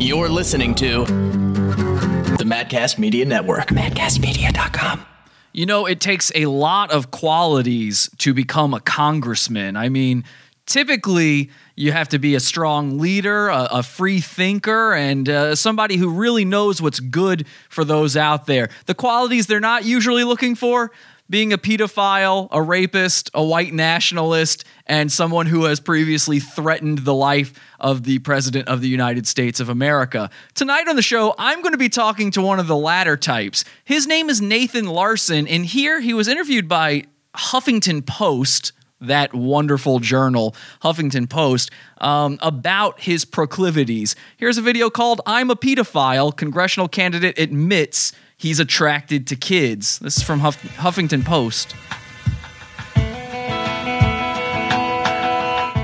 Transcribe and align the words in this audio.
You're 0.00 0.28
listening 0.28 0.76
to 0.76 1.06
the 1.06 2.44
Madcast 2.46 3.00
Media 3.00 3.24
Network. 3.24 3.70
MadcastMedia.com. 3.70 5.04
You 5.52 5.66
know, 5.66 5.86
it 5.86 5.98
takes 5.98 6.30
a 6.36 6.46
lot 6.46 6.92
of 6.92 7.10
qualities 7.10 8.08
to 8.18 8.32
become 8.32 8.74
a 8.74 8.80
congressman. 8.80 9.76
I 9.76 9.88
mean, 9.88 10.22
typically 10.66 11.50
you 11.74 11.90
have 11.90 12.08
to 12.10 12.20
be 12.20 12.36
a 12.36 12.40
strong 12.40 12.98
leader, 12.98 13.48
a, 13.48 13.68
a 13.72 13.82
free 13.82 14.20
thinker, 14.20 14.94
and 14.94 15.28
uh, 15.28 15.56
somebody 15.56 15.96
who 15.96 16.10
really 16.10 16.44
knows 16.44 16.80
what's 16.80 17.00
good 17.00 17.48
for 17.68 17.84
those 17.84 18.16
out 18.16 18.46
there. 18.46 18.68
The 18.86 18.94
qualities 18.94 19.48
they're 19.48 19.58
not 19.58 19.84
usually 19.84 20.22
looking 20.22 20.54
for 20.54 20.92
being 21.30 21.52
a 21.52 21.58
pedophile, 21.58 22.48
a 22.50 22.62
rapist, 22.62 23.30
a 23.34 23.44
white 23.44 23.72
nationalist, 23.72 24.64
and 24.86 25.12
someone 25.12 25.46
who 25.46 25.64
has 25.64 25.80
previously 25.80 26.40
threatened 26.40 26.98
the 26.98 27.14
life 27.14 27.52
of 27.78 28.04
the 28.04 28.18
President 28.20 28.68
of 28.68 28.80
the 28.80 28.88
United 28.88 29.26
States 29.26 29.60
of 29.60 29.68
America. 29.68 30.30
Tonight 30.54 30.88
on 30.88 30.96
the 30.96 31.02
show, 31.02 31.34
I'm 31.38 31.60
going 31.60 31.72
to 31.72 31.78
be 31.78 31.90
talking 31.90 32.30
to 32.32 32.42
one 32.42 32.58
of 32.58 32.66
the 32.66 32.76
latter 32.76 33.16
types. 33.16 33.64
His 33.84 34.06
name 34.06 34.30
is 34.30 34.40
Nathan 34.40 34.86
Larson, 34.86 35.46
and 35.46 35.66
here 35.66 36.00
he 36.00 36.14
was 36.14 36.28
interviewed 36.28 36.68
by 36.68 37.04
Huffington 37.34 38.06
Post 38.06 38.72
that 39.00 39.32
wonderful 39.32 40.00
journal, 40.00 40.54
Huffington 40.82 41.28
Post, 41.28 41.70
um, 42.00 42.38
about 42.42 43.00
his 43.00 43.24
proclivities. 43.24 44.16
Here's 44.36 44.58
a 44.58 44.62
video 44.62 44.90
called 44.90 45.20
I'm 45.26 45.50
a 45.50 45.56
Pedophile. 45.56 46.36
Congressional 46.36 46.88
candidate 46.88 47.38
admits 47.38 48.12
he's 48.38 48.60
attracted 48.60 49.26
to 49.26 49.36
kids. 49.36 49.98
This 49.98 50.16
is 50.16 50.22
from 50.22 50.40
Huff- 50.40 50.62
Huffington 50.76 51.24
Post. 51.24 51.74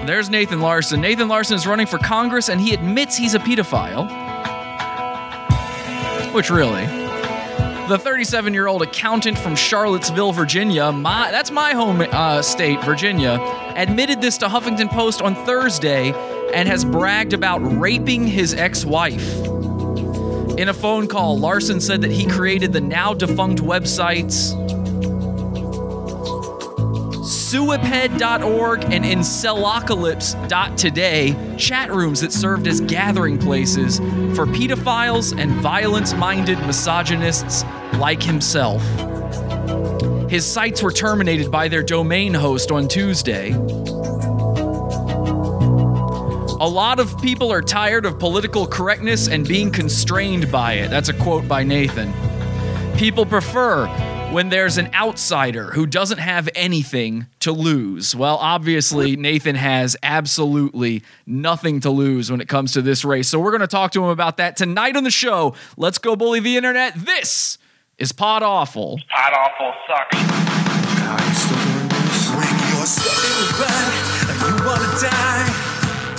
There's 0.06 0.30
Nathan 0.30 0.60
Larson. 0.60 1.00
Nathan 1.00 1.28
Larson 1.28 1.56
is 1.56 1.66
running 1.66 1.86
for 1.86 1.98
Congress 1.98 2.48
and 2.48 2.60
he 2.60 2.72
admits 2.72 3.16
he's 3.16 3.34
a 3.34 3.38
pedophile. 3.38 4.22
Which 6.32 6.50
really, 6.50 6.84
the 7.88 7.98
37 7.98 8.52
year 8.52 8.66
old 8.66 8.82
accountant 8.82 9.38
from 9.38 9.56
Charlottesville, 9.56 10.32
Virginia, 10.32 10.92
my, 10.92 11.30
that's 11.30 11.50
my 11.50 11.72
home 11.72 12.00
uh, 12.00 12.42
state, 12.42 12.82
Virginia, 12.84 13.38
admitted 13.76 14.20
this 14.20 14.38
to 14.38 14.46
Huffington 14.46 14.90
Post 14.90 15.22
on 15.22 15.34
Thursday 15.46 16.12
and 16.52 16.68
has 16.68 16.84
bragged 16.84 17.32
about 17.32 17.58
raping 17.60 18.26
his 18.26 18.52
ex 18.52 18.84
wife. 18.84 19.24
In 20.58 20.68
a 20.68 20.74
phone 20.74 21.08
call, 21.08 21.38
Larson 21.38 21.80
said 21.80 22.02
that 22.02 22.12
he 22.12 22.26
created 22.26 22.72
the 22.72 22.80
now 22.80 23.12
defunct 23.12 23.60
websites 23.60 24.54
suiped.org 27.54 28.84
and 28.84 29.04
Incelocalypse.today, 29.04 31.56
chat 31.56 31.92
rooms 31.92 32.20
that 32.20 32.32
served 32.32 32.66
as 32.66 32.80
gathering 32.80 33.38
places 33.38 33.98
for 34.34 34.44
pedophiles 34.44 35.38
and 35.38 35.52
violence 35.52 36.12
minded 36.14 36.58
misogynists 36.66 37.62
like 37.94 38.20
himself. 38.22 38.82
His 40.28 40.44
sites 40.44 40.82
were 40.82 40.90
terminated 40.90 41.52
by 41.52 41.68
their 41.68 41.84
domain 41.84 42.34
host 42.34 42.72
on 42.72 42.88
Tuesday. 42.88 43.52
A 46.60 46.68
lot 46.68 47.00
of 47.00 47.20
people 47.20 47.52
are 47.52 47.60
tired 47.60 48.06
of 48.06 48.20
political 48.20 48.64
correctness 48.64 49.26
and 49.28 49.44
being 49.46 49.72
constrained 49.72 50.52
by 50.52 50.74
it. 50.74 50.88
That's 50.88 51.08
a 51.08 51.12
quote 51.12 51.48
by 51.48 51.64
Nathan. 51.64 52.14
People 52.96 53.26
prefer 53.26 53.88
when 54.30 54.50
there's 54.50 54.78
an 54.78 54.88
outsider 54.94 55.72
who 55.72 55.84
doesn't 55.84 56.18
have 56.18 56.48
anything 56.54 57.26
to 57.40 57.50
lose. 57.50 58.14
Well, 58.14 58.36
obviously, 58.36 59.16
Nathan 59.16 59.56
has 59.56 59.96
absolutely 60.00 61.02
nothing 61.26 61.80
to 61.80 61.90
lose 61.90 62.30
when 62.30 62.40
it 62.40 62.46
comes 62.46 62.72
to 62.74 62.82
this 62.82 63.04
race. 63.04 63.26
So 63.28 63.40
we're 63.40 63.50
going 63.50 63.60
to 63.60 63.66
talk 63.66 63.90
to 63.92 64.04
him 64.04 64.10
about 64.10 64.36
that 64.36 64.56
tonight 64.56 64.96
on 64.96 65.02
the 65.02 65.10
show. 65.10 65.56
Let's 65.76 65.98
go 65.98 66.14
bully 66.14 66.38
the 66.38 66.56
internet. 66.56 66.94
This 66.94 67.58
is 67.98 68.12
Pod 68.12 68.44
Awful. 68.44 69.00
Pod 69.10 69.32
awful 69.32 69.72
sucks. 69.88 70.18
When 72.36 72.64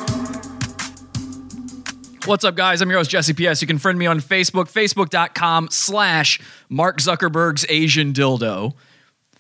What's 2.27 2.45
up, 2.45 2.57
guys? 2.57 2.83
I'm 2.83 2.91
your 2.91 2.99
host, 2.99 3.11
Jesse 3.11 3.33
P.S. 3.33 3.61
You 3.61 3.69
can 3.69 3.79
friend 3.79 3.99
me 3.99 4.07
on 4.07 4.21
Facebook, 4.21 4.71
facebook.com 4.71 5.69
slash 5.71 6.41
Mark 6.69 6.99
Zuckerberg's 6.99 7.65
Asian 7.69 8.13
Dildo. 8.13 8.75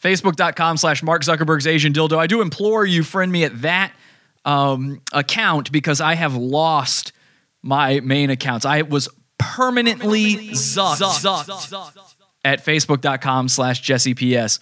Facebook.com 0.00 0.76
slash 0.76 1.02
Mark 1.02 1.22
Zuckerberg's 1.22 1.66
Asian 1.66 1.92
Dildo. 1.92 2.16
I 2.16 2.28
do 2.28 2.42
implore 2.42 2.86
you, 2.86 3.02
friend 3.02 3.32
me 3.32 3.42
at 3.44 3.62
that 3.62 3.92
um, 4.46 5.02
account 5.12 5.70
because 5.70 6.00
I 6.00 6.14
have 6.14 6.34
lost 6.34 7.12
my 7.62 8.00
main 8.00 8.30
accounts. 8.30 8.64
I 8.64 8.82
was 8.82 9.08
permanently 9.38 10.36
zucked 10.50 11.92
at 12.44 12.64
facebook.com 12.64 13.48
slash 13.48 13.80
Jesse 13.80 14.14
P.S. 14.14 14.60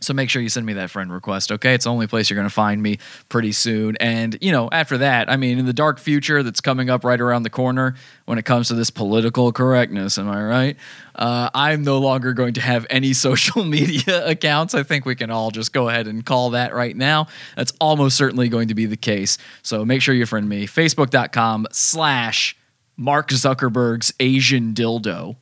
So 0.00 0.14
make 0.14 0.30
sure 0.30 0.40
you 0.40 0.48
send 0.48 0.64
me 0.64 0.72
that 0.74 0.90
friend 0.90 1.12
request, 1.12 1.52
okay? 1.52 1.74
It's 1.74 1.84
the 1.84 1.90
only 1.90 2.06
place 2.06 2.30
you're 2.30 2.36
going 2.36 2.48
to 2.48 2.54
find 2.54 2.82
me 2.82 2.98
pretty 3.28 3.52
soon. 3.52 3.96
And, 3.96 4.38
you 4.40 4.50
know, 4.50 4.70
after 4.72 4.96
that, 4.98 5.30
I 5.30 5.36
mean, 5.36 5.58
in 5.58 5.66
the 5.66 5.74
dark 5.74 5.98
future 5.98 6.42
that's 6.42 6.62
coming 6.62 6.88
up 6.88 7.04
right 7.04 7.20
around 7.20 7.42
the 7.42 7.50
corner 7.50 7.94
when 8.24 8.38
it 8.38 8.44
comes 8.44 8.68
to 8.68 8.74
this 8.74 8.88
political 8.88 9.52
correctness, 9.52 10.16
am 10.16 10.30
I 10.30 10.42
right? 10.42 10.76
Uh, 11.14 11.50
I'm 11.52 11.84
no 11.84 11.98
longer 11.98 12.32
going 12.32 12.54
to 12.54 12.62
have 12.62 12.86
any 12.88 13.12
social 13.14 13.62
media 13.64 14.26
accounts. 14.26 14.74
I 14.74 14.82
think 14.82 15.04
we 15.04 15.14
can 15.14 15.30
all 15.30 15.50
just 15.50 15.72
go 15.72 15.90
ahead 15.90 16.06
and 16.06 16.24
call 16.24 16.50
that 16.50 16.74
right 16.74 16.96
now. 16.96 17.26
That's 17.56 17.72
almost 17.78 18.16
certainly 18.16 18.48
going 18.48 18.68
to 18.68 18.74
be 18.74 18.86
the 18.86 18.96
case. 18.96 19.36
So 19.62 19.84
make 19.84 20.00
sure 20.00 20.14
you 20.14 20.24
friend 20.24 20.48
me. 20.48 20.66
Facebook.com 20.66 21.66
slash 21.72 22.56
Mark 22.96 23.28
Zuckerberg's 23.28 24.14
Asian 24.18 24.72
Dildo 24.72 25.36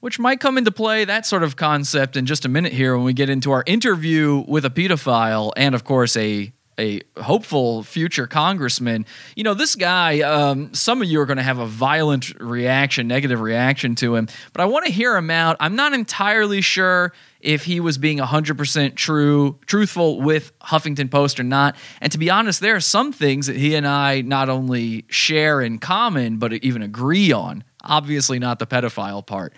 which 0.00 0.18
might 0.18 0.40
come 0.40 0.58
into 0.58 0.70
play 0.70 1.04
that 1.04 1.26
sort 1.26 1.42
of 1.42 1.56
concept 1.56 2.16
in 2.16 2.26
just 2.26 2.44
a 2.44 2.48
minute 2.48 2.72
here 2.72 2.96
when 2.96 3.04
we 3.04 3.12
get 3.12 3.28
into 3.28 3.50
our 3.50 3.64
interview 3.66 4.44
with 4.46 4.64
a 4.64 4.70
pedophile 4.70 5.52
and 5.56 5.74
of 5.74 5.84
course 5.84 6.16
a 6.16 6.52
a 6.78 7.00
hopeful 7.16 7.82
future 7.82 8.26
congressman. 8.26 9.04
You 9.34 9.44
know, 9.44 9.54
this 9.54 9.74
guy, 9.74 10.20
um, 10.20 10.72
some 10.74 11.02
of 11.02 11.08
you 11.08 11.20
are 11.20 11.26
going 11.26 11.38
to 11.38 11.42
have 11.42 11.58
a 11.58 11.66
violent 11.66 12.38
reaction, 12.40 13.08
negative 13.08 13.40
reaction 13.40 13.96
to 13.96 14.14
him, 14.14 14.28
but 14.52 14.62
I 14.62 14.66
want 14.66 14.86
to 14.86 14.92
hear 14.92 15.16
him 15.16 15.30
out. 15.30 15.56
I'm 15.58 15.74
not 15.74 15.92
entirely 15.92 16.60
sure 16.60 17.12
if 17.40 17.64
he 17.64 17.80
was 17.80 17.98
being 17.98 18.18
100% 18.18 18.94
true, 18.94 19.58
truthful 19.66 20.20
with 20.20 20.56
Huffington 20.60 21.10
Post 21.10 21.38
or 21.38 21.44
not. 21.44 21.76
And 22.00 22.10
to 22.12 22.18
be 22.18 22.30
honest, 22.30 22.60
there 22.60 22.76
are 22.76 22.80
some 22.80 23.12
things 23.12 23.46
that 23.48 23.56
he 23.56 23.74
and 23.74 23.86
I 23.86 24.20
not 24.20 24.48
only 24.48 25.04
share 25.08 25.60
in 25.60 25.78
common, 25.78 26.38
but 26.38 26.52
even 26.52 26.82
agree 26.82 27.32
on. 27.32 27.64
Obviously, 27.82 28.38
not 28.38 28.58
the 28.58 28.66
pedophile 28.66 29.24
part. 29.24 29.52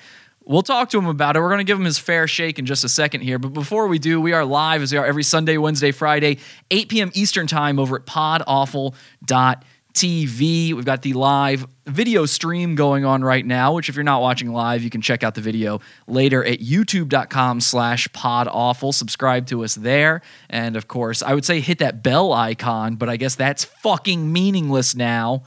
We'll 0.44 0.62
talk 0.62 0.90
to 0.90 0.98
him 0.98 1.06
about 1.06 1.36
it. 1.36 1.40
We're 1.40 1.48
going 1.48 1.58
to 1.58 1.64
give 1.64 1.78
him 1.78 1.84
his 1.84 1.98
fair 1.98 2.26
shake 2.26 2.58
in 2.58 2.66
just 2.66 2.82
a 2.82 2.88
second 2.88 3.20
here. 3.20 3.38
But 3.38 3.52
before 3.52 3.86
we 3.86 3.98
do, 3.98 4.20
we 4.20 4.32
are 4.32 4.44
live 4.44 4.82
as 4.82 4.90
we 4.90 4.98
are 4.98 5.04
every 5.04 5.22
Sunday, 5.22 5.58
Wednesday, 5.58 5.92
Friday, 5.92 6.38
8 6.70 6.88
p.m. 6.88 7.10
Eastern 7.14 7.46
Time 7.46 7.78
over 7.78 7.96
at 7.96 8.06
podawful.tv. 8.06 10.72
We've 10.72 10.84
got 10.84 11.02
the 11.02 11.12
live 11.12 11.66
video 11.86 12.24
stream 12.24 12.74
going 12.74 13.04
on 13.04 13.22
right 13.22 13.44
now, 13.44 13.74
which 13.74 13.90
if 13.90 13.96
you're 13.96 14.02
not 14.02 14.22
watching 14.22 14.50
live, 14.50 14.82
you 14.82 14.88
can 14.88 15.02
check 15.02 15.22
out 15.22 15.34
the 15.34 15.42
video 15.42 15.80
later 16.06 16.42
at 16.44 16.60
youtube.com 16.60 17.60
slash 17.60 18.08
podawful. 18.08 18.94
Subscribe 18.94 19.46
to 19.48 19.62
us 19.62 19.74
there. 19.74 20.22
And 20.48 20.74
of 20.74 20.88
course, 20.88 21.22
I 21.22 21.34
would 21.34 21.44
say 21.44 21.60
hit 21.60 21.80
that 21.80 22.02
bell 22.02 22.32
icon, 22.32 22.96
but 22.96 23.10
I 23.10 23.18
guess 23.18 23.34
that's 23.34 23.64
fucking 23.64 24.32
meaningless 24.32 24.96
now. 24.96 25.42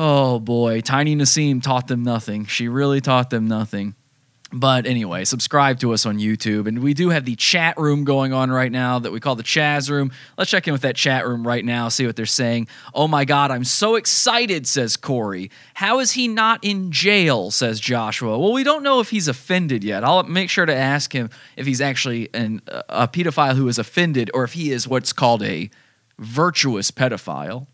Oh 0.00 0.38
boy, 0.38 0.80
Tiny 0.80 1.16
Nassim 1.16 1.60
taught 1.60 1.88
them 1.88 2.04
nothing. 2.04 2.46
She 2.46 2.68
really 2.68 3.00
taught 3.00 3.30
them 3.30 3.48
nothing. 3.48 3.96
But 4.52 4.86
anyway, 4.86 5.24
subscribe 5.24 5.80
to 5.80 5.92
us 5.92 6.06
on 6.06 6.18
YouTube. 6.18 6.68
And 6.68 6.78
we 6.84 6.94
do 6.94 7.08
have 7.08 7.24
the 7.24 7.34
chat 7.34 7.76
room 7.76 8.04
going 8.04 8.32
on 8.32 8.48
right 8.48 8.70
now 8.70 9.00
that 9.00 9.10
we 9.10 9.18
call 9.18 9.34
the 9.34 9.42
Chaz 9.42 9.90
Room. 9.90 10.12
Let's 10.38 10.52
check 10.52 10.68
in 10.68 10.72
with 10.72 10.82
that 10.82 10.94
chat 10.94 11.26
room 11.26 11.44
right 11.44 11.64
now, 11.64 11.88
see 11.88 12.06
what 12.06 12.14
they're 12.14 12.26
saying. 12.26 12.68
Oh 12.94 13.08
my 13.08 13.24
God, 13.24 13.50
I'm 13.50 13.64
so 13.64 13.96
excited, 13.96 14.68
says 14.68 14.96
Corey. 14.96 15.50
How 15.74 15.98
is 15.98 16.12
he 16.12 16.28
not 16.28 16.62
in 16.62 16.92
jail, 16.92 17.50
says 17.50 17.80
Joshua. 17.80 18.38
Well, 18.38 18.52
we 18.52 18.62
don't 18.62 18.84
know 18.84 19.00
if 19.00 19.10
he's 19.10 19.26
offended 19.26 19.82
yet. 19.82 20.04
I'll 20.04 20.22
make 20.22 20.48
sure 20.48 20.64
to 20.64 20.74
ask 20.74 21.12
him 21.12 21.28
if 21.56 21.66
he's 21.66 21.80
actually 21.80 22.28
an, 22.32 22.62
a 22.88 23.08
pedophile 23.08 23.56
who 23.56 23.66
is 23.66 23.80
offended 23.80 24.30
or 24.32 24.44
if 24.44 24.52
he 24.52 24.70
is 24.70 24.86
what's 24.86 25.12
called 25.12 25.42
a 25.42 25.70
virtuous 26.20 26.92
pedophile. 26.92 27.66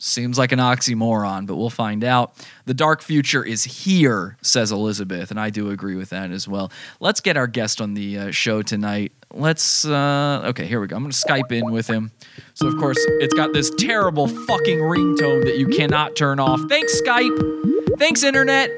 Seems 0.00 0.38
like 0.38 0.52
an 0.52 0.60
oxymoron, 0.60 1.46
but 1.46 1.56
we'll 1.56 1.70
find 1.70 2.04
out. 2.04 2.32
The 2.66 2.74
dark 2.74 3.02
future 3.02 3.44
is 3.44 3.64
here, 3.64 4.36
says 4.42 4.70
Elizabeth, 4.70 5.32
and 5.32 5.40
I 5.40 5.50
do 5.50 5.70
agree 5.70 5.96
with 5.96 6.10
that 6.10 6.30
as 6.30 6.46
well. 6.46 6.70
Let's 7.00 7.20
get 7.20 7.36
our 7.36 7.48
guest 7.48 7.80
on 7.80 7.94
the 7.94 8.16
uh, 8.18 8.30
show 8.30 8.62
tonight. 8.62 9.10
let's 9.34 9.84
uh 9.84 10.42
okay 10.46 10.66
here 10.66 10.80
we 10.80 10.86
go. 10.86 10.94
I'm 10.96 11.02
gonna 11.02 11.12
skype 11.12 11.50
in 11.50 11.72
with 11.72 11.88
him. 11.88 12.12
So 12.54 12.68
of 12.68 12.76
course 12.76 12.96
it's 13.20 13.34
got 13.34 13.52
this 13.52 13.70
terrible 13.76 14.28
fucking 14.28 14.78
ringtone 14.78 15.44
that 15.44 15.58
you 15.58 15.66
cannot 15.66 16.14
turn 16.14 16.38
off. 16.38 16.60
Thanks 16.68 17.00
skype. 17.02 17.98
Thanks 17.98 18.22
internet. 18.22 18.70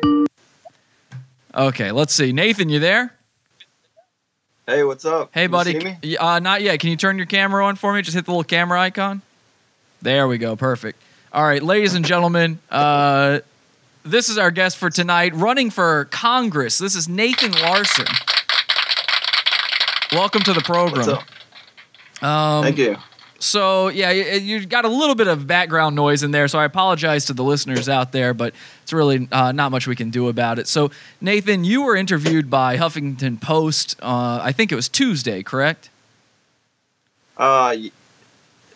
Okay 1.55 1.93
let's 1.93 2.15
see. 2.15 2.33
Nathan 2.33 2.71
you 2.71 2.79
there? 2.81 3.15
Hey, 4.67 4.85
what's 4.85 5.05
up? 5.05 5.31
hey 5.35 5.43
You 5.43 5.49
buddy. 5.51 5.79
see 5.79 5.97
me? 6.03 6.17
Uh 6.17 6.39
not 6.39 6.63
yet. 6.63 6.81
Can 6.81 6.89
you 6.91 6.97
turn 6.97 7.19
your 7.19 7.27
camera 7.27 7.65
on 7.67 7.77
for 7.77 7.93
me? 7.93 8.01
Just 8.01 8.15
hit 8.17 8.25
the 8.25 8.31
little 8.31 8.43
camera 8.43 8.81
icon. 8.81 9.21
There 10.03 10.27
we 10.27 10.39
go. 10.39 10.57
Perfect 10.57 10.99
all 11.33 11.45
right 11.45 11.63
ladies 11.63 11.95
and 11.95 12.05
gentlemen 12.05 12.59
uh 12.71 13.41
this 14.05 14.29
is 14.29 14.39
our 14.39 14.51
guest 14.51 14.77
for 14.77 14.91
tonight 14.91 15.35
running 15.35 15.71
for 15.71 16.07
congress 16.07 16.79
this 16.79 16.95
is 16.95 17.09
nathan 17.09 17.53
larson 17.53 18.07
welcome 20.13 20.43
to 20.43 20.53
the 20.53 20.61
program? 20.61 21.19
Um, 22.23 22.65
Thank 22.65 22.79
you. 22.79 22.97
So 23.39 23.89
yeah, 23.89 24.11
you, 24.11 24.25
you 24.59 24.67
got 24.67 24.85
a 24.85 24.89
little 24.89 25.15
bit 25.15 25.27
of 25.27 25.47
background 25.47 25.97
noise 25.97 26.23
in 26.23 26.31
there, 26.31 26.47
so 26.47 26.59
I 26.59 26.65
apologize 26.67 27.25
to 27.27 27.33
the 27.33 27.43
listeners 27.43 27.89
out 27.89 28.13
there, 28.13 28.35
but 28.35 28.55
it's 28.83 28.93
really 28.93 29.29
uh, 29.33 29.53
not 29.53 29.71
much 29.71 29.87
we 29.87 29.97
can 29.97 30.11
do 30.11 30.29
about 30.29 30.59
it. 30.59 30.69
So 30.69 30.91
Nathan, 31.23 31.65
you 31.65 31.83
were 31.83 31.97
interviewed 31.97 32.51
by 32.51 32.77
Huffington 32.77 33.41
Post. 33.41 33.99
Uh, 34.03 34.41
I 34.43 34.53
think 34.53 34.73
it 34.73 34.75
was 34.75 34.91
Tuesday, 34.91 35.43
correct? 35.43 35.89
Uh, 37.39 37.77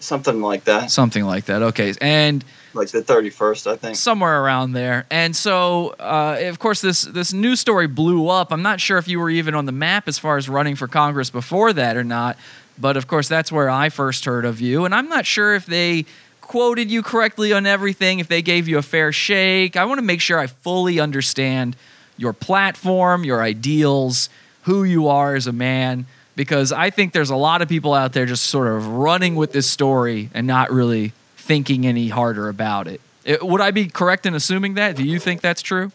something 0.04 0.40
like 0.40 0.64
that, 0.64 0.90
Something 0.90 1.24
like 1.24 1.46
that. 1.46 1.62
Okay, 1.62 1.94
and 2.00 2.44
like 2.74 2.88
the 2.88 3.02
thirty 3.02 3.30
first, 3.30 3.66
I 3.66 3.76
think. 3.76 3.96
somewhere 3.96 4.42
around 4.42 4.72
there. 4.72 5.06
And 5.10 5.34
so, 5.34 5.94
uh, 5.98 6.38
of 6.42 6.58
course, 6.58 6.80
this 6.80 7.02
this 7.02 7.32
news 7.32 7.60
story 7.60 7.86
blew 7.86 8.28
up. 8.28 8.52
I'm 8.52 8.62
not 8.62 8.80
sure 8.80 8.98
if 8.98 9.08
you 9.08 9.18
were 9.20 9.30
even 9.30 9.54
on 9.54 9.66
the 9.66 9.72
map 9.72 10.08
as 10.08 10.18
far 10.18 10.36
as 10.36 10.48
running 10.48 10.76
for 10.76 10.88
Congress 10.88 11.30
before 11.30 11.72
that 11.72 11.96
or 11.96 12.04
not. 12.04 12.36
But 12.78 12.96
of 12.96 13.06
course, 13.06 13.28
that's 13.28 13.52
where 13.52 13.70
I 13.70 13.88
first 13.88 14.24
heard 14.24 14.44
of 14.44 14.60
you. 14.60 14.84
And 14.84 14.94
I'm 14.94 15.08
not 15.08 15.26
sure 15.26 15.54
if 15.54 15.66
they 15.66 16.06
quoted 16.40 16.90
you 16.90 17.02
correctly 17.02 17.52
on 17.52 17.66
everything, 17.66 18.18
if 18.18 18.26
they 18.28 18.42
gave 18.42 18.66
you 18.68 18.78
a 18.78 18.82
fair 18.82 19.12
shake. 19.12 19.76
I 19.76 19.84
want 19.84 19.98
to 19.98 20.04
make 20.04 20.20
sure 20.20 20.38
I 20.38 20.48
fully 20.48 20.98
understand 20.98 21.76
your 22.16 22.32
platform, 22.32 23.24
your 23.24 23.42
ideals, 23.42 24.28
who 24.62 24.82
you 24.84 25.06
are 25.08 25.34
as 25.36 25.46
a 25.46 25.52
man, 25.52 26.06
because 26.36 26.72
I 26.72 26.90
think 26.90 27.12
there's 27.12 27.30
a 27.30 27.36
lot 27.36 27.62
of 27.62 27.68
people 27.68 27.94
out 27.94 28.12
there 28.12 28.26
just 28.26 28.46
sort 28.46 28.66
of 28.68 28.86
running 28.88 29.34
with 29.36 29.52
this 29.52 29.68
story 29.70 30.30
and 30.34 30.46
not 30.46 30.70
really 30.72 31.12
thinking 31.36 31.86
any 31.86 32.08
harder 32.08 32.48
about 32.48 32.86
it. 32.88 33.00
It- 33.24 33.44
would 33.46 33.60
I 33.60 33.70
be 33.70 33.86
correct 33.86 34.26
in 34.26 34.34
assuming 34.34 34.74
that? 34.74 34.96
Do 34.96 35.04
you 35.04 35.18
think 35.18 35.40
that's 35.40 35.62
true? 35.62 35.92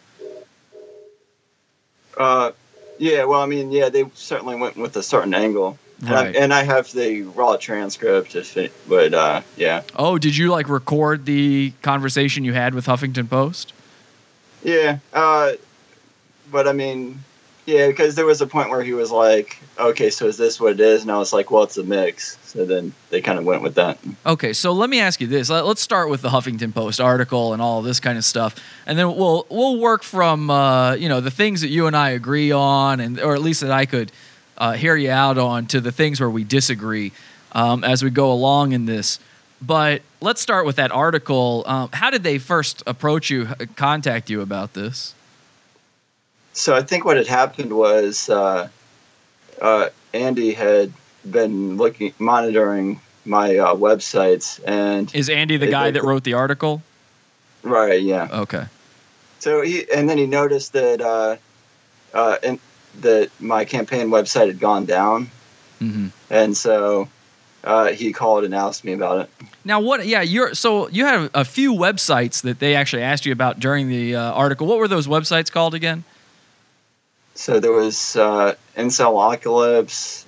Uh, 2.16 2.52
yeah. 2.98 3.24
Well, 3.24 3.40
I 3.40 3.46
mean, 3.46 3.70
yeah, 3.70 3.88
they 3.88 4.04
certainly 4.14 4.56
went 4.56 4.76
with 4.76 4.96
a 4.96 5.02
certain 5.02 5.32
angle, 5.34 5.78
and, 6.04 6.14
I, 6.14 6.26
and 6.32 6.52
I 6.54 6.64
have 6.64 6.90
the 6.92 7.22
raw 7.22 7.56
transcript 7.56 8.34
if 8.34 8.56
it. 8.56 8.72
But 8.88 9.14
uh, 9.14 9.42
yeah, 9.56 9.82
Oh, 9.96 10.18
did 10.18 10.36
you 10.36 10.50
like 10.50 10.68
record 10.68 11.24
the 11.24 11.72
conversation 11.82 12.44
you 12.44 12.52
had 12.52 12.74
with 12.74 12.86
Huffington 12.86 13.28
Post? 13.28 13.72
yeah. 14.62 14.98
Uh, 15.12 15.52
but 16.50 16.66
I 16.68 16.72
mean, 16.72 17.20
yeah, 17.66 17.88
because 17.88 18.14
there 18.14 18.26
was 18.26 18.40
a 18.40 18.46
point 18.46 18.70
where 18.70 18.82
he 18.82 18.92
was 18.92 19.10
like, 19.10 19.58
"Okay, 19.78 20.10
so 20.10 20.26
is 20.26 20.36
this 20.36 20.58
what 20.60 20.72
it 20.72 20.80
is?" 20.80 21.02
And 21.02 21.10
I 21.10 21.18
was 21.18 21.32
like, 21.32 21.50
"Well, 21.50 21.62
it's 21.62 21.76
a 21.76 21.82
mix." 21.82 22.38
So 22.44 22.64
then 22.64 22.92
they 23.10 23.20
kind 23.20 23.38
of 23.38 23.44
went 23.44 23.62
with 23.62 23.74
that. 23.76 23.98
Okay, 24.26 24.52
so 24.52 24.72
let 24.72 24.90
me 24.90 25.00
ask 25.00 25.20
you 25.20 25.26
this. 25.26 25.50
Let, 25.50 25.64
us 25.64 25.80
start 25.80 26.10
with 26.10 26.22
the 26.22 26.30
Huffington 26.30 26.74
Post 26.74 27.00
article 27.00 27.52
and 27.52 27.62
all 27.62 27.82
this 27.82 28.00
kind 28.00 28.18
of 28.18 28.24
stuff, 28.24 28.56
and 28.86 28.98
then 28.98 29.14
we'll 29.14 29.46
we'll 29.50 29.78
work 29.78 30.02
from 30.02 30.50
uh, 30.50 30.94
you 30.94 31.08
know 31.08 31.20
the 31.20 31.30
things 31.30 31.60
that 31.60 31.68
you 31.68 31.86
and 31.86 31.96
I 31.96 32.10
agree 32.10 32.50
on, 32.50 33.00
and 33.00 33.20
or 33.20 33.34
at 33.34 33.42
least 33.42 33.60
that 33.60 33.70
I 33.70 33.86
could 33.86 34.10
uh, 34.58 34.72
hear 34.72 34.96
you 34.96 35.10
out 35.10 35.38
on, 35.38 35.66
to 35.66 35.80
the 35.80 35.92
things 35.92 36.20
where 36.20 36.30
we 36.30 36.44
disagree 36.44 37.12
um, 37.52 37.84
as 37.84 38.02
we 38.02 38.10
go 38.10 38.32
along 38.32 38.72
in 38.72 38.86
this. 38.86 39.18
But 39.62 40.02
let's 40.20 40.40
start 40.40 40.64
with 40.66 40.76
that 40.76 40.90
article. 40.90 41.64
Um, 41.66 41.90
how 41.92 42.10
did 42.10 42.22
they 42.22 42.38
first 42.38 42.82
approach 42.86 43.30
you, 43.30 43.46
contact 43.76 44.30
you 44.30 44.40
about 44.40 44.72
this? 44.72 45.14
So 46.52 46.74
I 46.74 46.82
think 46.82 47.04
what 47.04 47.16
had 47.16 47.26
happened 47.26 47.72
was 47.72 48.28
uh, 48.28 48.68
uh, 49.60 49.88
Andy 50.12 50.52
had 50.52 50.92
been 51.30 51.76
looking, 51.76 52.12
monitoring 52.18 53.00
my 53.24 53.56
uh, 53.56 53.74
websites, 53.74 54.60
and 54.66 55.14
Is 55.14 55.28
Andy 55.28 55.56
the 55.56 55.68
It- 55.68 55.70
guy 55.70 55.88
it- 55.88 55.92
that 55.92 56.02
wrote 56.04 56.24
the 56.24 56.34
article? 56.34 56.82
right, 57.62 58.00
yeah. 58.02 58.28
Okay. 58.32 58.64
So 59.38 59.62
he, 59.62 59.84
and 59.94 60.08
then 60.08 60.18
he 60.18 60.26
noticed 60.26 60.72
that, 60.72 61.00
uh, 61.00 61.36
uh, 62.14 62.36
and 62.42 62.58
that 63.00 63.30
my 63.40 63.64
campaign 63.64 64.08
website 64.08 64.46
had 64.48 64.58
gone 64.60 64.84
down, 64.86 65.30
hmm 65.78 66.08
and 66.30 66.56
so 66.56 67.08
uh, 67.64 67.88
he 67.88 68.12
called 68.12 68.44
and 68.44 68.54
asked 68.54 68.84
me 68.84 68.92
about 68.92 69.20
it. 69.20 69.30
Now, 69.64 69.80
what? 69.80 70.06
Yeah, 70.06 70.22
you're 70.22 70.54
so 70.54 70.88
you 70.88 71.04
had 71.04 71.30
a 71.34 71.44
few 71.44 71.72
websites 71.74 72.42
that 72.42 72.58
they 72.58 72.74
actually 72.74 73.02
asked 73.02 73.24
you 73.26 73.32
about 73.32 73.60
during 73.60 73.88
the 73.88 74.16
uh, 74.16 74.32
article. 74.32 74.66
What 74.66 74.78
were 74.78 74.88
those 74.88 75.06
websites 75.06 75.50
called 75.52 75.74
again? 75.74 76.04
So 77.34 77.60
there 77.60 77.72
was 77.72 78.16
uh, 78.16 78.54
Incel 78.76 79.16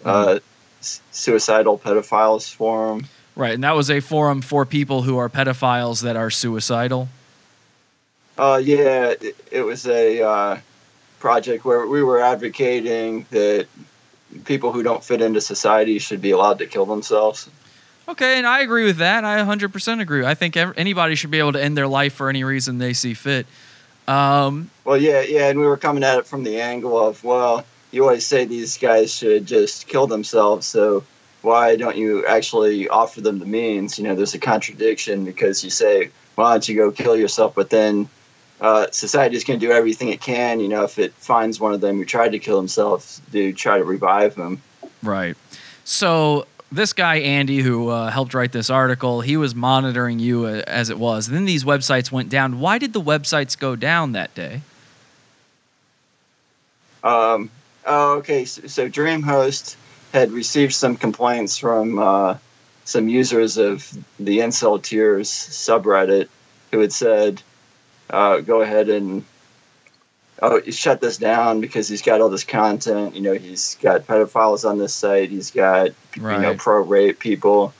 uh, 0.04 0.38
Suicidal 0.81 1.78
Pedophiles 1.78 2.54
Forum. 2.54 3.06
Right, 3.34 3.54
and 3.54 3.64
that 3.64 3.75
was 3.75 3.90
a 3.90 4.00
forum 4.00 4.43
for 4.43 4.66
people 4.66 5.02
who 5.02 5.16
are 5.16 5.28
pedophiles 5.28 6.02
that 6.02 6.16
are 6.16 6.31
suicidal. 6.31 7.08
Uh, 8.37 8.60
yeah, 8.62 9.14
it, 9.20 9.37
it 9.50 9.62
was 9.62 9.87
a 9.87 10.22
uh, 10.22 10.58
project 11.19 11.64
where 11.64 11.87
we 11.87 12.02
were 12.02 12.20
advocating 12.20 13.26
that 13.31 13.66
people 14.44 14.72
who 14.72 14.82
don't 14.82 15.02
fit 15.05 15.20
into 15.22 15.40
society 15.40 15.98
should 15.98 16.20
be 16.20 16.31
allowed 16.31 16.58
to 16.58 16.66
kill 16.66 16.87
themselves. 16.87 17.48
Okay, 18.08 18.37
and 18.37 18.46
I 18.46 18.60
agree 18.60 18.84
with 18.84 18.96
that. 18.98 19.25
I 19.25 19.38
100% 19.38 20.00
agree. 20.00 20.25
I 20.25 20.34
think 20.34 20.56
ev- 20.56 20.75
anybody 20.76 21.14
should 21.14 21.31
be 21.31 21.38
able 21.38 21.52
to 21.52 21.62
end 21.62 21.76
their 21.76 21.87
life 21.87 22.14
for 22.14 22.28
any 22.28 22.43
reason 22.43 22.78
they 22.78 22.93
see 22.93 23.14
fit. 23.14 23.46
Um, 24.08 24.70
Well, 24.84 24.96
yeah, 24.96 25.20
yeah, 25.22 25.49
and 25.49 25.58
we 25.58 25.66
were 25.66 25.76
coming 25.76 26.02
at 26.02 26.19
it 26.19 26.26
from 26.26 26.44
the 26.44 26.60
angle 26.60 26.99
of, 26.99 27.22
well, 27.22 27.64
you 27.90 28.02
always 28.02 28.26
say 28.26 28.44
these 28.44 28.78
guys 28.78 29.14
should 29.14 29.46
just 29.46 29.87
kill 29.87 30.06
themselves, 30.06 30.66
so 30.66 31.04
why 31.43 31.76
don't 31.76 31.96
you 31.96 32.26
actually 32.26 32.88
offer 32.88 33.20
them 33.20 33.38
the 33.38 33.46
means? 33.46 33.99
You 33.99 34.04
know, 34.04 34.14
there's 34.14 34.34
a 34.34 34.38
contradiction 34.38 35.25
because 35.25 35.62
you 35.62 35.70
say, 35.70 36.10
why 36.34 36.52
don't 36.52 36.69
you 36.69 36.76
go 36.76 36.90
kill 36.90 37.16
yourself, 37.16 37.54
but 37.54 37.70
then 37.70 38.08
uh, 38.60 38.87
society's 38.90 39.44
going 39.44 39.58
to 39.58 39.66
do 39.66 39.72
everything 39.72 40.08
it 40.08 40.20
can, 40.20 40.60
you 40.60 40.69
know, 40.69 40.84
if 40.84 40.98
it 40.98 41.12
finds 41.14 41.58
one 41.58 41.75
of 41.75 41.81
them 41.81 41.96
who 41.96 42.05
tried 42.05 42.32
to 42.32 42.38
kill 42.38 42.56
himself, 42.56 43.20
to 43.32 43.52
try 43.52 43.78
to 43.78 43.84
revive 43.84 44.34
them. 44.37 44.62
right. 45.02 45.37
So 45.84 46.46
this 46.72 46.92
guy 46.92 47.16
Andy, 47.16 47.60
who 47.60 47.88
uh, 47.88 48.10
helped 48.10 48.34
write 48.34 48.52
this 48.52 48.70
article, 48.70 49.20
he 49.20 49.36
was 49.36 49.54
monitoring 49.54 50.19
you 50.19 50.46
uh, 50.46 50.62
as 50.66 50.90
it 50.90 50.98
was. 50.98 51.28
Then 51.28 51.44
these 51.44 51.64
websites 51.64 52.10
went 52.10 52.28
down. 52.28 52.60
Why 52.60 52.78
did 52.78 52.92
the 52.92 53.00
websites 53.00 53.58
go 53.58 53.76
down 53.76 54.12
that 54.12 54.34
day? 54.34 54.62
Um, 57.05 57.50
oh, 57.86 58.19
okay. 58.19 58.44
So, 58.44 58.67
so 58.67 58.88
DreamHost 58.88 59.76
had 60.12 60.32
received 60.32 60.74
some 60.74 60.96
complaints 60.96 61.58
from 61.58 61.98
uh, 61.98 62.36
some 62.84 63.08
users 63.08 63.56
of 63.56 63.91
the 64.19 64.38
Incel 64.38 64.82
Tears 64.82 65.29
subreddit 65.29 66.29
who 66.70 66.81
had 66.81 66.93
said, 66.93 67.43
uh, 68.10 68.41
"Go 68.41 68.62
ahead 68.62 68.88
and 68.88 69.24
oh, 70.43 70.61
shut 70.70 71.01
this 71.01 71.17
down 71.17 71.61
because 71.61 71.89
he's 71.89 72.03
got 72.03 72.20
all 72.20 72.29
this 72.29 72.44
content. 72.44 73.15
You 73.15 73.22
know, 73.22 73.32
he's 73.32 73.77
got 73.81 74.06
pedophiles 74.06 74.69
on 74.69 74.79
this 74.79 74.93
site. 74.93 75.31
He's 75.31 75.51
got 75.51 75.91
you 76.17 76.22
know 76.22 76.55
pro 76.56 76.82
rape 76.82 77.19
people. 77.19 77.72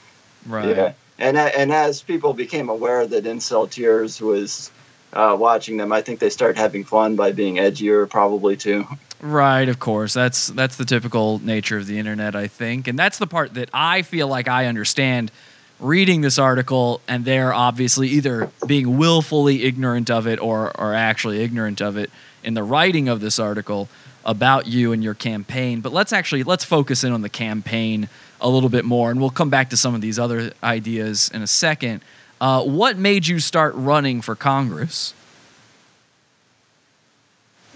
Right. 0.47 0.75
Yeah, 0.75 0.93
and 1.19 1.37
and 1.37 1.71
as 1.71 2.01
people 2.01 2.33
became 2.33 2.69
aware 2.69 3.05
that 3.05 3.25
Incel 3.25 3.69
Tears 3.69 4.19
was." 4.19 4.71
Uh, 5.15 5.37
watching 5.39 5.77
them, 5.77 5.91
I 5.91 6.01
think 6.01 6.19
they 6.19 6.31
started 6.31 6.57
having 6.57 6.85
fun 6.85 7.15
by 7.15 7.33
being 7.33 7.57
edgier, 7.57 8.09
probably 8.09 8.57
too. 8.57 8.87
Right, 9.21 9.69
of 9.69 9.77
course. 9.77 10.15
That's 10.15 10.47
that's 10.47 10.77
the 10.77 10.85
typical 10.85 11.37
nature 11.37 11.77
of 11.77 11.85
the 11.85 11.99
internet, 11.99 12.35
I 12.35 12.47
think. 12.47 12.87
And 12.87 12.97
that's 12.97 13.19
the 13.19 13.27
part 13.27 13.53
that 13.53 13.69
I 13.71 14.01
feel 14.01 14.27
like 14.27 14.47
I 14.47 14.65
understand 14.65 15.31
reading 15.79 16.21
this 16.21 16.39
article 16.39 16.99
and 17.07 17.25
they're 17.25 17.53
obviously 17.53 18.09
either 18.09 18.49
being 18.65 18.97
willfully 18.97 19.63
ignorant 19.63 20.09
of 20.09 20.25
it 20.25 20.39
or 20.39 20.71
or 20.79 20.95
actually 20.95 21.43
ignorant 21.43 21.79
of 21.79 21.95
it 21.95 22.09
in 22.43 22.53
the 22.53 22.63
writing 22.63 23.07
of 23.07 23.19
this 23.21 23.39
article 23.39 23.89
about 24.25 24.67
you 24.67 24.91
and 24.91 25.03
your 25.03 25.13
campaign. 25.13 25.81
But 25.81 25.93
let's 25.93 26.13
actually 26.13 26.43
let's 26.43 26.63
focus 26.63 27.03
in 27.03 27.11
on 27.11 27.21
the 27.21 27.29
campaign 27.29 28.09
a 28.41 28.49
little 28.49 28.69
bit 28.69 28.85
more 28.85 29.11
and 29.11 29.19
we'll 29.19 29.29
come 29.29 29.49
back 29.49 29.69
to 29.71 29.77
some 29.77 29.95
of 29.95 30.01
these 30.01 30.19
other 30.19 30.51
ideas 30.63 31.29
in 31.33 31.41
a 31.41 31.47
second. 31.47 32.01
Uh, 32.41 32.63
what 32.63 32.97
made 32.97 33.25
you 33.27 33.39
start 33.39 33.73
running 33.75 34.21
for 34.21 34.35
Congress? 34.35 35.13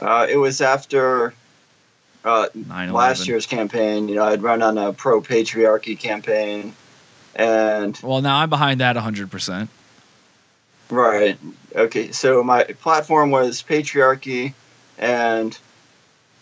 Uh, 0.01 0.27
it 0.29 0.37
was 0.37 0.61
after 0.61 1.33
uh, 2.23 2.47
last 2.67 3.27
year's 3.27 3.45
campaign. 3.45 4.09
You 4.09 4.15
know, 4.15 4.25
I'd 4.25 4.41
run 4.41 4.61
on 4.61 4.77
a 4.77 4.93
pro 4.93 5.21
patriarchy 5.21 5.97
campaign, 5.97 6.73
and 7.35 7.97
Well, 8.03 8.21
now 8.21 8.37
I'm 8.37 8.49
behind 8.49 8.81
that 8.81 8.95
100%. 8.95 9.69
right, 10.89 11.37
okay. 11.77 12.11
So 12.11 12.43
my 12.43 12.63
platform 12.63 13.31
was 13.31 13.63
patriarchy, 13.63 14.53
and 14.97 15.57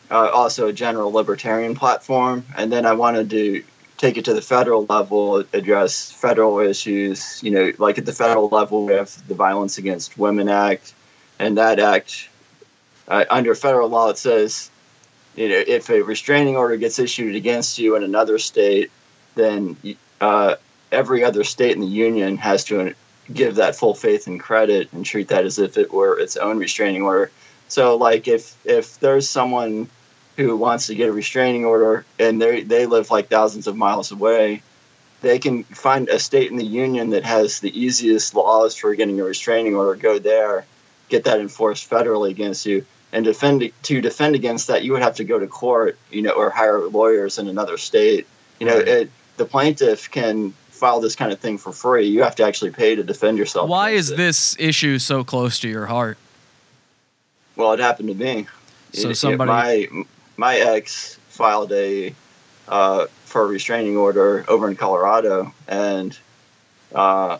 uh, 0.09 0.29
also 0.29 0.67
a 0.67 0.73
general 0.73 1.11
libertarian 1.11 1.75
platform, 1.75 2.45
and 2.57 2.71
then 2.71 2.85
I 2.85 2.93
wanted 2.93 3.29
to 3.31 3.63
take 3.97 4.17
it 4.17 4.25
to 4.25 4.33
the 4.33 4.41
federal 4.41 4.85
level, 4.85 5.43
address 5.53 6.11
federal 6.11 6.59
issues. 6.59 7.41
You 7.43 7.51
know, 7.51 7.73
like 7.77 7.97
at 7.97 8.05
the 8.05 8.13
federal 8.13 8.49
level, 8.49 8.85
we 8.85 8.93
have 8.93 9.27
the 9.27 9.35
Violence 9.35 9.77
Against 9.77 10.17
Women 10.17 10.49
Act, 10.49 10.93
and 11.39 11.57
that 11.57 11.79
act, 11.79 12.29
uh, 13.07 13.25
under 13.29 13.55
federal 13.55 13.89
law, 13.89 14.09
it 14.09 14.17
says, 14.17 14.69
you 15.35 15.49
know, 15.49 15.63
if 15.67 15.89
a 15.89 16.01
restraining 16.01 16.55
order 16.55 16.77
gets 16.77 16.97
issued 16.99 17.35
against 17.35 17.77
you 17.77 17.95
in 17.95 18.03
another 18.03 18.39
state, 18.39 18.91
then 19.35 19.75
uh, 20.21 20.55
every 20.91 21.23
other 21.23 21.43
state 21.43 21.73
in 21.73 21.81
the 21.81 21.87
union 21.87 22.37
has 22.37 22.63
to 22.65 22.93
give 23.33 23.55
that 23.55 23.75
full 23.75 23.95
faith 23.95 24.27
and 24.27 24.39
credit 24.39 24.91
and 24.93 25.05
treat 25.05 25.29
that 25.29 25.45
as 25.45 25.59
if 25.59 25.77
it 25.77 25.91
were 25.91 26.19
its 26.19 26.37
own 26.37 26.57
restraining 26.57 27.01
order. 27.01 27.31
So, 27.67 27.95
like, 27.97 28.27
if 28.27 28.55
if 28.65 28.99
there's 28.99 29.29
someone 29.29 29.89
who 30.37 30.55
wants 30.57 30.87
to 30.87 30.95
get 30.95 31.09
a 31.09 31.13
restraining 31.13 31.65
order 31.65 32.05
and 32.19 32.41
they 32.41 32.61
they 32.63 32.85
live 32.85 33.09
like 33.09 33.29
thousands 33.29 33.67
of 33.67 33.75
miles 33.75 34.11
away, 34.11 34.61
they 35.21 35.39
can 35.39 35.63
find 35.63 36.09
a 36.09 36.19
state 36.19 36.51
in 36.51 36.57
the 36.57 36.65
union 36.65 37.11
that 37.11 37.23
has 37.23 37.59
the 37.59 37.77
easiest 37.79 38.35
laws 38.35 38.75
for 38.75 38.93
getting 38.95 39.19
a 39.19 39.23
restraining 39.23 39.75
order. 39.75 39.95
Go 39.95 40.19
there, 40.19 40.65
get 41.09 41.23
that 41.23 41.39
enforced 41.39 41.89
federally 41.89 42.29
against 42.29 42.65
you, 42.65 42.85
and 43.11 43.25
defend 43.25 43.71
to 43.83 44.01
defend 44.01 44.35
against 44.35 44.67
that. 44.67 44.83
You 44.83 44.91
would 44.91 45.01
have 45.01 45.15
to 45.15 45.23
go 45.23 45.39
to 45.39 45.47
court, 45.47 45.97
you 46.11 46.21
know, 46.21 46.31
or 46.31 46.49
hire 46.49 46.79
lawyers 46.79 47.39
in 47.39 47.47
another 47.47 47.77
state. 47.77 48.27
You 48.59 48.67
know, 48.67 48.77
it, 48.77 49.09
the 49.37 49.45
plaintiff 49.45 50.11
can 50.11 50.53
file 50.75 50.99
this 50.99 51.15
kind 51.15 51.31
of 51.31 51.39
thing 51.39 51.57
for 51.57 51.71
free. 51.71 52.07
You 52.07 52.23
have 52.23 52.35
to 52.35 52.43
actually 52.43 52.71
pay 52.71 52.95
to 52.95 53.03
defend 53.03 53.37
yourself. 53.37 53.69
Why 53.69 53.91
is 53.91 54.11
it. 54.11 54.17
this 54.17 54.55
issue 54.59 54.99
so 54.99 55.23
close 55.23 55.59
to 55.59 55.69
your 55.69 55.85
heart? 55.87 56.17
Well, 57.55 57.71
it 57.73 57.79
happened 57.79 58.09
to 58.09 58.15
me. 58.15 58.47
So 58.93 59.07
It- 59.07 59.11
it- 59.11 59.15
somebody- 59.15 59.49
my 59.49 60.03
my 60.37 60.55
ex 60.57 61.17
filed 61.29 61.71
a 61.71 62.13
uh, 62.67 63.05
for 63.25 63.43
a 63.43 63.47
restraining 63.47 63.95
order 63.97 64.43
over 64.47 64.69
in 64.69 64.75
Colorado, 64.75 65.53
and 65.67 66.17
uh, 66.93 67.37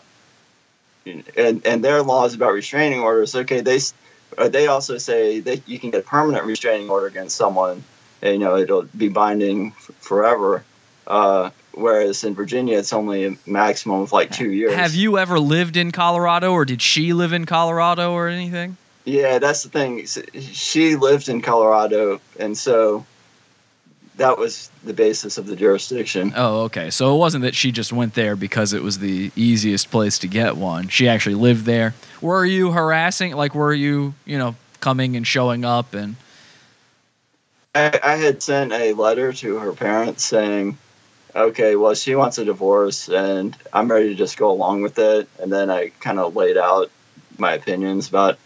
and 1.36 1.64
and 1.66 1.84
their 1.84 2.02
laws 2.02 2.34
about 2.34 2.52
restraining 2.52 3.00
orders. 3.00 3.34
Okay, 3.34 3.60
they 3.60 3.78
uh, 4.38 4.48
they 4.48 4.66
also 4.66 4.98
say 4.98 5.40
that 5.40 5.68
you 5.68 5.78
can 5.78 5.90
get 5.90 6.00
a 6.00 6.04
permanent 6.04 6.44
restraining 6.44 6.88
order 6.90 7.06
against 7.06 7.36
someone. 7.36 7.82
And, 8.22 8.32
you 8.32 8.38
know, 8.40 8.56
it'll 8.56 8.82
be 8.96 9.08
binding 9.08 9.74
f- 9.76 9.90
forever. 10.00 10.64
Uh, 11.06 11.50
whereas 11.76 12.24
in 12.24 12.34
Virginia, 12.34 12.78
it's 12.78 12.92
only 12.92 13.26
a 13.26 13.36
maximum 13.46 14.00
of 14.00 14.12
like 14.12 14.32
two 14.32 14.50
years. 14.50 14.74
Have 14.74 14.94
you 14.94 15.18
ever 15.18 15.38
lived 15.38 15.76
in 15.76 15.92
Colorado, 15.92 16.52
or 16.52 16.64
did 16.64 16.82
she 16.82 17.12
live 17.12 17.32
in 17.32 17.44
Colorado, 17.44 18.12
or 18.12 18.28
anything? 18.28 18.76
Yeah, 19.04 19.38
that's 19.38 19.62
the 19.62 19.68
thing. 19.68 20.04
She 20.06 20.96
lived 20.96 21.28
in 21.28 21.40
Colorado, 21.40 22.20
and 22.40 22.58
so 22.58 23.06
that 24.16 24.38
was 24.38 24.70
the 24.82 24.94
basis 24.94 25.38
of 25.38 25.46
the 25.46 25.54
jurisdiction. 25.54 26.32
Oh, 26.34 26.62
okay. 26.62 26.90
So 26.90 27.14
it 27.14 27.18
wasn't 27.18 27.42
that 27.42 27.54
she 27.54 27.70
just 27.70 27.92
went 27.92 28.14
there 28.14 28.34
because 28.34 28.72
it 28.72 28.82
was 28.82 28.98
the 28.98 29.30
easiest 29.36 29.90
place 29.90 30.18
to 30.20 30.26
get 30.26 30.56
one. 30.56 30.88
She 30.88 31.08
actually 31.08 31.34
lived 31.34 31.66
there. 31.66 31.94
Were 32.20 32.44
you 32.46 32.72
harassing? 32.72 33.32
Like, 33.36 33.54
were 33.54 33.74
you, 33.74 34.14
you 34.24 34.38
know, 34.38 34.56
coming 34.80 35.16
and 35.16 35.26
showing 35.26 35.64
up 35.64 35.94
and? 35.94 36.16
I, 37.74 38.00
I 38.02 38.16
had 38.16 38.42
sent 38.42 38.72
a 38.72 38.94
letter 38.94 39.34
to 39.34 39.56
her 39.58 39.72
parents 39.72 40.24
saying, 40.24 40.78
okay, 41.36 41.76
well, 41.76 41.94
she 41.94 42.14
wants 42.14 42.38
a 42.38 42.44
divorce, 42.44 43.08
and 43.08 43.56
I'm 43.72 43.90
ready 43.90 44.08
to 44.08 44.14
just 44.14 44.36
go 44.36 44.50
along 44.50 44.82
with 44.82 44.98
it. 44.98 45.28
And 45.40 45.52
then 45.52 45.70
I 45.70 45.90
kind 46.00 46.18
of 46.18 46.34
laid 46.34 46.56
out 46.56 46.90
my 47.38 47.52
opinions 47.52 48.08
about 48.08 48.38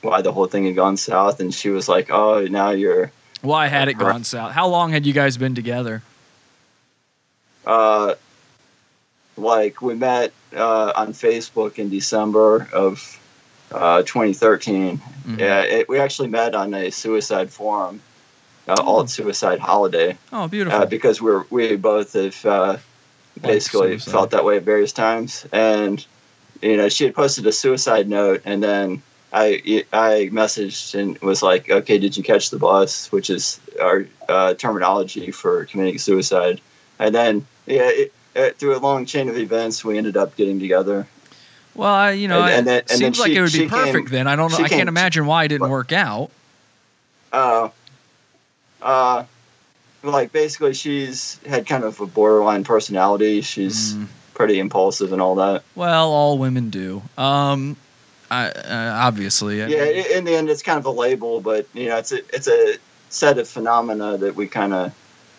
why 0.00 0.20
the 0.22 0.32
whole 0.32 0.46
thing 0.46 0.66
had 0.66 0.74
gone 0.74 0.96
south, 0.96 1.40
and 1.40 1.54
she 1.54 1.70
was 1.70 1.88
like, 1.88 2.10
oh, 2.10 2.44
now 2.46 2.70
you're. 2.70 3.12
Why 3.40 3.68
had 3.68 3.88
it 3.88 3.94
gone 3.94 4.24
south? 4.24 4.52
How 4.52 4.68
long 4.68 4.90
had 4.90 5.06
you 5.06 5.12
guys 5.12 5.36
been 5.36 5.54
together? 5.54 6.02
Uh, 7.66 8.14
like 9.36 9.80
we 9.80 9.94
met 9.94 10.32
uh, 10.54 10.92
on 10.94 11.12
Facebook 11.12 11.78
in 11.78 11.88
December 11.90 12.68
of 12.72 13.18
uh, 13.70 14.02
2013. 14.02 14.98
Mhm. 14.98 15.38
Yeah, 15.38 15.62
it, 15.62 15.88
we 15.88 15.98
actually 15.98 16.28
met 16.28 16.54
on 16.54 16.74
a 16.74 16.90
suicide 16.90 17.50
forum, 17.50 18.00
uh, 18.68 18.74
alt 18.82 19.10
suicide 19.10 19.58
holiday, 19.60 20.16
Oh, 20.32 20.48
beautiful. 20.48 20.80
uh, 20.80 20.86
because 20.86 21.20
we're 21.20 21.44
we 21.50 21.76
both 21.76 22.12
have 22.14 22.44
uh, 22.46 22.76
basically 23.40 23.98
suicide. 23.98 24.10
felt 24.12 24.30
that 24.32 24.44
way 24.44 24.56
at 24.58 24.62
various 24.62 24.92
times. 24.92 25.46
And 25.52 26.04
you 26.60 26.76
know, 26.76 26.88
she 26.88 27.04
had 27.04 27.14
posted 27.14 27.46
a 27.46 27.52
suicide 27.52 28.08
note, 28.08 28.42
and 28.44 28.62
then 28.62 29.02
I 29.32 29.84
I 29.92 30.30
messaged 30.32 30.94
and 30.98 31.18
was 31.18 31.42
like, 31.42 31.68
"Okay, 31.70 31.98
did 31.98 32.16
you 32.16 32.22
catch 32.22 32.50
the 32.50 32.58
bus?" 32.58 33.10
Which 33.10 33.30
is 33.30 33.58
our 33.80 34.06
uh, 34.28 34.54
terminology 34.54 35.30
for 35.32 35.64
committing 35.64 35.98
suicide. 35.98 36.60
And 36.98 37.14
then 37.14 37.46
yeah, 37.66 37.88
it, 37.90 38.12
it, 38.36 38.58
through 38.58 38.76
a 38.76 38.78
long 38.78 39.06
chain 39.06 39.28
of 39.28 39.36
events, 39.36 39.84
we 39.84 39.98
ended 39.98 40.16
up 40.16 40.36
getting 40.36 40.60
together. 40.60 41.06
well, 41.74 41.92
I, 41.92 42.10
you 42.12 42.28
know, 42.28 42.42
and- 42.42 42.52
and 42.58 42.66
then- 42.66 42.78
it 42.80 42.90
seems 42.90 43.18
like 43.18 43.32
it 43.32 43.40
would 43.40 43.52
be 43.52 43.66
perfect. 43.68 43.92
came- 43.92 44.06
then 44.06 44.26
I 44.28 44.36
don't 44.36 44.50
know. 44.52 44.58
she 44.58 44.64
I 44.64 44.68
can't 44.68 44.80
came- 44.82 44.88
imagine 44.88 45.26
why 45.26 45.44
it 45.44 45.48
didn't 45.48 45.68
work 45.70 45.90
out. 45.92 46.30
Uh, 47.32 47.70
uh, 48.82 49.24
like 50.02 50.32
basically, 50.32 50.74
she's 50.74 51.38
had 51.46 51.66
kind 51.66 51.84
of 51.84 52.00
a 52.00 52.06
borderline 52.06 52.64
personality. 52.64 53.40
She's 53.40 53.94
Mm. 53.94 54.06
pretty 54.34 54.58
impulsive 54.58 55.12
and 55.12 55.22
all 55.22 55.36
that. 55.36 55.62
Well, 55.74 56.10
all 56.10 56.38
women 56.38 56.70
do. 56.70 57.02
Um, 57.16 57.76
I, 58.30 58.48
uh, 58.48 58.92
obviously. 59.02 59.62
I 59.62 59.66
Yeah, 59.66 59.84
mean- 59.84 60.06
in 60.16 60.24
the 60.24 60.34
end, 60.34 60.48
it's 60.50 60.62
kind 60.62 60.78
of 60.78 60.86
a 60.86 60.90
label, 60.90 61.40
but 61.40 61.66
you 61.74 61.88
know, 61.88 61.98
it's 61.98 62.12
a 62.12 62.18
it's 62.34 62.48
a 62.48 62.76
set 63.10 63.38
of 63.38 63.46
phenomena 63.48 64.16
that 64.18 64.34
we 64.34 64.46
kind 64.48 64.72
of 64.72 64.92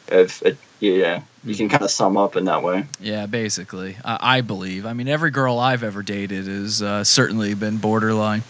have. 0.10 0.42
Yeah, 0.80 1.22
you 1.46 1.56
can 1.56 1.70
kind 1.70 1.82
of 1.84 1.90
sum 1.92 2.18
up 2.18 2.36
in 2.36 2.46
that 2.46 2.62
way. 2.62 2.86
Yeah, 3.00 3.26
basically, 3.26 3.96
I, 4.04 4.38
I 4.38 4.42
believe. 4.42 4.86
I 4.86 4.92
mean, 4.94 5.08
every 5.08 5.32
girl 5.32 5.58
I've 5.58 5.82
ever 5.84 6.04
dated 6.04 6.46
has 6.46 6.82
uh, 6.82 7.04
certainly 7.06 7.54
been 7.54 7.78
borderline. 7.78 8.44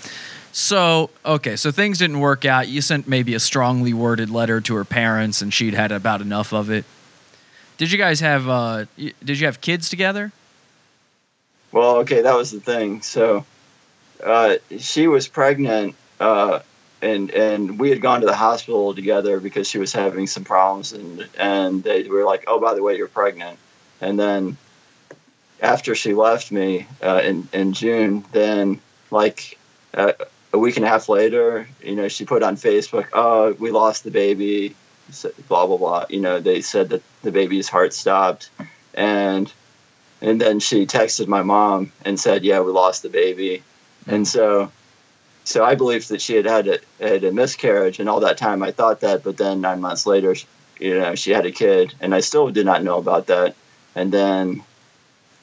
So, 0.55 1.09
okay, 1.25 1.55
so 1.55 1.71
things 1.71 1.97
didn't 1.97 2.19
work 2.19 2.45
out. 2.45 2.67
You 2.67 2.81
sent 2.81 3.07
maybe 3.07 3.33
a 3.33 3.39
strongly 3.39 3.91
worded 3.91 4.29
letter 4.29 4.61
to 4.61 4.75
her 4.75 4.85
parents, 4.85 5.41
and 5.41 5.51
she'd 5.51 5.73
had 5.73 5.91
about 5.91 6.21
enough 6.21 6.53
of 6.53 6.69
it. 6.69 6.85
Did 7.79 7.91
you 7.91 7.97
guys 7.97 8.19
have? 8.19 8.47
Uh, 8.47 8.85
did 8.95 9.39
you 9.39 9.47
have 9.47 9.61
kids 9.61 9.89
together? 9.89 10.31
Well, 11.71 11.97
okay, 11.97 12.21
that 12.21 12.35
was 12.35 12.51
the 12.51 12.59
thing. 12.59 13.01
So, 13.01 13.45
uh, 14.23 14.57
she 14.77 15.07
was 15.07 15.27
pregnant, 15.27 15.95
uh, 16.19 16.59
and 17.01 17.31
and 17.31 17.79
we 17.79 17.89
had 17.89 17.99
gone 17.99 18.21
to 18.21 18.27
the 18.27 18.35
hospital 18.35 18.93
together 18.93 19.39
because 19.39 19.67
she 19.67 19.79
was 19.79 19.91
having 19.91 20.27
some 20.27 20.43
problems, 20.43 20.93
and 20.93 21.27
and 21.35 21.83
they 21.83 22.03
were 22.03 22.25
like, 22.25 22.43
"Oh, 22.45 22.59
by 22.59 22.75
the 22.75 22.83
way, 22.83 22.95
you're 22.95 23.07
pregnant." 23.07 23.57
And 24.01 24.19
then 24.19 24.57
after 25.61 25.95
she 25.95 26.13
left 26.13 26.51
me 26.51 26.85
uh, 27.01 27.21
in 27.23 27.49
in 27.53 27.73
June, 27.73 28.23
then 28.33 28.79
like 29.09 29.57
uh, 29.95 30.13
a 30.53 30.57
week 30.59 30.77
and 30.77 30.85
a 30.85 30.89
half 30.89 31.09
later, 31.09 31.67
you 31.81 31.95
know, 31.95 32.07
she 32.07 32.25
put 32.25 32.43
on 32.43 32.55
Facebook, 32.55 33.07
"Oh, 33.11 33.53
we 33.53 33.71
lost 33.71 34.03
the 34.03 34.11
baby." 34.11 34.75
Blah 35.49 35.67
blah 35.67 35.77
blah. 35.77 36.05
You 36.09 36.21
know, 36.21 36.39
they 36.39 36.61
said 36.61 36.89
that 36.89 37.01
the 37.23 37.31
baby's 37.31 37.67
heart 37.67 37.93
stopped, 37.93 38.49
and 38.93 39.51
and 40.21 40.39
then 40.39 40.59
she 40.59 40.85
texted 40.85 41.27
my 41.27 41.41
mom 41.41 41.91
and 42.05 42.19
said, 42.19 42.45
"Yeah, 42.45 42.61
we 42.61 42.71
lost 42.71 43.03
the 43.03 43.09
baby." 43.09 43.63
And 44.07 44.25
mm. 44.25 44.27
so, 44.27 44.71
so 45.43 45.65
I 45.65 45.75
believed 45.75 46.09
that 46.09 46.21
she 46.21 46.35
had 46.35 46.45
had 46.45 46.67
a, 46.67 46.79
had 46.99 47.23
a 47.23 47.31
miscarriage, 47.31 47.99
and 47.99 48.07
all 48.07 48.21
that 48.21 48.37
time 48.37 48.63
I 48.63 48.71
thought 48.71 49.01
that. 49.01 49.23
But 49.23 49.37
then 49.37 49.59
nine 49.59 49.81
months 49.81 50.05
later, 50.05 50.35
you 50.79 50.97
know, 50.97 51.15
she 51.15 51.31
had 51.31 51.45
a 51.45 51.51
kid, 51.51 51.93
and 51.99 52.15
I 52.15 52.21
still 52.21 52.49
did 52.51 52.65
not 52.65 52.83
know 52.83 52.97
about 52.97 53.27
that. 53.27 53.55
And 53.95 54.11
then, 54.11 54.63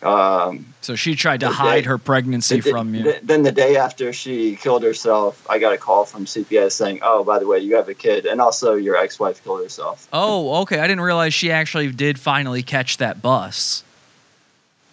um, 0.02 0.66
So 0.80 0.94
she 0.96 1.14
tried 1.14 1.40
to 1.40 1.48
hide 1.48 1.84
her 1.84 1.98
pregnancy 1.98 2.60
the- 2.60 2.70
from 2.70 2.94
you. 2.94 3.02
the- 3.02 3.20
then 3.22 3.42
the 3.42 3.52
day 3.52 3.76
after 3.76 4.12
she 4.12 4.56
killed 4.56 4.82
herself, 4.82 5.44
I 5.48 5.58
got 5.58 5.72
a 5.72 5.76
call 5.78 6.04
from 6.06 6.26
CPS 6.26 6.74
saying, 6.74 7.00
"Oh, 7.02 7.22
by 7.24 7.38
the 7.38 7.46
way, 7.46 7.58
you 7.58 7.76
have 7.76 7.88
a 7.88 7.94
kid, 7.94 8.24
and 8.24 8.40
also 8.40 8.74
your 8.74 8.96
ex-wife 8.96 9.44
killed 9.44 9.62
herself." 9.62 10.08
oh, 10.12 10.62
okay. 10.62 10.78
I 10.78 10.86
didn't 10.86 11.02
realize 11.02 11.34
she 11.34 11.50
actually 11.50 11.88
did 11.92 12.18
finally 12.18 12.62
catch 12.62 12.96
that 12.96 13.20
bus. 13.20 13.84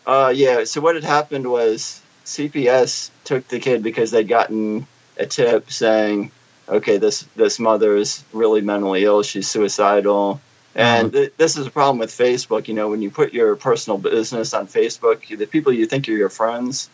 Uh, 0.06 0.32
yeah. 0.36 0.64
So 0.64 0.82
what 0.82 0.96
had 0.96 1.04
happened 1.04 1.50
was 1.50 2.02
CPS 2.26 3.10
took 3.24 3.48
the 3.48 3.60
kid 3.60 3.84
because 3.84 4.12
they'd 4.12 4.28
gotten 4.28 4.88
a 5.18 5.26
tip 5.26 5.72
saying, 5.72 6.32
"Okay, 6.68 6.98
this 6.98 7.26
this 7.36 7.60
mother 7.60 7.96
is 7.96 8.24
really 8.34 8.62
mentally 8.62 9.06
ill. 9.06 9.24
She's 9.24 9.48
suicidal." 9.50 10.42
And 10.78 11.12
th- 11.12 11.34
this 11.38 11.58
is 11.58 11.66
a 11.68 11.72
problem 11.72 11.98
with 11.98 12.12
Facebook. 12.12 12.68
You 12.68 12.74
know, 12.76 12.88
when 12.90 13.02
you 13.02 13.10
put 13.10 13.34
your 13.34 13.56
personal 13.56 13.98
business 13.98 14.54
on 14.54 14.68
Facebook, 14.68 15.28
the 15.38 15.46
people 15.48 15.74
you 15.74 15.86
think 15.88 16.08
are 16.08 16.12
your 16.12 16.30
friends 16.30 16.90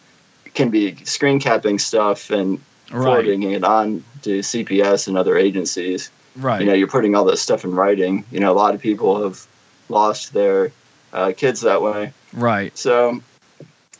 can 0.53 0.69
be 0.69 0.95
screen 1.03 1.39
capping 1.39 1.79
stuff 1.79 2.29
and 2.31 2.59
Right. 2.91 3.03
forwarding 3.05 3.43
it 3.43 3.63
on 3.63 4.03
to 4.23 4.39
CPS 4.43 5.07
and 5.07 5.17
other 5.17 5.35
agencies. 5.37 6.11
Right. 6.35 6.61
You 6.61 6.67
know, 6.67 6.73
you're 6.73 6.87
putting 6.87 7.15
all 7.15 7.25
this 7.25 7.41
stuff 7.41 7.63
in 7.63 7.73
writing. 7.73 8.23
You 8.29 8.39
know, 8.39 8.51
a 8.51 8.59
lot 8.63 8.75
of 8.75 8.81
people 8.81 9.23
have 9.23 9.45
lost 9.89 10.33
their 10.33 10.71
uh, 11.11 11.31
kids 11.35 11.61
that 11.61 11.81
way. 11.81 12.11
right. 12.33 12.77
So, 12.77 13.21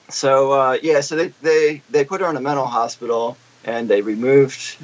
so 0.10 0.52
uh, 0.52 0.78
yeah, 0.84 1.02
so 1.02 1.16
they, 1.16 1.28
they 1.42 1.82
they 1.90 2.04
put 2.06 2.22
her 2.22 2.30
in 2.30 2.36
a 2.36 2.42
mental 2.42 2.66
hospital 2.66 3.36
and 3.64 3.90
they 3.90 4.02
removed 4.02 4.78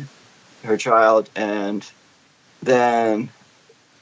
her 0.64 0.78
child 0.78 1.30
and 1.36 1.86
then 2.64 3.30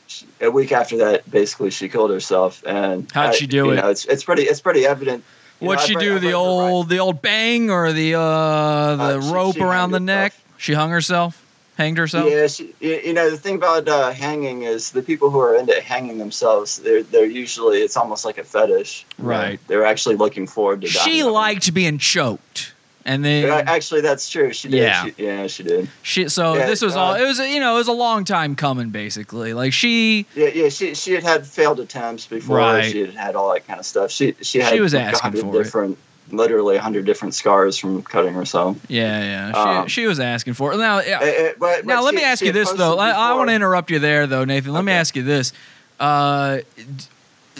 she, 0.08 0.26
a 0.42 0.50
week 0.50 0.72
after 0.72 0.98
that, 0.98 1.30
basically 1.30 1.70
she 1.72 1.90
killed 1.90 2.10
herself. 2.12 2.64
And 2.66 3.10
How'd 3.12 3.30
I- 3.30 3.34
she 3.36 3.48
do 3.48 3.58
you 3.58 3.72
it? 3.72 3.76
Know, 3.76 3.90
it's 3.90 4.06
it's 4.06 4.24
pretty 4.24 4.44
it's 4.44 4.62
pretty 4.62 4.86
evident. 4.86 5.24
You 5.60 5.68
What'd 5.68 5.84
know, 5.84 5.88
she 5.88 5.96
I've 5.96 6.02
do? 6.02 6.20
The 6.20 6.34
old 6.34 6.90
the 6.90 7.00
old 7.00 7.22
bang 7.22 7.70
or 7.72 7.92
the 7.94 8.16
uh 8.16 8.96
the 8.96 9.04
Uh, 9.04 9.22
she- 9.22 9.32
rope 9.34 9.56
she 9.56 9.62
around 9.62 9.92
the 9.92 9.98
hanged 9.98 10.06
neck? 10.06 10.32
herself. 10.34 10.44
She 10.60 10.74
hung 10.74 10.90
herself, 10.90 11.46
hanged 11.78 11.98
herself. 12.00 12.30
Yeah, 12.32 12.48
she, 12.48 12.74
you 12.80 13.14
know 13.14 13.30
the 13.30 13.38
thing 13.38 13.56
about 13.56 13.88
uh, 13.88 14.12
hanging 14.12 14.64
is 14.64 14.92
the 14.92 15.02
people 15.04 15.30
who 15.30 15.40
are 15.40 15.56
into 15.56 15.80
hanging 15.82 16.18
themselves, 16.20 16.78
they're 16.80 17.04
they're 17.04 17.26
usually 17.26 17.80
it's 17.80 17.96
almost 17.98 18.26
like 18.26 18.38
a 18.40 18.44
fetish. 18.44 19.06
Right. 19.20 19.60
They're 19.68 19.86
actually 19.86 20.16
looking 20.16 20.48
forward 20.48 20.82
to. 20.82 20.88
She 20.88 21.22
dying. 21.22 21.32
liked 21.34 21.74
being 21.74 21.98
choked, 22.00 22.74
and 23.08 23.26
then 23.26 23.50
Actually, 23.68 24.02
that's 24.02 24.30
true. 24.30 24.54
She 24.54 24.68
did. 24.70 24.78
Yeah. 24.82 25.06
She, 25.06 25.14
yeah, 25.18 25.48
she 25.48 25.64
did. 25.64 25.90
she. 26.04 26.30
So 26.30 26.56
Yeah, 26.56 26.68
this 26.68 26.82
was 26.82 26.96
all. 26.96 27.14
uh, 27.14 27.18
It 27.18 27.26
was 27.26 27.40
you 27.40 27.60
know 27.60 27.74
it 27.76 27.80
was 27.80 27.88
a 27.88 27.92
long 27.94 28.24
time 28.26 28.56
coming, 28.56 28.90
basically. 28.90 29.54
Like 29.56 29.74
she 29.74 30.26
Yeah, 30.36 30.50
yeah. 30.50 30.70
She 30.70 30.94
she 30.94 31.14
had 31.14 31.24
had 31.24 31.48
failed 31.48 31.80
attempts 31.80 32.28
before. 32.28 32.58
Right. 32.58 32.92
She 32.92 33.00
had 33.02 33.16
had 33.16 33.36
all 33.36 33.52
that 33.54 33.66
kind 33.66 33.80
of 33.80 33.86
stuff. 33.86 34.12
She 34.12 34.36
she 34.42 34.60
had 34.60 34.74
She 34.74 34.80
was 34.82 34.94
asking 34.94 35.32
for 35.42 35.60
it. 35.60 35.64
different, 35.64 35.98
literally 36.32 36.76
a 36.76 36.82
hundred 36.82 37.06
different 37.06 37.34
scars 37.34 37.78
from 37.78 38.04
cutting 38.04 38.34
herself. 38.34 38.78
Yeah, 38.90 39.22
yeah. 39.24 39.52
She, 39.52 39.58
Um, 39.80 39.88
she 39.88 40.06
was 40.06 40.20
asking 40.20 40.54
for 40.56 40.74
it. 40.74 40.78
Now, 40.78 41.00
yeah. 41.00 41.20
Eh, 41.22 41.26
eh, 41.26 41.52
but- 41.58 41.86
now 41.86 41.98
but 42.02 42.04
let 42.06 42.16
me 42.16 42.24
ask 42.24 42.44
you 42.44 42.52
this 42.52 42.72
though. 42.74 42.98
I, 42.98 43.12
I 43.12 43.34
want 43.36 43.50
to 43.50 43.56
interrupt 43.56 43.90
you 43.92 44.00
there 44.00 44.28
though, 44.28 44.44
Nathan. 44.46 44.74
Let 44.74 44.84
me 44.84 44.92
ask 44.92 45.16
you 45.16 45.24
this: 45.24 45.54
uh, 46.00 46.60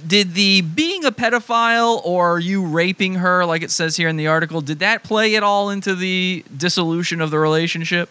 Did 0.06 0.34
the 0.34 0.62
being 0.62 1.06
a 1.06 1.12
pedophile 1.12 2.02
or 2.06 2.40
you 2.40 2.66
raping 2.66 3.16
her, 3.16 3.46
like 3.46 3.62
it 3.64 3.72
says 3.72 3.96
here 3.98 4.08
in 4.10 4.18
the 4.18 4.28
article, 4.28 4.62
did 4.62 4.80
that 4.80 5.04
play 5.04 5.36
at 5.36 5.44
all 5.44 5.70
into 5.70 5.96
the 5.96 6.44
dissolution 6.56 7.22
of 7.22 7.32
the 7.32 7.40
relationship? 7.40 8.10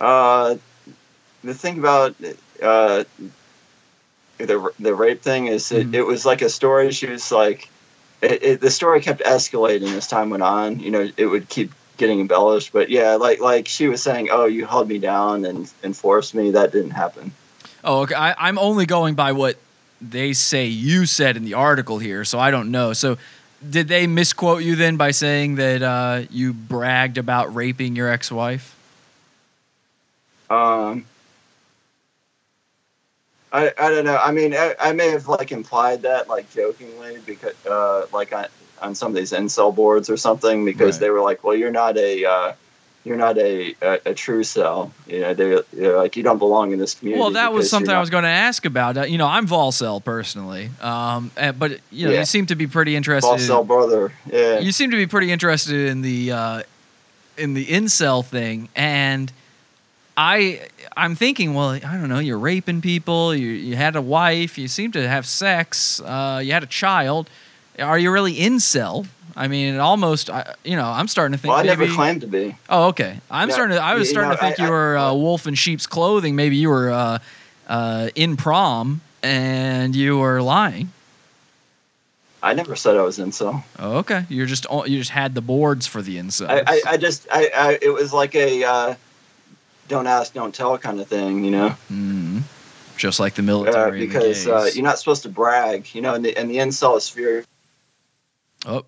Uh, 0.00 0.56
the 1.42 1.54
thing 1.54 1.78
about 1.78 2.14
uh, 2.62 3.04
the 4.38 4.70
the 4.78 4.94
rape 4.94 5.22
thing 5.22 5.46
is 5.46 5.70
it, 5.72 5.90
Mhm. 5.90 5.94
it 5.94 6.02
was 6.02 6.26
like 6.26 6.42
a 6.42 6.50
story. 6.50 6.90
She 6.92 7.06
was 7.06 7.30
like, 7.30 7.68
it, 8.22 8.42
it, 8.42 8.60
the 8.60 8.70
story 8.70 9.00
kept 9.00 9.22
escalating 9.22 9.94
as 9.96 10.06
time 10.06 10.30
went 10.30 10.42
on. 10.42 10.80
You 10.80 10.90
know, 10.90 11.08
it 11.16 11.26
would 11.26 11.48
keep 11.48 11.72
getting 11.96 12.20
embellished. 12.20 12.72
But 12.72 12.90
yeah, 12.90 13.14
like 13.14 13.40
like 13.40 13.68
she 13.68 13.88
was 13.88 14.02
saying, 14.02 14.28
oh, 14.30 14.46
you 14.46 14.66
held 14.66 14.88
me 14.88 14.98
down 14.98 15.44
and 15.44 15.70
and 15.82 15.96
forced 15.96 16.34
me. 16.34 16.50
That 16.50 16.72
didn't 16.72 16.90
happen. 16.90 17.32
Oh, 17.84 18.02
okay. 18.02 18.14
I, 18.14 18.34
I'm 18.48 18.58
only 18.58 18.86
going 18.86 19.14
by 19.14 19.32
what 19.32 19.56
they 20.00 20.32
say 20.32 20.66
you 20.66 21.06
said 21.06 21.36
in 21.36 21.44
the 21.44 21.54
article 21.54 21.98
here, 21.98 22.24
so 22.24 22.38
I 22.38 22.50
don't 22.50 22.70
know. 22.70 22.92
So, 22.92 23.18
did 23.68 23.88
they 23.88 24.06
misquote 24.06 24.62
you 24.62 24.76
then 24.76 24.96
by 24.96 25.10
saying 25.10 25.54
that 25.56 25.82
uh, 25.82 26.22
you 26.30 26.52
bragged 26.52 27.16
about 27.18 27.54
raping 27.54 27.96
your 27.96 28.08
ex-wife? 28.08 28.74
Um, 30.50 31.06
I 33.52 33.72
I 33.78 33.88
don't 33.90 34.04
know. 34.04 34.16
I 34.16 34.32
mean, 34.32 34.54
I, 34.54 34.74
I 34.80 34.92
may 34.92 35.08
have 35.10 35.28
like 35.28 35.52
implied 35.52 36.02
that 36.02 36.28
like 36.28 36.50
jokingly 36.52 37.18
because 37.24 37.54
uh 37.66 38.06
like 38.12 38.32
on 38.34 38.46
on 38.82 38.94
some 38.94 39.08
of 39.12 39.14
these 39.14 39.32
incel 39.32 39.74
boards 39.74 40.10
or 40.10 40.16
something 40.16 40.64
because 40.64 40.96
Right. 40.96 41.00
they 41.00 41.10
were 41.10 41.22
like, 41.22 41.42
well, 41.44 41.54
you're 41.54 41.70
not 41.70 41.96
a 41.96 42.24
uh, 42.24 42.52
you're 43.04 43.16
not 43.18 43.36
a, 43.38 43.74
a 43.82 44.00
a 44.06 44.14
true 44.14 44.42
cell. 44.44 44.90
You 45.06 45.20
know, 45.20 45.34
they're, 45.34 45.62
they're 45.72 45.96
like 45.96 46.16
you 46.16 46.22
don't 46.22 46.38
belong 46.38 46.72
in 46.72 46.78
this 46.78 46.94
community. 46.94 47.20
Well, 47.20 47.32
that 47.32 47.52
was 47.52 47.68
something 47.68 47.90
you're 47.90 47.96
I 47.98 48.00
was 48.00 48.10
going 48.10 48.24
to 48.24 48.30
ask 48.30 48.64
about. 48.64 48.96
Uh, 48.96 49.02
you 49.02 49.18
know, 49.18 49.26
I'm 49.26 49.46
Volcel 49.46 50.02
personally, 50.02 50.70
um, 50.80 51.30
uh, 51.36 51.52
but 51.52 51.80
you 51.90 52.06
know, 52.06 52.12
Yeah. 52.12 52.20
you 52.20 52.24
seem 52.24 52.46
to 52.46 52.54
be 52.54 52.66
pretty 52.66 52.96
interested. 52.96 53.28
False 53.28 53.46
cell 53.46 53.64
brother. 53.64 54.12
Yeah. 54.30 54.58
You 54.60 54.72
seem 54.72 54.90
to 54.90 54.96
be 54.96 55.06
pretty 55.06 55.30
interested 55.30 55.88
in 55.88 56.02
the 56.02 56.32
uh, 56.32 56.62
in 57.36 57.54
the 57.54 57.66
incel 57.66 58.24
thing, 58.24 58.68
and 58.74 59.32
I 60.16 60.60
I'm 60.96 61.14
thinking, 61.16 61.54
well, 61.54 61.70
I 61.70 61.78
don't 61.80 62.08
know, 62.08 62.20
you're 62.20 62.38
raping 62.38 62.80
people, 62.80 63.34
you 63.34 63.48
you 63.48 63.76
had 63.76 63.96
a 63.96 64.02
wife, 64.02 64.56
you 64.58 64.68
seem 64.68 64.92
to 64.92 65.08
have 65.08 65.26
sex, 65.26 66.00
uh, 66.00 66.40
you 66.42 66.52
had 66.52 66.62
a 66.62 66.66
child. 66.68 67.28
Are 67.78 67.98
you 67.98 68.12
really 68.12 68.34
incel? 68.36 69.06
I 69.36 69.48
mean, 69.48 69.74
it 69.74 69.78
almost, 69.78 70.30
I, 70.30 70.54
you 70.64 70.76
know, 70.76 70.84
I'm 70.84 71.08
starting 71.08 71.32
to 71.32 71.38
think 71.38 71.50
well, 71.50 71.60
I 71.60 71.64
maybe. 71.64 71.86
never 71.86 71.94
claimed 71.94 72.20
to 72.20 72.26
be. 72.26 72.56
Oh, 72.68 72.88
okay. 72.88 73.18
I'm 73.30 73.50
starting 73.50 73.76
to. 73.76 73.82
I 73.82 73.94
was 73.94 74.08
starting 74.08 74.30
know, 74.30 74.36
to 74.36 74.40
think 74.40 74.60
I- 74.60 74.64
you 74.64 74.70
were 74.70 74.96
uh, 74.96 75.12
wolf 75.14 75.46
in 75.46 75.54
sheep's 75.54 75.86
clothing. 75.86 76.36
Maybe 76.36 76.56
you 76.56 76.68
were 76.68 76.90
uh, 76.90 77.18
uh, 77.66 78.10
in 78.14 78.36
prom 78.36 79.00
and 79.22 79.96
you 79.96 80.18
were 80.18 80.40
lying. 80.42 80.92
I 82.42 82.52
never 82.52 82.76
said 82.76 82.96
I 82.96 83.02
was 83.02 83.18
incel. 83.18 83.64
Oh, 83.78 83.96
okay. 83.98 84.26
You're 84.28 84.46
just 84.46 84.66
you 84.70 84.98
just 84.98 85.10
had 85.10 85.34
the 85.34 85.40
boards 85.40 85.86
for 85.86 86.02
the 86.02 86.18
incels. 86.18 86.48
I, 86.48 86.62
I, 86.66 86.80
I 86.92 86.96
just 86.98 87.26
I, 87.32 87.50
I 87.56 87.78
it 87.80 87.88
was 87.88 88.12
like 88.12 88.34
a 88.34 88.62
uh, 88.62 88.94
don't 89.88 90.06
ask, 90.06 90.34
don't 90.34 90.54
tell 90.54 90.76
kind 90.76 91.00
of 91.00 91.08
thing. 91.08 91.42
You 91.42 91.50
know. 91.50 91.76
Mm. 91.90 92.42
Just 92.98 93.18
like 93.18 93.34
the 93.34 93.42
uh, 93.42 93.46
military. 93.46 94.02
and 94.02 94.02
the 94.02 94.06
because 94.06 94.46
uh, 94.46 94.70
you're 94.74 94.84
not 94.84 94.98
supposed 94.98 95.22
to 95.22 95.30
brag, 95.30 95.92
you 95.94 96.02
know, 96.02 96.14
in 96.14 96.22
the 96.22 96.38
in 96.38 96.48
the 96.48 96.58
incel 96.58 97.00
sphere, 97.00 97.44
oh, 98.66 98.84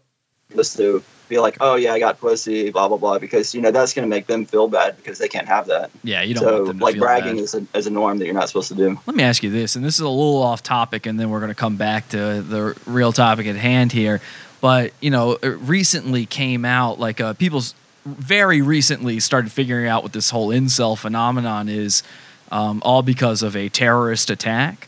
supposed 0.50 0.76
to 0.76 1.02
be 1.28 1.38
like, 1.40 1.56
oh 1.61 1.74
yeah, 1.74 1.92
I 1.92 1.98
got 1.98 2.20
pussy, 2.20 2.70
blah 2.70 2.88
blah 2.88 2.96
blah, 2.98 3.18
because 3.18 3.54
you 3.54 3.61
know 3.61 3.70
that's 3.70 3.92
going 3.92 4.04
to 4.04 4.09
make 4.09 4.26
them 4.26 4.44
feel 4.44 4.68
bad 4.68 4.96
because 4.96 5.18
they 5.18 5.28
can't 5.28 5.48
have 5.48 5.66
that. 5.66 5.90
yeah. 6.04 6.22
You 6.22 6.35
don't 6.35 6.44
So 6.44 6.54
want 6.54 6.66
them 6.68 6.78
to 6.78 6.85
like 6.85 6.98
bragging 6.98 7.35
bad. 7.37 7.42
is 7.44 7.54
a, 7.54 7.66
is 7.74 7.87
a 7.87 7.90
norm 7.90 8.18
that 8.18 8.26
you're 8.26 8.35
not 8.35 8.48
supposed 8.48 8.68
to 8.68 8.74
do. 8.74 8.98
Let 9.06 9.16
me 9.16 9.24
ask 9.24 9.42
you 9.42 9.50
this, 9.50 9.74
and 9.76 9.85
this 9.85 9.94
is 9.94 10.00
a 10.00 10.09
little 10.09 10.42
off 10.42 10.62
topic, 10.62 11.06
and 11.06 11.18
then 11.18 11.30
we're 11.30 11.40
going 11.40 11.50
to 11.50 11.54
come 11.56 11.76
back 11.76 12.09
to 12.11 12.42
the 12.42 12.76
real 12.87 13.12
topic 13.12 13.46
at 13.46 13.56
hand 13.56 13.92
here. 13.92 14.20
But 14.61 14.92
you 15.00 15.11
know, 15.11 15.32
it 15.32 15.48
recently 15.48 16.26
came 16.26 16.64
out 16.64 17.00
like 17.00 17.20
uh, 17.20 17.35
people's 17.35 17.74
very 18.04 18.62
recently 18.62 19.18
started 19.18 19.50
figuring 19.50 19.88
out 19.88 20.04
what 20.04 20.12
this 20.12 20.30
whole 20.30 20.48
incel 20.50 20.96
phenomenon 20.96 21.68
is, 21.68 22.04
um, 22.52 22.80
all 22.85 23.02
because 23.02 23.42
of 23.42 23.56
a 23.56 23.68
terrorist 23.68 24.30
attack. 24.30 24.87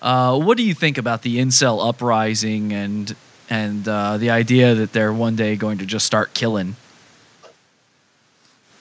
Uh, 0.00 0.38
what 0.38 0.56
do 0.56 0.62
you 0.62 0.72
think 0.72 0.96
about 0.96 1.22
the 1.22 1.38
incel 1.38 1.86
uprising 1.86 2.72
and 2.72 3.14
and 3.50 3.86
uh, 3.86 4.16
the 4.16 4.30
idea 4.30 4.74
that 4.76 4.92
they're 4.92 5.12
one 5.12 5.36
day 5.36 5.56
going 5.56 5.78
to 5.78 5.86
just 5.86 6.06
start 6.06 6.32
killing? 6.32 6.76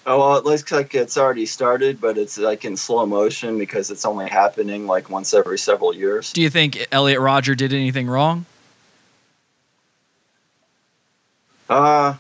Oh 0.06 0.18
well, 0.18 0.38
it 0.38 0.46
looks 0.46 0.72
like 0.72 0.96
it's 0.96 1.18
already 1.18 1.46
started, 1.46 2.00
but 2.00 2.18
it's 2.18 2.38
like 2.38 2.66
in 2.66 2.78
slow 2.78 3.06
motion 3.06 3.60
because 3.60 3.92
it's 3.92 4.06
only 4.06 4.28
happening 4.28 4.88
like 4.88 5.10
once 5.10 5.34
every 5.34 5.60
several 5.60 5.94
years. 5.94 6.34
Do 6.34 6.42
you 6.42 6.50
think 6.50 6.88
Elliot 6.92 7.20
Rodger 7.20 7.54
did 7.54 7.74
anything 7.74 8.08
wrong? 8.08 8.46
Uh, 11.70 12.16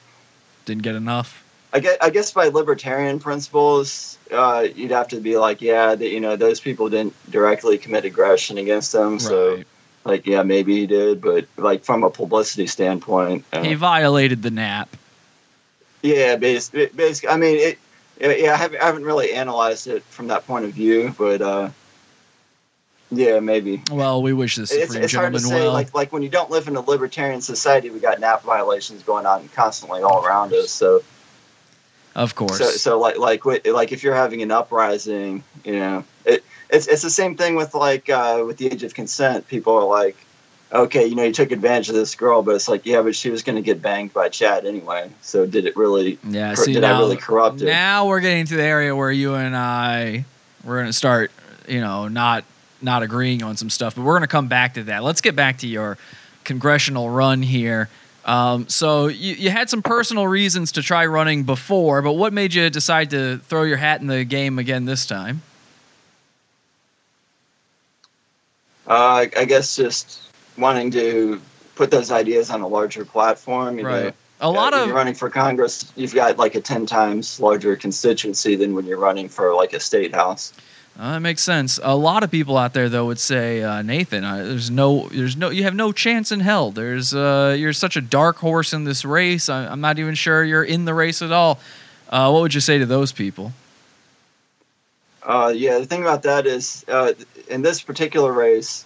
Didn't 0.66 0.84
get 0.84 0.96
enough. 0.96 1.44
I 1.74 1.80
guess, 1.80 1.98
I 2.02 2.10
guess 2.10 2.32
by 2.32 2.48
libertarian 2.48 3.20
principles, 3.20 4.18
uh, 4.32 4.68
you'd 4.76 4.92
have 4.92 5.08
to 5.10 5.20
be 5.20 5.38
like, 5.38 5.62
yeah, 5.62 5.96
that 5.96 6.10
you 6.10 6.20
know 6.20 6.36
those 6.36 6.60
people 6.60 6.90
didn't 6.90 7.16
directly 7.32 7.78
commit 7.78 8.06
aggression 8.06 8.58
against 8.60 8.92
them, 8.92 9.18
so 9.20 9.56
Right. 9.56 9.68
Like 10.06 10.26
yeah, 10.26 10.44
maybe 10.44 10.76
he 10.76 10.88
did, 10.88 11.22
but 11.22 11.46
like 11.58 11.84
from 11.84 12.04
a 12.04 12.10
publicity 12.10 12.68
standpoint, 12.68 13.46
uh, 13.54 13.64
He 13.64 13.74
violated 13.74 14.42
the 14.42 14.52
NAP. 14.52 14.90
yeah, 16.02 16.36
basically, 16.36 16.88
basically, 16.88 17.30
I 17.30 17.38
mean, 17.38 17.58
it, 17.58 17.80
yeah, 18.20 18.54
I 18.54 18.58
haven't, 18.58 18.82
I 18.82 18.86
haven't 18.86 19.06
really 19.06 19.34
analyzed 19.34 19.88
it 19.88 20.04
from 20.04 20.28
that 20.28 20.46
point 20.48 20.66
of 20.66 20.72
view, 20.72 21.14
but 21.18 21.42
uh, 21.42 21.70
yeah, 23.12 23.40
maybe. 23.40 23.84
Well, 23.92 24.22
we 24.22 24.34
wish 24.34 24.56
the 24.56 24.64
It's, 24.64 24.96
it's 24.96 25.14
hard 25.14 25.34
to 25.34 25.40
say, 25.40 25.62
well. 25.62 25.74
like 25.74 25.94
like 25.94 26.12
when 26.14 26.22
you 26.22 26.30
don't 26.30 26.50
live 26.50 26.68
in 26.68 26.76
a 26.76 26.82
libertarian 26.82 27.42
society, 27.42 27.90
we 27.90 28.00
got 28.00 28.20
NAP 28.20 28.44
violations 28.44 29.04
going 29.04 29.26
on 29.26 29.48
constantly 29.50 30.02
all 30.02 30.26
around 30.26 30.54
us. 30.54 30.72
So 30.72 31.04
of 32.16 32.36
course. 32.36 32.58
So, 32.58 32.66
so 32.72 33.00
like, 33.00 33.18
like, 33.18 33.46
like, 33.66 33.92
if 33.92 34.04
you're 34.04 34.16
having 34.16 34.42
an 34.42 34.52
uprising, 34.52 35.44
you 35.64 35.74
know, 35.74 36.04
it's 36.70 36.88
it's 36.88 37.02
the 37.02 37.10
same 37.10 37.36
thing 37.36 37.56
with 37.56 37.74
like 37.74 38.10
uh, 38.10 38.44
with 38.46 38.58
the 38.58 38.68
age 38.68 38.84
of 38.84 38.94
consent. 38.94 39.48
People 39.48 39.76
are 39.76 39.86
like, 39.86 40.16
okay, 40.72 41.06
you 41.06 41.16
know, 41.16 41.24
you 41.24 41.34
took 41.34 41.52
advantage 41.52 41.90
of 41.90 41.96
this 41.96 42.16
girl, 42.16 42.42
but 42.42 42.56
it's 42.56 42.68
like, 42.68 42.86
yeah, 42.86 43.02
but 43.02 43.16
she 43.16 43.30
was 43.30 43.44
going 43.44 43.56
to 43.56 43.62
get 43.62 43.82
banged 43.82 44.14
by 44.14 44.30
Chad 44.30 44.66
anyway. 44.66 45.10
So 45.22 45.46
did 45.46 45.66
it 45.66 45.76
really? 45.76 46.20
yeah, 46.24 46.56
cor- 46.56 46.66
see, 46.66 46.74
did 46.74 46.82
now, 46.82 46.98
I 46.98 47.00
really 47.00 47.18
corrupt 47.18 47.62
it? 47.62 47.66
now 47.66 48.08
we're 48.08 48.20
getting 48.20 48.46
to 48.46 48.56
the 48.56 48.64
area 48.64 48.96
where 48.96 49.12
you 49.12 49.36
and 49.36 49.56
I 49.56 50.26
we're 50.64 50.78
going 50.78 50.88
to 50.88 50.94
start, 50.94 51.32
you 51.68 51.82
know, 51.82 52.08
not 52.08 52.44
not 52.82 53.04
agreeing 53.04 53.44
on 53.44 53.58
some 53.58 53.70
stuff, 53.70 53.96
but 53.96 54.04
we're 54.04 54.14
going 54.14 54.22
to 54.22 54.28
come 54.28 54.48
back 54.48 54.76
to 54.76 54.84
that. 54.84 55.04
Let's 55.04 55.22
get 55.22 55.36
back 55.36 55.60
to 55.60 55.68
your 55.68 55.98
congressional 56.44 57.10
run 57.10 57.42
here. 57.42 57.90
Um, 58.26 58.70
so 58.70 59.08
you, 59.08 59.34
you 59.36 59.50
had 59.50 59.70
some 59.70 59.82
personal 59.82 60.28
reasons 60.28 60.74
to 60.74 60.82
try 60.82 61.06
running 61.06 61.44
before, 61.44 62.02
but 62.02 62.14
what 62.14 62.32
made 62.32 62.54
you 62.54 62.70
decide 62.70 63.10
to 63.10 63.40
throw 63.40 63.64
your 63.64 63.78
hat 63.78 64.02
in 64.02 64.08
the 64.08 64.24
game 64.24 64.60
again 64.60 64.86
this 64.86 65.06
time? 65.06 65.42
Uh, 68.90 69.28
I- 69.38 69.46
guess 69.46 69.76
just 69.76 70.20
wanting 70.58 70.92
to 70.92 71.40
put 71.76 71.92
those 71.92 72.12
ideas 72.12 72.50
on 72.50 72.62
a 72.62 72.68
larger 72.68 73.06
platform. 73.06 73.78
You 73.80 73.86
Right. 73.86 74.04
Know, 74.06 74.12
A 74.42 74.50
lot 74.50 74.74
when 74.74 74.82
of 74.82 74.88
you're 74.88 74.96
running 74.96 75.14
for 75.14 75.30
Congress, 75.30 75.92
you've 75.96 76.14
got 76.16 76.38
like 76.38 76.56
a 76.56 76.62
ten 76.62 76.86
times 76.86 77.40
larger 77.40 77.76
constituency 77.76 78.56
than 78.56 78.74
when 78.74 78.86
you're 78.86 78.98
running 79.00 79.30
for 79.30 79.54
like 79.54 79.74
a 79.74 79.80
state 79.80 80.14
house. 80.16 80.54
Uh, 81.00 81.14
that 81.14 81.20
makes 81.22 81.42
sense. 81.42 81.80
A 81.82 81.96
lot 81.96 82.24
of 82.24 82.32
people 82.32 82.58
out 82.58 82.74
there, 82.74 82.90
though, 82.90 83.06
would 83.06 83.20
say, 83.20 83.64
uh, 83.64 83.82
Nathan, 83.82 84.26
uh, 84.26 84.38
there's 84.38 84.70
no, 84.70 85.08
there's 85.14 85.38
no, 85.38 85.50
you 85.50 85.64
have 85.64 85.76
no 85.76 85.94
chance 85.94 86.30
in 86.32 86.42
hell. 86.42 86.72
There's, 86.72 87.14
uh, 87.14 87.56
you're 87.58 87.72
such 87.72 87.96
a 87.96 88.02
dark 88.02 88.38
horse 88.38 88.74
in 88.74 88.84
this 88.84 89.06
race. 89.06 89.48
I, 89.48 89.68
I'm 89.68 89.80
not 89.80 89.98
even 90.00 90.14
sure 90.16 90.44
you're 90.44 90.64
in 90.64 90.84
the 90.84 90.94
race 90.94 91.22
at 91.22 91.32
all. 91.32 91.60
Uh, 92.10 92.30
what 92.32 92.42
would 92.42 92.54
you 92.54 92.60
say 92.60 92.80
to 92.80 92.86
those 92.86 93.14
people? 93.14 93.54
Uh, 95.24 95.54
yeah, 95.56 95.78
the 95.80 95.86
thing 95.86 96.02
about 96.02 96.24
that 96.24 96.46
is, 96.46 96.84
uh, 96.90 97.14
in 97.50 97.62
this 97.62 97.82
particular 97.82 98.32
race, 98.32 98.86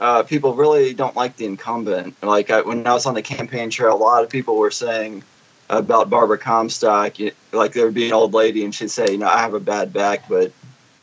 uh, 0.00 0.22
people 0.22 0.54
really 0.54 0.92
don't 0.94 1.16
like 1.16 1.36
the 1.36 1.46
incumbent. 1.46 2.14
Like 2.22 2.50
I, 2.50 2.60
when 2.62 2.86
I 2.86 2.92
was 2.92 3.06
on 3.06 3.14
the 3.14 3.22
campaign 3.22 3.70
trail, 3.70 3.94
a 3.94 3.96
lot 3.96 4.22
of 4.22 4.28
people 4.30 4.56
were 4.56 4.70
saying 4.70 5.22
about 5.70 6.08
Barbara 6.10 6.38
Comstock, 6.38 7.18
you, 7.18 7.32
like 7.52 7.72
there 7.72 7.84
would 7.86 7.94
be 7.94 8.06
an 8.06 8.12
old 8.12 8.34
lady 8.34 8.64
and 8.64 8.74
she'd 8.74 8.90
say, 8.90 9.10
you 9.12 9.18
know, 9.18 9.26
I 9.28 9.38
have 9.38 9.54
a 9.54 9.60
bad 9.60 9.92
back, 9.92 10.28
but 10.28 10.52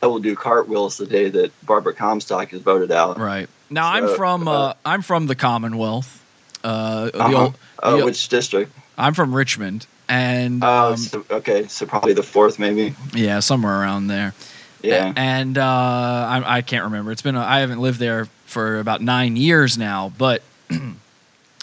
I 0.02 0.06
will 0.06 0.20
do 0.20 0.34
cartwheels 0.36 0.96
the 0.96 1.06
day 1.06 1.28
that 1.30 1.52
Barbara 1.66 1.92
Comstock 1.94 2.52
is 2.52 2.62
voted 2.62 2.90
out. 2.92 3.18
Right. 3.18 3.48
Now 3.70 3.90
I'm 3.92 4.06
from 4.08 4.46
uh, 4.48 4.52
uh, 4.52 4.74
I'm 4.84 5.02
from 5.02 5.26
the 5.26 5.34
Commonwealth. 5.34 6.22
Uh, 6.62 7.06
the 7.10 7.18
Uh-huh. 7.18 7.42
old, 7.42 7.58
Uh, 7.82 7.96
the- 7.96 8.04
which 8.06 8.28
district? 8.28 8.72
I'm 8.96 9.12
from 9.12 9.34
Richmond, 9.34 9.86
and 10.08 10.62
Oh, 10.62 10.92
um, 10.92 10.96
so, 10.96 11.24
okay, 11.30 11.66
so 11.66 11.84
probably 11.84 12.12
the 12.12 12.22
fourth, 12.22 12.58
maybe. 12.60 12.94
yeah, 13.12 13.40
somewhere 13.40 13.80
around 13.80 14.06
there. 14.06 14.34
Yeah. 14.84 15.12
And 15.16 15.56
uh, 15.56 15.64
I, 15.64 16.58
I 16.58 16.62
can't 16.62 16.84
remember. 16.84 17.10
It's 17.10 17.22
been 17.22 17.36
a, 17.36 17.40
I 17.40 17.60
haven't 17.60 17.80
lived 17.80 17.98
there 17.98 18.26
for 18.46 18.78
about 18.78 19.00
nine 19.00 19.36
years 19.36 19.78
now, 19.78 20.12
but 20.18 20.42
uh, 20.70 20.76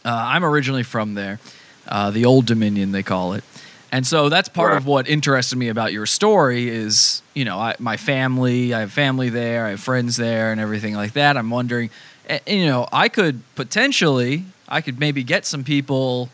I'm 0.06 0.44
originally 0.44 0.84
from 0.84 1.14
there, 1.14 1.40
uh, 1.88 2.12
the 2.12 2.26
Old 2.26 2.46
Dominion 2.46 2.92
they 2.92 3.04
call 3.04 3.34
it, 3.34 3.44
and 3.92 4.08
so 4.08 4.30
that's 4.30 4.50
part 4.50 4.76
of 4.76 4.86
what 4.86 5.08
interested 5.08 5.58
me 5.58 5.68
about 5.68 5.94
your 5.94 6.06
story 6.06 6.70
is 6.70 7.22
you 7.34 7.46
know 7.46 7.60
I, 7.60 7.76
my 7.80 7.98
family. 7.98 8.74
I 8.74 8.82
have 8.82 8.92
family 8.92 9.30
there. 9.30 9.66
I 9.68 9.72
have 9.72 9.80
friends 9.82 10.18
there, 10.18 10.52
and 10.52 10.60
everything 10.60 10.96
like 10.96 11.14
that. 11.14 11.38
I'm 11.38 11.50
wondering, 11.50 11.90
eh, 12.28 12.40
you 12.48 12.66
know, 12.66 12.88
I 12.92 13.10
could 13.10 13.42
potentially, 13.56 14.46
I 14.68 14.82
could 14.82 15.00
maybe 15.00 15.24
get 15.24 15.46
some 15.46 15.64
people, 15.64 16.30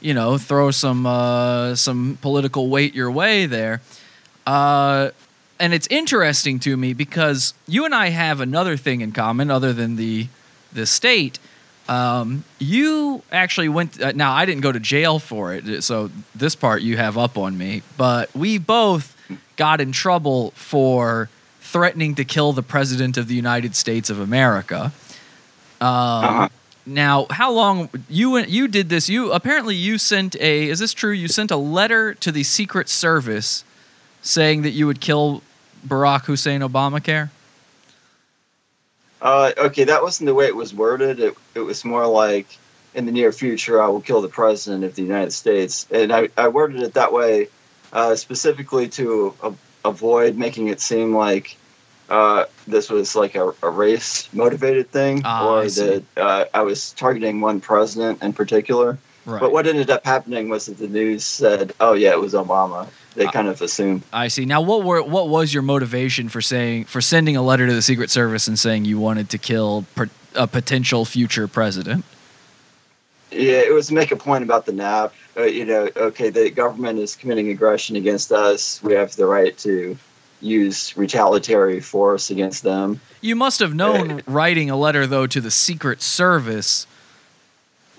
you 0.00 0.14
know, 0.14 0.38
throw 0.38 0.70
some 0.70 1.04
uh, 1.04 1.74
some 1.74 2.18
political 2.22 2.68
weight 2.68 2.94
your 2.94 3.10
way 3.10 3.46
there. 3.46 3.82
Uh, 4.46 5.10
and 5.60 5.72
it's 5.74 5.86
interesting 5.90 6.58
to 6.60 6.76
me 6.76 6.94
because 6.94 7.54
you 7.68 7.84
and 7.84 7.94
I 7.94 8.08
have 8.08 8.40
another 8.40 8.76
thing 8.76 9.02
in 9.02 9.12
common 9.12 9.50
other 9.50 9.72
than 9.72 9.96
the 9.96 10.26
the 10.72 10.86
state. 10.86 11.38
Um, 11.88 12.44
you 12.58 13.22
actually 13.32 13.68
went. 13.68 14.00
Uh, 14.00 14.12
now 14.12 14.32
I 14.32 14.44
didn't 14.46 14.62
go 14.62 14.72
to 14.72 14.80
jail 14.80 15.18
for 15.18 15.54
it, 15.54 15.82
so 15.82 16.10
this 16.34 16.54
part 16.54 16.82
you 16.82 16.96
have 16.96 17.18
up 17.18 17.36
on 17.36 17.58
me. 17.58 17.82
But 17.96 18.34
we 18.34 18.58
both 18.58 19.16
got 19.56 19.80
in 19.80 19.92
trouble 19.92 20.52
for 20.52 21.28
threatening 21.60 22.14
to 22.16 22.24
kill 22.24 22.52
the 22.52 22.62
president 22.62 23.16
of 23.16 23.28
the 23.28 23.34
United 23.34 23.76
States 23.76 24.10
of 24.10 24.18
America. 24.20 24.92
Um, 25.80 25.90
Uh-huh. 25.90 26.48
Now, 26.86 27.26
how 27.30 27.52
long 27.52 27.88
you 28.08 28.30
went? 28.30 28.48
You 28.48 28.66
did 28.66 28.88
this. 28.88 29.08
You 29.08 29.32
apparently 29.32 29.76
you 29.76 29.98
sent 29.98 30.34
a. 30.36 30.68
Is 30.68 30.78
this 30.78 30.94
true? 30.94 31.12
You 31.12 31.28
sent 31.28 31.50
a 31.50 31.56
letter 31.56 32.14
to 32.14 32.32
the 32.32 32.42
Secret 32.42 32.88
Service 32.88 33.64
saying 34.22 34.62
that 34.62 34.70
you 34.70 34.86
would 34.86 35.00
kill 35.00 35.42
Barack 35.86 36.24
Hussein 36.24 36.60
Obamacare. 36.60 37.30
Uh, 39.22 39.52
okay, 39.58 39.84
that 39.84 40.02
wasn't 40.02 40.26
the 40.26 40.34
way 40.34 40.46
it 40.46 40.56
was 40.56 40.72
worded. 40.72 41.20
It, 41.20 41.36
it 41.54 41.60
was 41.60 41.84
more 41.84 42.06
like, 42.06 42.46
in 42.94 43.06
the 43.06 43.12
near 43.12 43.32
future, 43.32 43.82
I 43.82 43.88
will 43.88 44.00
kill 44.00 44.22
the 44.22 44.28
president 44.28 44.82
of 44.84 44.94
the 44.94 45.02
United 45.02 45.32
States. 45.32 45.86
And 45.90 46.12
I, 46.12 46.28
I 46.36 46.48
worded 46.48 46.82
it 46.82 46.94
that 46.94 47.12
way 47.12 47.48
uh, 47.92 48.16
specifically 48.16 48.88
to 48.88 49.34
avoid 49.84 50.36
making 50.36 50.68
it 50.68 50.80
seem 50.80 51.14
like 51.14 51.56
uh, 52.08 52.46
this 52.66 52.90
was 52.90 53.14
like 53.14 53.34
a, 53.34 53.52
a 53.62 53.70
race 53.70 54.28
motivated 54.32 54.90
thing 54.90 55.22
Ah, 55.24 55.46
or 55.46 55.60
I 55.60 55.68
that 55.68 56.04
uh, 56.16 56.44
I 56.52 56.62
was 56.62 56.92
targeting 56.92 57.40
one 57.40 57.60
president 57.60 58.22
in 58.22 58.32
particular. 58.32 58.98
Right. 59.26 59.40
But 59.40 59.52
what 59.52 59.66
ended 59.66 59.90
up 59.90 60.04
happening 60.04 60.48
was 60.48 60.66
that 60.66 60.78
the 60.78 60.88
news 60.88 61.24
said, 61.24 61.72
oh, 61.78 61.92
yeah, 61.92 62.10
it 62.10 62.20
was 62.20 62.32
Obama. 62.32 62.88
They 63.14 63.26
kind 63.26 63.48
of 63.48 63.60
assume. 63.60 64.02
I 64.12 64.28
see. 64.28 64.44
Now, 64.44 64.60
what 64.60 64.84
were 64.84 65.02
what 65.02 65.28
was 65.28 65.52
your 65.52 65.62
motivation 65.62 66.28
for 66.28 66.40
saying 66.40 66.84
for 66.84 67.00
sending 67.00 67.36
a 67.36 67.42
letter 67.42 67.66
to 67.66 67.72
the 67.72 67.82
Secret 67.82 68.10
Service 68.10 68.46
and 68.46 68.58
saying 68.58 68.84
you 68.84 68.98
wanted 68.98 69.30
to 69.30 69.38
kill 69.38 69.84
per, 69.94 70.08
a 70.34 70.46
potential 70.46 71.04
future 71.04 71.48
president? 71.48 72.04
Yeah, 73.32 73.58
it 73.58 73.72
was 73.72 73.88
to 73.88 73.94
make 73.94 74.10
a 74.12 74.16
point 74.16 74.44
about 74.44 74.66
the 74.66 74.72
NAP. 74.72 75.12
Uh, 75.36 75.42
you 75.42 75.64
know, 75.64 75.88
okay, 75.96 76.30
the 76.30 76.50
government 76.50 76.98
is 76.98 77.14
committing 77.14 77.48
aggression 77.48 77.96
against 77.96 78.32
us. 78.32 78.82
We 78.82 78.94
have 78.94 79.14
the 79.16 79.26
right 79.26 79.56
to 79.58 79.96
use 80.40 80.96
retaliatory 80.96 81.80
force 81.80 82.30
against 82.30 82.62
them. 82.62 83.00
You 83.20 83.36
must 83.36 83.60
have 83.60 83.74
known 83.74 84.10
Uh, 84.10 84.20
writing 84.26 84.70
a 84.70 84.76
letter 84.76 85.06
though 85.06 85.26
to 85.26 85.40
the 85.40 85.50
Secret 85.50 86.00
Service 86.00 86.86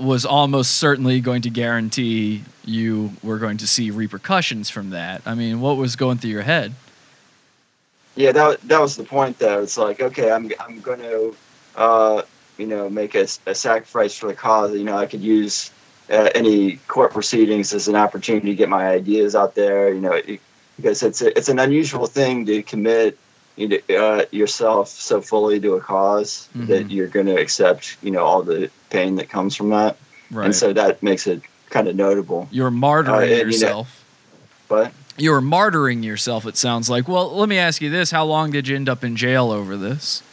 was 0.01 0.25
almost 0.25 0.77
certainly 0.77 1.21
going 1.21 1.41
to 1.43 1.49
guarantee 1.49 2.43
you 2.65 3.11
were 3.23 3.37
going 3.37 3.57
to 3.57 3.67
see 3.67 3.91
repercussions 3.91 4.69
from 4.69 4.91
that. 4.91 5.21
I 5.25 5.35
mean, 5.35 5.61
what 5.61 5.77
was 5.77 5.95
going 5.95 6.17
through 6.17 6.31
your 6.31 6.41
head? 6.41 6.73
Yeah, 8.15 8.31
that 8.33 8.61
that 8.61 8.81
was 8.81 8.97
the 8.97 9.03
point. 9.03 9.39
Though 9.39 9.61
it's 9.61 9.77
like, 9.77 10.01
okay, 10.01 10.31
I'm 10.31 10.51
I'm 10.59 10.81
going 10.81 10.99
to, 10.99 11.35
uh, 11.75 12.21
you 12.57 12.67
know, 12.67 12.89
make 12.89 13.15
a, 13.15 13.27
a 13.45 13.55
sacrifice 13.55 14.17
for 14.17 14.27
the 14.27 14.33
cause. 14.33 14.73
You 14.73 14.83
know, 14.83 14.97
I 14.97 15.05
could 15.05 15.21
use 15.21 15.71
uh, 16.09 16.29
any 16.35 16.77
court 16.87 17.13
proceedings 17.13 17.73
as 17.73 17.87
an 17.87 17.95
opportunity 17.95 18.49
to 18.49 18.55
get 18.55 18.69
my 18.69 18.87
ideas 18.87 19.35
out 19.35 19.55
there. 19.55 19.93
You 19.93 20.01
know, 20.01 20.13
it, 20.13 20.41
because 20.75 21.03
it's 21.03 21.21
a, 21.21 21.37
it's 21.37 21.47
an 21.49 21.59
unusual 21.59 22.07
thing 22.07 22.45
to 22.47 22.63
commit 22.63 23.17
uh, 23.59 24.23
yourself 24.31 24.87
so 24.89 25.21
fully 25.21 25.59
to 25.59 25.73
a 25.73 25.79
because 25.79 26.47
Mhm. 26.55 26.67
that 26.67 26.91
you're 26.91 27.07
going 27.07 27.25
to 27.27 27.35
accept, 27.35 27.97
you 28.01 28.11
know, 28.11 28.23
all 28.23 28.41
the 28.43 28.69
pain 28.89 29.15
that 29.15 29.29
comes 29.29 29.55
from 29.55 29.69
that. 29.69 29.97
Right. 30.31 30.45
and 30.45 30.55
so 30.55 30.71
that 30.71 31.03
makes 31.03 31.27
it 31.27 31.41
kind 31.69 31.87
of 31.89 31.95
notable. 31.97 32.47
You're 32.51 32.71
martyring 32.71 33.07
Uh, 33.09 33.17
and, 33.19 33.29
you 33.29 33.35
know- 33.37 33.43
yourself. 33.51 34.03
But 34.69 34.91
you're 35.17 35.41
martyring 35.41 36.03
yourself. 36.05 36.45
It 36.45 36.55
sounds 36.55 36.89
like. 36.89 37.07
Well, 37.09 37.35
let 37.35 37.49
me 37.49 37.57
ask 37.57 37.81
you 37.81 37.89
this: 37.89 38.11
How 38.11 38.23
long 38.23 38.49
did 38.51 38.69
you 38.69 38.75
end 38.77 38.87
up 38.87 39.03
in 39.03 39.17
jail 39.17 39.51
over 39.51 39.75
this? 39.75 40.23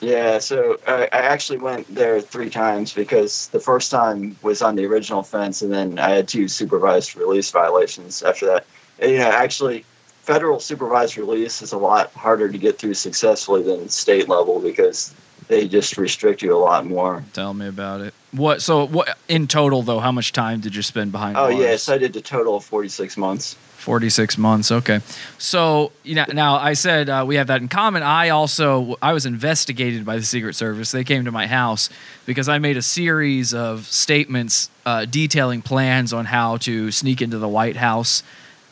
yeah, 0.00 0.38
so 0.38 0.78
I, 0.86 1.04
I 1.12 1.18
actually 1.18 1.58
went 1.58 1.92
there 1.94 2.20
three 2.20 2.50
times 2.50 2.92
because 2.92 3.48
the 3.48 3.60
first 3.60 3.90
time 3.90 4.36
was 4.42 4.62
on 4.62 4.76
the 4.76 4.84
original 4.86 5.20
offense, 5.20 5.62
and 5.62 5.72
then 5.72 5.98
I 5.98 6.10
had 6.10 6.28
two 6.28 6.48
supervised 6.48 7.16
release 7.16 7.50
violations 7.50 8.22
after 8.22 8.46
that. 8.46 8.66
And, 8.98 9.12
you 9.12 9.18
know, 9.18 9.30
actually, 9.30 9.84
federal 10.26 10.58
supervised 10.58 11.16
release 11.16 11.62
is 11.62 11.72
a 11.72 11.78
lot 11.78 12.12
harder 12.12 12.48
to 12.48 12.58
get 12.58 12.78
through 12.78 12.94
successfully 12.94 13.62
than 13.62 13.88
state 13.88 14.28
level 14.28 14.60
because 14.60 15.14
they 15.46 15.68
just 15.68 15.96
restrict 15.96 16.42
you 16.42 16.54
a 16.54 16.58
lot 16.58 16.84
more. 16.84 17.24
Tell 17.32 17.54
me 17.54 17.68
about 17.68 18.00
it. 18.00 18.12
What? 18.32 18.60
So, 18.60 18.86
what 18.88 19.16
in 19.28 19.46
total 19.46 19.82
though? 19.82 20.00
How 20.00 20.10
much 20.10 20.32
time 20.32 20.60
did 20.60 20.74
you 20.74 20.82
spend 20.82 21.12
behind? 21.12 21.36
Oh 21.38 21.48
yeah, 21.48 21.60
yes, 21.60 21.88
I 21.88 21.96
did 21.96 22.14
a 22.16 22.20
total 22.20 22.56
of 22.56 22.64
forty 22.64 22.88
six 22.88 23.16
months. 23.16 23.56
46 23.76 24.36
months 24.38 24.72
okay 24.72 25.00
so 25.38 25.92
you 26.02 26.16
know 26.16 26.24
now 26.32 26.56
i 26.56 26.72
said 26.72 27.08
uh, 27.08 27.24
we 27.24 27.36
have 27.36 27.46
that 27.46 27.60
in 27.60 27.68
common 27.68 28.02
i 28.02 28.30
also 28.30 28.96
i 29.00 29.12
was 29.12 29.26
investigated 29.26 30.04
by 30.04 30.16
the 30.16 30.24
secret 30.24 30.54
service 30.56 30.90
they 30.90 31.04
came 31.04 31.24
to 31.24 31.30
my 31.30 31.46
house 31.46 31.88
because 32.24 32.48
i 32.48 32.58
made 32.58 32.76
a 32.76 32.82
series 32.82 33.54
of 33.54 33.86
statements 33.86 34.70
uh, 34.86 35.04
detailing 35.04 35.62
plans 35.62 36.12
on 36.12 36.24
how 36.24 36.56
to 36.56 36.90
sneak 36.90 37.22
into 37.22 37.38
the 37.38 37.46
white 37.46 37.76
house 37.76 38.24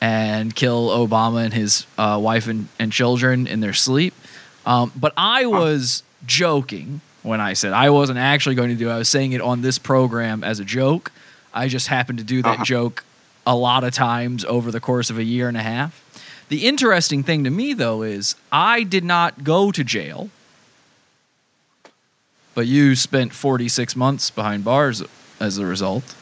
and 0.04 0.54
kill 0.54 0.88
obama 0.90 1.44
and 1.44 1.54
his 1.54 1.86
uh, 1.96 2.18
wife 2.20 2.46
and, 2.48 2.68
and 2.78 2.92
children 2.92 3.46
in 3.46 3.60
their 3.60 3.72
sleep 3.72 4.12
um, 4.66 4.92
but 4.94 5.12
i 5.16 5.46
was 5.46 6.02
joking 6.26 7.00
when 7.22 7.40
i 7.40 7.52
said 7.54 7.72
i 7.72 7.88
wasn't 7.90 8.18
actually 8.18 8.54
going 8.54 8.68
to 8.70 8.74
do 8.82 8.88
it 8.90 8.92
i 8.92 8.98
was 8.98 9.08
saying 9.08 9.32
it 9.32 9.40
on 9.40 9.62
this 9.62 9.78
program 9.78 10.44
as 10.44 10.60
a 10.60 10.64
joke 10.64 11.10
i 11.54 11.68
just 11.68 11.86
happened 11.88 12.18
to 12.18 12.24
do 12.34 12.42
that 12.42 12.54
Uh-huh. 12.56 12.64
joke 12.64 13.04
a 13.46 13.54
lot 13.54 13.84
of 13.84 13.92
times 13.92 14.44
over 14.46 14.70
the 14.70 14.80
course 14.80 15.10
of 15.10 15.18
a 15.18 15.22
year 15.22 15.48
and 15.48 15.56
a 15.58 15.62
half. 15.62 15.92
The 16.48 16.66
interesting 16.66 17.22
thing 17.22 17.44
to 17.44 17.50
me, 17.50 17.74
though, 17.74 18.00
is 18.00 18.36
I 18.50 18.84
did 18.84 19.04
not 19.04 19.44
go 19.44 19.70
to 19.70 19.84
jail, 19.84 20.30
but 22.54 22.66
you 22.66 22.96
spent 22.96 23.34
46 23.34 23.96
months 23.96 24.30
behind 24.30 24.64
bars 24.64 25.02
as 25.40 25.58
a 25.58 25.66
result. 25.66 26.14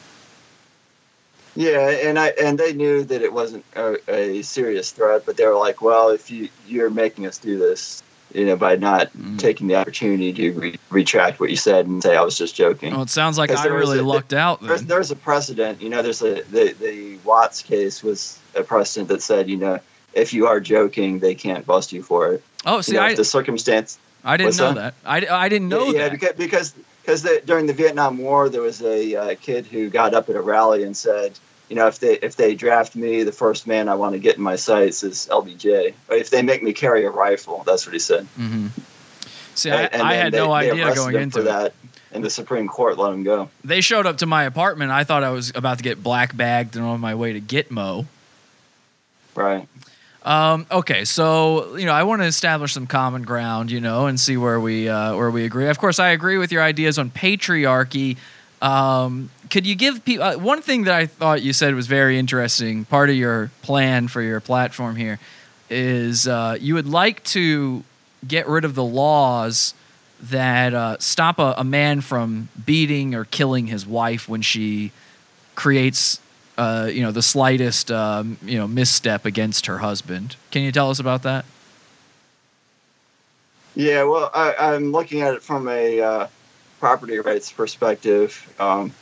Yeah, 1.55 1.89
and 1.89 2.17
I 2.17 2.29
and 2.41 2.57
they 2.57 2.73
knew 2.73 3.03
that 3.03 3.21
it 3.21 3.31
wasn't 3.31 3.63
a, 3.75 3.97
a 4.11 4.41
serious 4.41 4.91
threat, 4.91 5.23
but 5.25 5.37
they 5.37 5.45
were 5.45 5.55
like, 5.55 5.81
"Well, 5.81 6.09
if 6.09 6.31
you 6.31 6.49
you're 6.67 6.89
making 6.89 7.27
us 7.27 7.37
do 7.37 7.59
this, 7.59 8.01
you 8.33 8.45
know, 8.47 8.55
by 8.55 8.75
not 8.75 9.13
Mm. 9.13 9.37
taking 9.37 9.67
the 9.67 9.75
opportunity 9.75 10.33
to 10.33 10.51
re- 10.53 10.79
retract 10.89 11.39
what 11.39 11.51
you 11.51 11.55
said 11.55 11.85
and 11.85 12.01
say 12.01 12.15
I 12.17 12.21
was 12.21 12.37
just 12.37 12.55
joking." 12.55 12.91
Well, 12.93 13.03
it 13.03 13.09
sounds 13.11 13.37
like 13.37 13.51
I 13.51 13.65
really 13.67 13.99
a- 13.99 14.03
lucked 14.03 14.33
out 14.33 14.61
There's, 14.61 14.79
then. 14.79 14.87
there's 14.87 15.11
a 15.11 15.15
precedent, 15.15 15.79
you 15.81 15.89
know. 15.89 16.01
There's 16.01 16.23
a 16.23 16.41
the 16.41 16.73
the 16.79 17.17
Watts 17.23 17.61
case 17.61 18.01
was 18.01 18.39
a 18.55 18.63
precedent 18.63 19.09
that 19.09 19.21
said, 19.21 19.47
you 19.47 19.57
know, 19.57 19.79
if 20.13 20.33
you 20.33 20.47
are 20.47 20.59
joking, 20.59 21.19
they 21.19 21.35
can't 21.35 21.65
bust 21.67 21.93
you 21.93 22.01
for 22.01 22.33
it. 22.33 22.43
Oh, 22.65 22.77
You 22.77 22.83
see, 22.83 22.93
know, 22.93 23.01
I, 23.03 23.13
the 23.13 23.23
circumstance 23.25 23.99
I 24.23 24.37
didn't 24.37 24.57
know 24.57 24.73
that? 24.73 24.95
that. 25.03 25.29
I, 25.29 25.45
I 25.45 25.49
didn't 25.49 25.69
know 25.69 25.91
yeah, 25.91 26.09
that. 26.09 26.11
because 26.13 26.33
because 26.35 26.73
because 27.03 27.27
during 27.45 27.65
the 27.67 27.73
Vietnam 27.73 28.17
War, 28.17 28.49
there 28.49 28.61
was 28.61 28.81
a 28.81 29.15
uh, 29.15 29.35
kid 29.41 29.65
who 29.67 29.89
got 29.89 30.13
up 30.13 30.29
at 30.29 30.35
a 30.35 30.41
rally 30.41 30.83
and 30.83 30.95
said, 30.95 31.37
you 31.69 31.75
know, 31.75 31.87
if 31.87 31.99
they 31.99 32.13
if 32.19 32.35
they 32.35 32.55
draft 32.55 32.95
me, 32.95 33.23
the 33.23 33.31
first 33.31 33.67
man 33.67 33.89
I 33.89 33.95
want 33.95 34.13
to 34.13 34.19
get 34.19 34.37
in 34.37 34.43
my 34.43 34.55
sights 34.55 35.03
is 35.03 35.27
LBJ. 35.31 35.93
Or 36.09 36.15
if 36.15 36.29
they 36.29 36.41
make 36.41 36.61
me 36.63 36.73
carry 36.73 37.03
a 37.05 37.09
rifle, 37.09 37.63
that's 37.65 37.85
what 37.85 37.93
he 37.93 37.99
said. 37.99 38.25
hmm 38.35 38.67
See, 39.55 39.69
I, 39.69 39.83
and 39.83 40.01
I 40.01 40.15
had 40.15 40.33
they- 40.33 40.37
no 40.39 40.47
they 40.47 40.71
idea 40.71 40.95
going 40.95 41.15
into 41.15 41.41
it. 41.41 41.43
that, 41.43 41.73
and 42.11 42.23
the 42.23 42.29
Supreme 42.29 42.67
Court 42.67 42.97
let 42.97 43.13
him 43.13 43.23
go. 43.23 43.49
They 43.63 43.81
showed 43.81 44.05
up 44.07 44.17
to 44.17 44.25
my 44.25 44.43
apartment. 44.45 44.89
I 44.91 45.03
thought 45.03 45.23
I 45.23 45.29
was 45.29 45.51
about 45.55 45.77
to 45.77 45.83
get 45.83 46.01
black 46.01 46.35
bagged 46.35 46.75
and 46.75 46.83
on 46.85 46.99
my 46.99 47.13
way 47.15 47.33
to 47.33 47.41
Gitmo. 47.41 48.05
Right. 49.35 49.67
Um, 50.23 50.65
okay, 50.71 51.03
so 51.03 51.75
you 51.75 51.85
know, 51.85 51.91
I 51.91 52.03
want 52.03 52.21
to 52.21 52.25
establish 52.25 52.73
some 52.73 52.87
common 52.87 53.23
ground, 53.23 53.71
you 53.71 53.81
know, 53.81 54.07
and 54.07 54.19
see 54.19 54.37
where 54.37 54.59
we 54.59 54.87
uh, 54.87 55.15
where 55.15 55.29
we 55.29 55.43
agree. 55.43 55.67
Of 55.67 55.77
course, 55.79 55.99
I 55.99 56.09
agree 56.09 56.37
with 56.37 56.51
your 56.51 56.63
ideas 56.63 56.97
on 56.97 57.09
patriarchy. 57.09 58.17
Um, 58.61 59.29
could 59.49 59.67
you 59.67 59.75
give 59.75 60.05
people 60.05 60.23
uh, 60.23 60.37
one 60.37 60.61
thing 60.61 60.85
that 60.85 60.95
I 60.95 61.05
thought 61.07 61.41
you 61.41 61.51
said 61.51 61.75
was 61.75 61.87
very 61.87 62.17
interesting? 62.17 62.85
Part 62.85 63.09
of 63.09 63.17
your 63.17 63.51
plan 63.61 64.07
for 64.07 64.21
your 64.21 64.39
platform 64.39 64.95
here 64.95 65.19
is 65.69 66.27
uh, 66.27 66.57
you 66.59 66.75
would 66.75 66.87
like 66.87 67.21
to 67.25 67.83
get 68.25 68.47
rid 68.47 68.63
of 68.63 68.75
the 68.75 68.83
laws 68.83 69.73
that 70.21 70.73
uh, 70.73 70.97
stop 70.99 71.37
a, 71.39 71.55
a 71.57 71.63
man 71.65 71.99
from 71.99 72.47
beating 72.65 73.13
or 73.13 73.25
killing 73.25 73.67
his 73.67 73.85
wife 73.85 74.29
when 74.29 74.41
she 74.41 74.93
creates 75.55 76.19
uh, 76.57 76.89
you 76.91 77.01
know 77.01 77.11
the 77.11 77.21
slightest 77.21 77.91
um, 77.91 78.37
you 78.43 78.57
know 78.57 78.67
misstep 78.67 79.25
against 79.25 79.65
her 79.65 79.79
husband. 79.79 80.35
Can 80.51 80.63
you 80.63 80.71
tell 80.71 80.89
us 80.89 80.99
about 80.99 81.23
that? 81.23 81.45
Yeah, 83.75 84.03
well, 84.03 84.29
I, 84.33 84.53
I'm 84.55 84.91
looking 84.91 85.21
at 85.21 85.33
it 85.33 85.41
from 85.41 85.67
a 85.67 85.99
uh, 85.99 86.27
property 86.79 87.17
rights 87.19 87.51
perspective. 87.51 88.53
Um, 88.59 88.93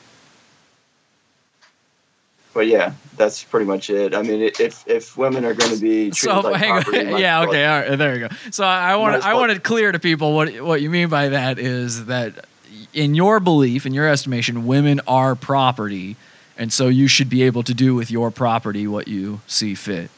but 2.53 2.67
yeah, 2.67 2.93
that's 3.15 3.43
pretty 3.43 3.65
much 3.65 3.89
it. 3.89 4.13
I 4.13 4.21
mean, 4.21 4.51
if 4.59 4.87
if 4.87 5.17
women 5.17 5.45
are 5.45 5.53
going 5.53 5.73
to 5.73 5.81
be 5.81 6.11
treated 6.11 6.15
So 6.15 6.39
like 6.41 6.55
hang 6.57 6.81
property, 6.81 6.97
yeah, 7.21 7.43
okay, 7.43 7.65
all 7.65 7.79
right, 7.81 7.97
there 7.97 8.13
you 8.17 8.27
go. 8.27 8.35
So 8.51 8.63
I, 8.63 8.95
want 8.97 9.23
I 9.23 9.33
well- 9.33 9.41
want 9.41 9.51
it 9.53 9.63
clear 9.63 9.91
to 9.91 9.99
people 9.99 10.35
what 10.35 10.53
what 10.61 10.81
you 10.81 10.89
mean 10.89 11.09
by 11.09 11.29
that 11.29 11.59
is 11.59 12.05
that 12.05 12.45
in 12.93 13.15
your 13.15 13.39
belief, 13.39 13.85
in 13.85 13.93
your 13.93 14.07
estimation, 14.07 14.65
women 14.65 14.99
are 15.07 15.35
property, 15.35 16.17
and 16.57 16.71
so 16.71 16.87
you 16.87 17.07
should 17.07 17.29
be 17.29 17.43
able 17.43 17.63
to 17.63 17.73
do 17.73 17.95
with 17.95 18.11
your 18.11 18.31
property 18.31 18.87
what 18.87 19.07
you 19.07 19.41
see 19.47 19.75
fit. 19.75 20.09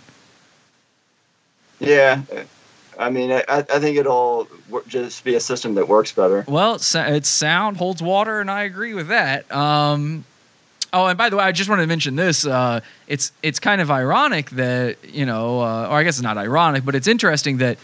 Yeah, 1.80 2.22
I 2.98 3.10
mean, 3.10 3.32
I, 3.32 3.43
I 3.48 3.80
think 3.80 3.98
it'll 3.98 4.48
just 4.88 5.24
be 5.24 5.36
a 5.36 5.39
system 5.39 5.76
that 5.76 5.88
works 5.88 6.12
better. 6.12 6.46
Well, 6.48 6.76
it's, 6.76 7.28
sound 7.28 7.78
holds 7.78 8.02
water, 8.02 8.39
and 8.39 8.50
I 8.50 8.63
agree 8.63 8.93
with 8.93 9.08
that. 9.08 9.52
Um, 9.52 10.26
oh, 10.91 11.08
and 11.08 11.17
by 11.17 11.30
the 11.30 11.38
way, 11.38 11.43
I 11.43 11.52
just 11.52 11.69
wanted 11.69 11.84
to 11.84 11.88
mention 11.88 12.15
this. 12.15 12.46
Uh, 12.46 12.82
it's 13.08 13.32
it's 13.41 13.60
kind 13.60 13.82
of 13.82 13.91
ironic 13.91 14.52
that 14.52 14.98
you 15.04 15.26
know, 15.26 15.62
uh, 15.62 15.88
or 15.88 15.98
I 15.98 16.04
guess 16.04 16.17
it's 16.17 16.24
not 16.24 16.38
ironic, 16.38 16.86
but 16.86 16.96
it's 16.96 17.08
interesting 17.08 17.58
that 17.58 17.78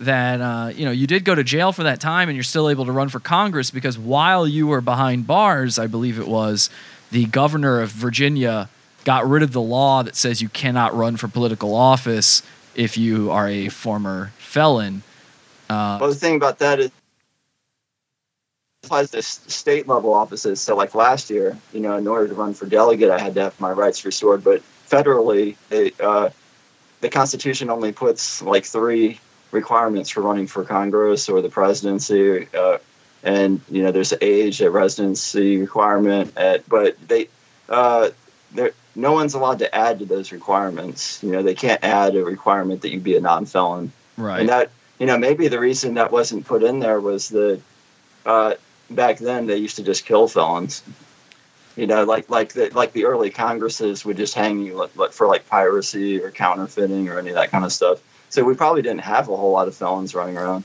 that 0.00 0.40
uh, 0.40 0.70
you 0.74 0.84
know 0.84 0.90
you 0.90 1.06
did 1.06 1.24
go 1.24 1.34
to 1.34 1.44
jail 1.44 1.72
for 1.72 1.84
that 1.84 2.00
time, 2.00 2.28
and 2.28 2.36
you're 2.36 2.44
still 2.44 2.70
able 2.70 2.86
to 2.86 2.92
run 2.92 3.08
for 3.08 3.20
Congress 3.20 3.70
because 3.70 3.98
while 3.98 4.46
you 4.46 4.66
were 4.66 4.80
behind 4.80 5.26
bars, 5.26 5.78
I 5.78 5.86
believe 5.86 6.18
it 6.18 6.28
was 6.28 6.70
the 7.14 7.26
governor 7.26 7.80
of 7.80 7.90
Virginia 7.90 8.68
got 9.04 9.24
rid 9.28 9.44
of 9.44 9.52
the 9.52 9.60
law 9.60 10.02
that 10.02 10.16
says 10.16 10.42
you 10.42 10.48
cannot 10.48 10.92
run 10.96 11.16
for 11.16 11.28
political 11.28 11.72
office 11.72 12.42
if 12.74 12.98
you 12.98 13.30
are 13.30 13.48
a 13.48 13.68
former 13.68 14.32
felon. 14.36 15.04
Uh, 15.70 15.98
Well, 16.00 16.10
the 16.10 16.16
thing 16.16 16.34
about 16.34 16.58
that 16.58 16.80
is, 16.80 16.90
applies 18.82 19.12
to 19.12 19.22
state 19.22 19.86
level 19.86 20.12
offices. 20.12 20.60
So, 20.60 20.74
like 20.74 20.96
last 20.96 21.30
year, 21.30 21.56
you 21.72 21.78
know, 21.78 21.96
in 21.96 22.08
order 22.08 22.26
to 22.26 22.34
run 22.34 22.52
for 22.52 22.66
delegate, 22.66 23.10
I 23.10 23.20
had 23.20 23.34
to 23.34 23.42
have 23.42 23.60
my 23.60 23.70
rights 23.70 24.04
restored. 24.04 24.42
But 24.42 24.62
federally, 24.90 25.54
uh, 26.00 26.30
the 27.00 27.08
Constitution 27.08 27.70
only 27.70 27.92
puts 27.92 28.42
like 28.42 28.64
three 28.64 29.20
requirements 29.52 30.10
for 30.10 30.22
running 30.22 30.48
for 30.48 30.64
Congress 30.64 31.28
or 31.28 31.40
the 31.40 31.48
presidency. 31.48 32.48
Uh, 32.52 32.78
and 33.24 33.60
you 33.70 33.82
know, 33.82 33.90
there's 33.90 34.12
an 34.12 34.18
age, 34.20 34.60
a 34.60 34.70
residency 34.70 35.58
requirement. 35.58 36.36
At, 36.36 36.68
but 36.68 36.96
they, 37.08 37.28
uh, 37.68 38.10
there, 38.52 38.72
no 38.94 39.12
one's 39.12 39.34
allowed 39.34 39.58
to 39.60 39.74
add 39.74 39.98
to 39.98 40.04
those 40.04 40.30
requirements. 40.30 41.22
You 41.22 41.32
know, 41.32 41.42
they 41.42 41.54
can't 41.54 41.82
add 41.82 42.14
a 42.14 42.24
requirement 42.24 42.82
that 42.82 42.92
you 42.92 43.00
be 43.00 43.16
a 43.16 43.20
non-felon. 43.20 43.92
right. 44.16 44.40
And 44.40 44.48
that, 44.48 44.70
you 44.98 45.06
know, 45.06 45.18
maybe 45.18 45.48
the 45.48 45.58
reason 45.58 45.94
that 45.94 46.12
wasn't 46.12 46.46
put 46.46 46.62
in 46.62 46.78
there 46.78 47.00
was 47.00 47.30
that 47.30 47.60
uh, 48.26 48.54
back 48.90 49.18
then 49.18 49.46
they 49.46 49.56
used 49.56 49.76
to 49.76 49.82
just 49.82 50.04
kill 50.04 50.28
felons. 50.28 50.82
You 51.76 51.88
know, 51.88 52.04
like 52.04 52.30
like 52.30 52.52
the 52.52 52.70
like 52.70 52.92
the 52.92 53.06
early 53.06 53.30
Congresses 53.30 54.04
would 54.04 54.16
just 54.16 54.34
hang 54.34 54.60
you 54.60 54.74
like, 54.74 55.12
for 55.12 55.26
like 55.26 55.48
piracy 55.48 56.22
or 56.22 56.30
counterfeiting 56.30 57.08
or 57.08 57.18
any 57.18 57.30
of 57.30 57.34
that 57.34 57.50
kind 57.50 57.64
of 57.64 57.72
stuff. 57.72 58.00
So 58.28 58.44
we 58.44 58.54
probably 58.54 58.82
didn't 58.82 59.00
have 59.00 59.28
a 59.28 59.36
whole 59.36 59.50
lot 59.50 59.66
of 59.66 59.74
felons 59.74 60.14
running 60.14 60.36
around. 60.36 60.62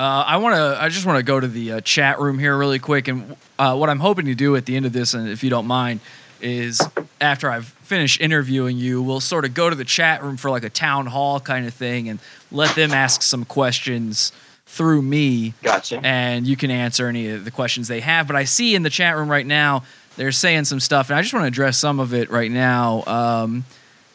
Uh, 0.00 0.24
I 0.26 0.38
want 0.38 0.54
to. 0.54 0.82
I 0.82 0.88
just 0.88 1.04
want 1.04 1.18
to 1.18 1.22
go 1.22 1.38
to 1.38 1.46
the 1.46 1.72
uh, 1.72 1.80
chat 1.82 2.20
room 2.20 2.38
here 2.38 2.56
really 2.56 2.78
quick, 2.78 3.06
and 3.06 3.36
uh, 3.58 3.76
what 3.76 3.90
I'm 3.90 3.98
hoping 3.98 4.24
to 4.26 4.34
do 4.34 4.56
at 4.56 4.64
the 4.64 4.74
end 4.74 4.86
of 4.86 4.94
this, 4.94 5.12
and 5.12 5.28
if 5.28 5.44
you 5.44 5.50
don't 5.50 5.66
mind, 5.66 6.00
is 6.40 6.80
after 7.20 7.50
I've 7.50 7.66
finished 7.66 8.18
interviewing 8.18 8.78
you, 8.78 9.02
we'll 9.02 9.20
sort 9.20 9.44
of 9.44 9.52
go 9.52 9.68
to 9.68 9.76
the 9.76 9.84
chat 9.84 10.22
room 10.22 10.38
for 10.38 10.50
like 10.50 10.64
a 10.64 10.70
town 10.70 11.04
hall 11.04 11.38
kind 11.38 11.66
of 11.66 11.74
thing, 11.74 12.08
and 12.08 12.18
let 12.50 12.74
them 12.74 12.92
ask 12.92 13.20
some 13.20 13.44
questions 13.44 14.32
through 14.64 15.02
me, 15.02 15.52
Gotcha. 15.62 16.00
and 16.02 16.46
you 16.46 16.56
can 16.56 16.70
answer 16.70 17.06
any 17.06 17.28
of 17.28 17.44
the 17.44 17.50
questions 17.50 17.86
they 17.86 18.00
have. 18.00 18.26
But 18.26 18.36
I 18.36 18.44
see 18.44 18.74
in 18.74 18.82
the 18.82 18.88
chat 18.88 19.18
room 19.18 19.28
right 19.28 19.46
now 19.46 19.82
they're 20.16 20.32
saying 20.32 20.64
some 20.64 20.80
stuff, 20.80 21.10
and 21.10 21.18
I 21.18 21.20
just 21.20 21.34
want 21.34 21.44
to 21.44 21.48
address 21.48 21.76
some 21.76 22.00
of 22.00 22.14
it 22.14 22.30
right 22.30 22.50
now. 22.50 23.04
Um, 23.04 23.66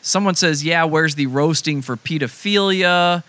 someone 0.02 0.34
says, 0.34 0.64
"Yeah, 0.64 0.86
where's 0.86 1.14
the 1.14 1.28
roasting 1.28 1.84
for 1.84 1.96
pedophilia?" 1.96 3.22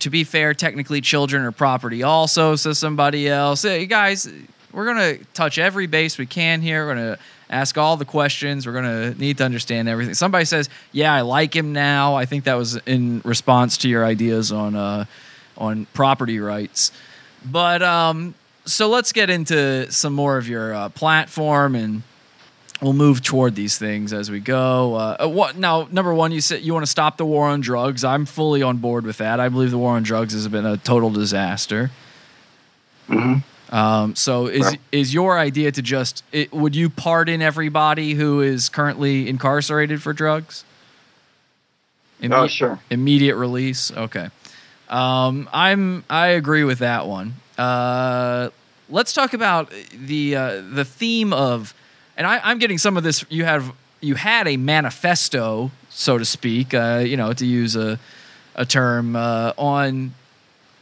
To 0.00 0.10
be 0.10 0.24
fair, 0.24 0.54
technically 0.54 1.00
children 1.00 1.42
are 1.42 1.52
property 1.52 2.02
also, 2.02 2.56
says 2.56 2.78
somebody 2.78 3.28
else. 3.28 3.62
Hey, 3.62 3.86
guys, 3.86 4.30
we're 4.72 4.84
going 4.86 5.18
to 5.18 5.24
touch 5.34 5.58
every 5.58 5.86
base 5.86 6.18
we 6.18 6.26
can 6.26 6.60
here. 6.60 6.86
We're 6.86 6.94
going 6.94 7.16
to 7.16 7.18
ask 7.48 7.78
all 7.78 7.96
the 7.96 8.04
questions. 8.04 8.66
We're 8.66 8.72
going 8.72 9.12
to 9.12 9.20
need 9.20 9.38
to 9.38 9.44
understand 9.44 9.88
everything. 9.88 10.14
Somebody 10.14 10.44
says, 10.44 10.68
yeah, 10.92 11.14
I 11.14 11.20
like 11.20 11.54
him 11.54 11.72
now. 11.72 12.14
I 12.14 12.26
think 12.26 12.44
that 12.44 12.54
was 12.54 12.76
in 12.86 13.20
response 13.24 13.78
to 13.78 13.88
your 13.88 14.04
ideas 14.04 14.50
on, 14.50 14.74
uh, 14.74 15.04
on 15.56 15.86
property 15.92 16.40
rights. 16.40 16.90
But 17.44 17.82
um, 17.82 18.34
so 18.64 18.88
let's 18.88 19.12
get 19.12 19.30
into 19.30 19.90
some 19.92 20.12
more 20.14 20.38
of 20.38 20.48
your 20.48 20.74
uh, 20.74 20.88
platform 20.88 21.74
and 21.74 22.02
we'll 22.82 22.92
move 22.92 23.22
toward 23.22 23.54
these 23.54 23.78
things 23.78 24.12
as 24.12 24.30
we 24.30 24.40
go. 24.40 24.94
Uh, 24.94 25.16
uh, 25.24 25.28
what 25.28 25.56
now? 25.56 25.88
Number 25.90 26.12
one, 26.14 26.32
you 26.32 26.40
said 26.40 26.62
you 26.62 26.72
want 26.72 26.84
to 26.84 26.90
stop 26.90 27.16
the 27.16 27.24
war 27.24 27.46
on 27.48 27.60
drugs. 27.60 28.04
I'm 28.04 28.26
fully 28.26 28.62
on 28.62 28.78
board 28.78 29.04
with 29.06 29.18
that. 29.18 29.40
I 29.40 29.48
believe 29.48 29.70
the 29.70 29.78
war 29.78 29.94
on 29.96 30.02
drugs 30.02 30.32
has 30.34 30.46
been 30.48 30.66
a 30.66 30.76
total 30.76 31.10
disaster. 31.10 31.90
hmm 33.06 33.36
Um, 33.70 34.14
so 34.14 34.46
is 34.46 34.64
Right. 34.66 34.80
is 34.92 35.12
your 35.14 35.38
idea 35.38 35.72
to 35.72 35.82
just 35.82 36.22
it, 36.32 36.52
would 36.52 36.76
you 36.76 36.88
pardon 36.90 37.42
everybody 37.42 38.14
who 38.14 38.40
is 38.40 38.68
currently 38.68 39.28
incarcerated 39.28 40.02
for 40.02 40.12
drugs? 40.12 40.64
Oh, 42.30 42.46
sure. 42.46 42.78
Immediate 42.90 43.36
release. 43.36 43.90
Okay. 43.92 44.28
Um, 44.88 45.48
I'm 45.52 46.04
I 46.08 46.28
agree 46.28 46.64
with 46.64 46.78
that 46.78 47.06
one. 47.06 47.34
Uh, 47.58 48.50
let's 48.88 49.12
talk 49.12 49.34
about 49.34 49.72
the 49.92 50.36
uh, 50.36 50.62
the 50.72 50.84
theme 50.84 51.32
of, 51.32 51.74
and 52.16 52.26
I, 52.26 52.40
I'm 52.42 52.58
getting 52.58 52.78
some 52.78 52.96
of 52.96 53.02
this. 53.02 53.24
You 53.28 53.44
have 53.44 53.72
you 54.00 54.14
had 54.14 54.46
a 54.48 54.56
manifesto, 54.56 55.70
so 55.90 56.18
to 56.18 56.24
speak. 56.24 56.74
Uh, 56.74 57.02
you 57.04 57.16
know, 57.16 57.32
to 57.32 57.46
use 57.46 57.76
a 57.76 57.98
a 58.54 58.64
term 58.64 59.16
uh, 59.16 59.52
on 59.58 60.14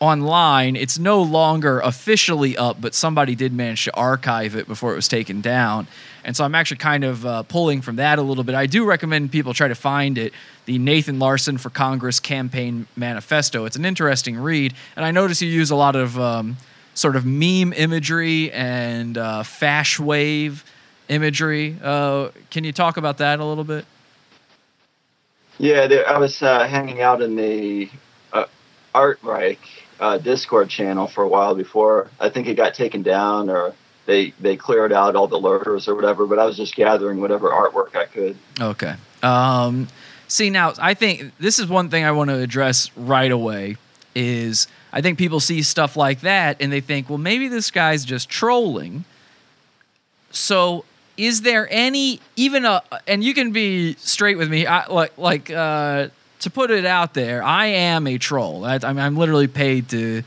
online. 0.02 0.74
It's 0.74 0.98
no 0.98 1.22
longer 1.22 1.78
officially 1.78 2.56
up, 2.56 2.80
but 2.80 2.92
somebody 2.92 3.36
did 3.36 3.52
manage 3.52 3.84
to 3.84 3.94
archive 3.94 4.56
it 4.56 4.66
before 4.66 4.92
it 4.92 4.96
was 4.96 5.06
taken 5.06 5.40
down. 5.40 5.86
And 6.24 6.36
so 6.36 6.44
I'm 6.44 6.56
actually 6.56 6.78
kind 6.78 7.04
of 7.04 7.24
uh, 7.24 7.44
pulling 7.44 7.82
from 7.82 7.96
that 7.96 8.18
a 8.18 8.22
little 8.22 8.42
bit. 8.42 8.56
I 8.56 8.66
do 8.66 8.84
recommend 8.84 9.30
people 9.30 9.54
try 9.54 9.68
to 9.68 9.76
find 9.76 10.18
it 10.18 10.32
the 10.66 10.78
Nathan 10.78 11.20
Larson 11.20 11.56
for 11.56 11.70
Congress 11.70 12.18
Campaign 12.18 12.88
Manifesto. 12.96 13.64
It's 13.64 13.76
an 13.76 13.84
interesting 13.84 14.36
read. 14.36 14.74
And 14.96 15.04
I 15.04 15.12
notice 15.12 15.40
you 15.40 15.48
use 15.48 15.70
a 15.70 15.76
lot 15.76 15.94
of 15.94 16.18
um, 16.18 16.56
sort 16.94 17.14
of 17.14 17.24
meme 17.24 17.72
imagery 17.72 18.50
and 18.50 19.16
uh, 19.16 19.44
fash 19.44 20.00
wave 20.00 20.64
imagery. 21.12 21.77
Uh, 21.83 22.31
can 22.51 22.64
you 22.64 22.72
talk 22.72 22.96
about 22.96 23.18
that 23.18 23.40
a 23.40 23.44
little 23.44 23.64
bit? 23.64 23.85
Yeah, 25.59 25.87
there, 25.87 26.09
I 26.09 26.18
was 26.18 26.42
uh, 26.42 26.66
hanging 26.66 27.03
out 27.03 27.22
in 27.22 27.37
the 27.37 27.90
uh, 28.33 28.46
Artreich 28.94 29.59
uh, 30.01 30.18
Discord 30.18 30.68
channel 30.70 31.07
for 31.07 31.22
a 31.22 31.29
while 31.29 31.55
before. 31.55 32.11
I 32.18 32.31
think 32.31 32.48
it 32.48 32.55
got 32.55 32.75
taken 32.75 33.03
down 33.03 33.51
or 33.51 33.75
they 34.07 34.33
they 34.40 34.57
cleared 34.57 34.92
out 34.92 35.14
all 35.14 35.29
the 35.29 35.38
lurkers 35.38 35.87
or 35.87 35.94
whatever. 35.94 36.27
But 36.27 36.38
I 36.38 36.46
was 36.46 36.57
just 36.57 36.75
gathering 36.75 37.20
whatever 37.20 37.51
artwork 37.51 37.94
I 37.94 38.07
could. 38.07 38.37
Okay. 38.61 38.94
Um, 39.22 39.88
see 40.27 40.51
now, 40.51 40.72
I 40.79 40.94
think 40.94 41.33
this 41.38 41.59
is 41.59 41.68
one 41.68 41.88
thing 41.88 42.05
I 42.05 42.11
want 42.12 42.31
to 42.31 42.38
address 42.38 42.90
right 42.96 43.31
away. 43.31 43.77
Is 44.14 44.66
I 44.92 45.01
think 45.01 45.18
people 45.18 45.40
see 45.40 45.62
stuff 45.62 45.96
like 45.96 46.20
that 46.20 46.57
and 46.61 46.72
they 46.72 46.81
think, 46.81 47.09
well, 47.09 47.18
maybe 47.18 47.48
this 47.48 47.70
guy's 47.70 48.05
just 48.05 48.29
trolling. 48.29 49.05
So, 50.31 50.85
is 51.16 51.42
there 51.42 51.68
any 51.70 52.20
even 52.37 52.64
a? 52.64 52.83
And 53.07 53.22
you 53.22 53.35
can 53.35 53.53
be 53.53 53.94
straight 53.94 54.38
with 54.38 54.51
me. 54.51 54.66
I, 54.66 54.87
like 54.87 55.16
like 55.18 55.51
uh, 55.51 56.09
to 56.40 56.51
put 56.51 56.70
it 56.70 56.85
out 56.85 57.14
there, 57.14 57.42
I 57.42 57.66
am 57.66 58.07
a 58.07 58.18
troll. 58.18 58.64
I, 58.64 58.79
I'm, 58.83 58.98
I'm 58.98 59.16
literally 59.16 59.48
paid 59.48 59.88
to 59.90 60.22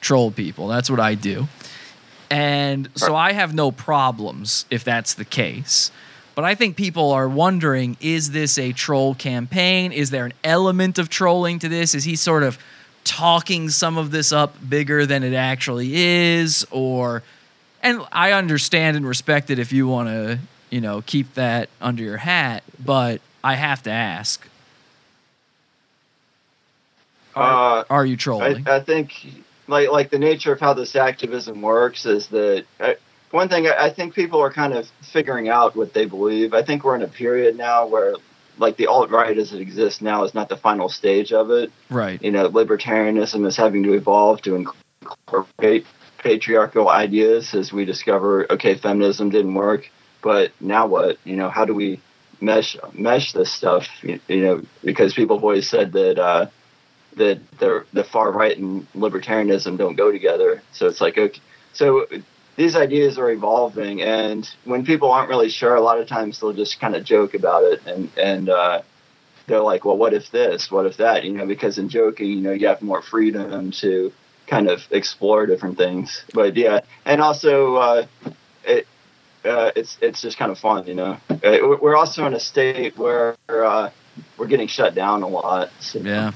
troll 0.00 0.30
people. 0.30 0.68
That's 0.68 0.90
what 0.90 1.00
I 1.00 1.14
do. 1.14 1.48
And 2.30 2.88
so 2.94 3.14
I 3.14 3.32
have 3.32 3.54
no 3.54 3.70
problems 3.70 4.64
if 4.70 4.84
that's 4.84 5.14
the 5.14 5.24
case. 5.24 5.90
But 6.34 6.44
I 6.44 6.54
think 6.54 6.76
people 6.76 7.10
are 7.10 7.28
wondering 7.28 7.96
is 8.00 8.30
this 8.30 8.58
a 8.58 8.72
troll 8.72 9.14
campaign? 9.14 9.92
Is 9.92 10.10
there 10.10 10.24
an 10.24 10.32
element 10.42 10.98
of 10.98 11.08
trolling 11.08 11.58
to 11.58 11.68
this? 11.68 11.94
Is 11.94 12.04
he 12.04 12.16
sort 12.16 12.42
of 12.42 12.58
talking 13.04 13.68
some 13.68 13.98
of 13.98 14.10
this 14.12 14.32
up 14.32 14.56
bigger 14.66 15.04
than 15.04 15.22
it 15.22 15.34
actually 15.34 15.94
is? 15.94 16.66
Or, 16.70 17.22
and 17.82 18.02
I 18.12 18.32
understand 18.32 18.96
and 18.96 19.06
respect 19.06 19.50
it 19.50 19.58
if 19.58 19.72
you 19.72 19.86
want 19.86 20.08
to, 20.08 20.38
you 20.70 20.80
know, 20.80 21.02
keep 21.04 21.34
that 21.34 21.68
under 21.80 22.02
your 22.02 22.18
hat, 22.18 22.62
but 22.82 23.20
I 23.42 23.54
have 23.54 23.82
to 23.84 23.90
ask 23.90 24.46
are, 27.34 27.80
Uh, 27.80 27.84
are 27.90 28.06
you 28.06 28.16
trolling? 28.16 28.66
I, 28.66 28.76
I 28.76 28.80
think 28.80 29.12
like 29.68 29.90
like 29.90 30.10
the 30.10 30.18
nature 30.18 30.52
of 30.52 30.60
how 30.60 30.74
this 30.74 30.94
activism 30.96 31.62
works 31.62 32.04
is 32.06 32.28
that 32.28 32.64
I, 32.80 32.96
one 33.30 33.48
thing 33.48 33.66
I, 33.66 33.86
I 33.86 33.90
think 33.90 34.14
people 34.14 34.40
are 34.40 34.52
kind 34.52 34.72
of 34.72 34.90
figuring 35.00 35.48
out 35.48 35.74
what 35.74 35.94
they 35.94 36.06
believe. 36.06 36.54
I 36.54 36.62
think 36.62 36.84
we're 36.84 36.96
in 36.96 37.02
a 37.02 37.08
period 37.08 37.56
now 37.56 37.86
where 37.86 38.14
like 38.58 38.76
the 38.76 38.86
alt 38.86 39.10
right 39.10 39.36
as 39.36 39.52
it 39.52 39.60
exists 39.60 40.02
now 40.02 40.24
is 40.24 40.34
not 40.34 40.48
the 40.48 40.56
final 40.56 40.88
stage 40.88 41.32
of 41.32 41.50
it. 41.50 41.72
right. 41.88 42.22
You 42.22 42.30
know, 42.30 42.50
libertarianism 42.50 43.46
is 43.46 43.56
having 43.56 43.82
to 43.84 43.94
evolve 43.94 44.42
to 44.42 44.54
incorporate 44.56 45.86
patriarchal 46.22 46.88
ideas 46.88 47.54
as 47.54 47.72
we 47.72 47.84
discover 47.84 48.50
okay 48.52 48.74
feminism 48.74 49.30
didn't 49.30 49.54
work 49.54 49.90
but 50.22 50.52
now 50.60 50.86
what? 50.86 51.18
You 51.24 51.36
know 51.36 51.50
how 51.50 51.66
do 51.66 51.74
we 51.74 52.00
mesh 52.40 52.76
mesh 52.94 53.32
this 53.32 53.52
stuff? 53.52 53.86
You, 54.02 54.20
you 54.28 54.40
know 54.40 54.62
because 54.82 55.12
people 55.12 55.36
have 55.36 55.44
always 55.44 55.68
said 55.68 55.92
that 55.92 56.18
uh 56.18 56.46
that 57.16 57.40
the 57.58 57.84
the 57.92 58.04
far 58.04 58.30
right 58.30 58.56
and 58.56 58.90
libertarianism 58.94 59.76
don't 59.76 59.96
go 59.96 60.10
together. 60.10 60.62
So 60.72 60.86
it's 60.86 61.00
like 61.00 61.18
okay 61.18 61.40
so 61.74 62.06
these 62.56 62.76
ideas 62.76 63.18
are 63.18 63.30
evolving 63.30 64.02
and 64.02 64.48
when 64.64 64.84
people 64.84 65.10
aren't 65.10 65.28
really 65.28 65.48
sure 65.48 65.74
a 65.74 65.80
lot 65.80 65.98
of 65.98 66.06
times 66.06 66.38
they'll 66.38 66.52
just 66.52 66.78
kind 66.78 66.94
of 66.94 67.02
joke 67.02 67.34
about 67.34 67.64
it 67.64 67.80
and 67.86 68.10
and 68.16 68.48
uh 68.48 68.82
they're 69.46 69.60
like 69.60 69.84
well 69.84 69.96
what 69.96 70.14
if 70.14 70.30
this? 70.30 70.70
What 70.70 70.86
if 70.86 70.98
that? 70.98 71.24
You 71.24 71.32
know 71.32 71.46
because 71.46 71.78
in 71.78 71.88
joking 71.88 72.30
you 72.30 72.40
know 72.40 72.52
you 72.52 72.68
have 72.68 72.80
more 72.80 73.02
freedom 73.02 73.72
to 73.72 74.12
kind 74.46 74.68
of 74.68 74.82
explore 74.90 75.46
different 75.46 75.76
things 75.78 76.24
but 76.34 76.56
yeah 76.56 76.80
and 77.04 77.20
also 77.20 77.76
uh 77.76 78.06
it 78.64 78.86
uh, 79.44 79.72
it's 79.74 79.98
it's 80.00 80.22
just 80.22 80.38
kind 80.38 80.52
of 80.52 80.58
fun, 80.58 80.86
you 80.86 80.94
know. 80.94 81.16
Uh, 81.28 81.58
we're 81.80 81.96
also 81.96 82.24
in 82.26 82.34
a 82.34 82.38
state 82.38 82.96
where 82.96 83.34
uh, 83.48 83.90
we're 84.38 84.46
getting 84.46 84.68
shut 84.68 84.94
down 84.94 85.22
a 85.22 85.28
lot. 85.28 85.70
So, 85.80 85.98
Yeah. 85.98 86.32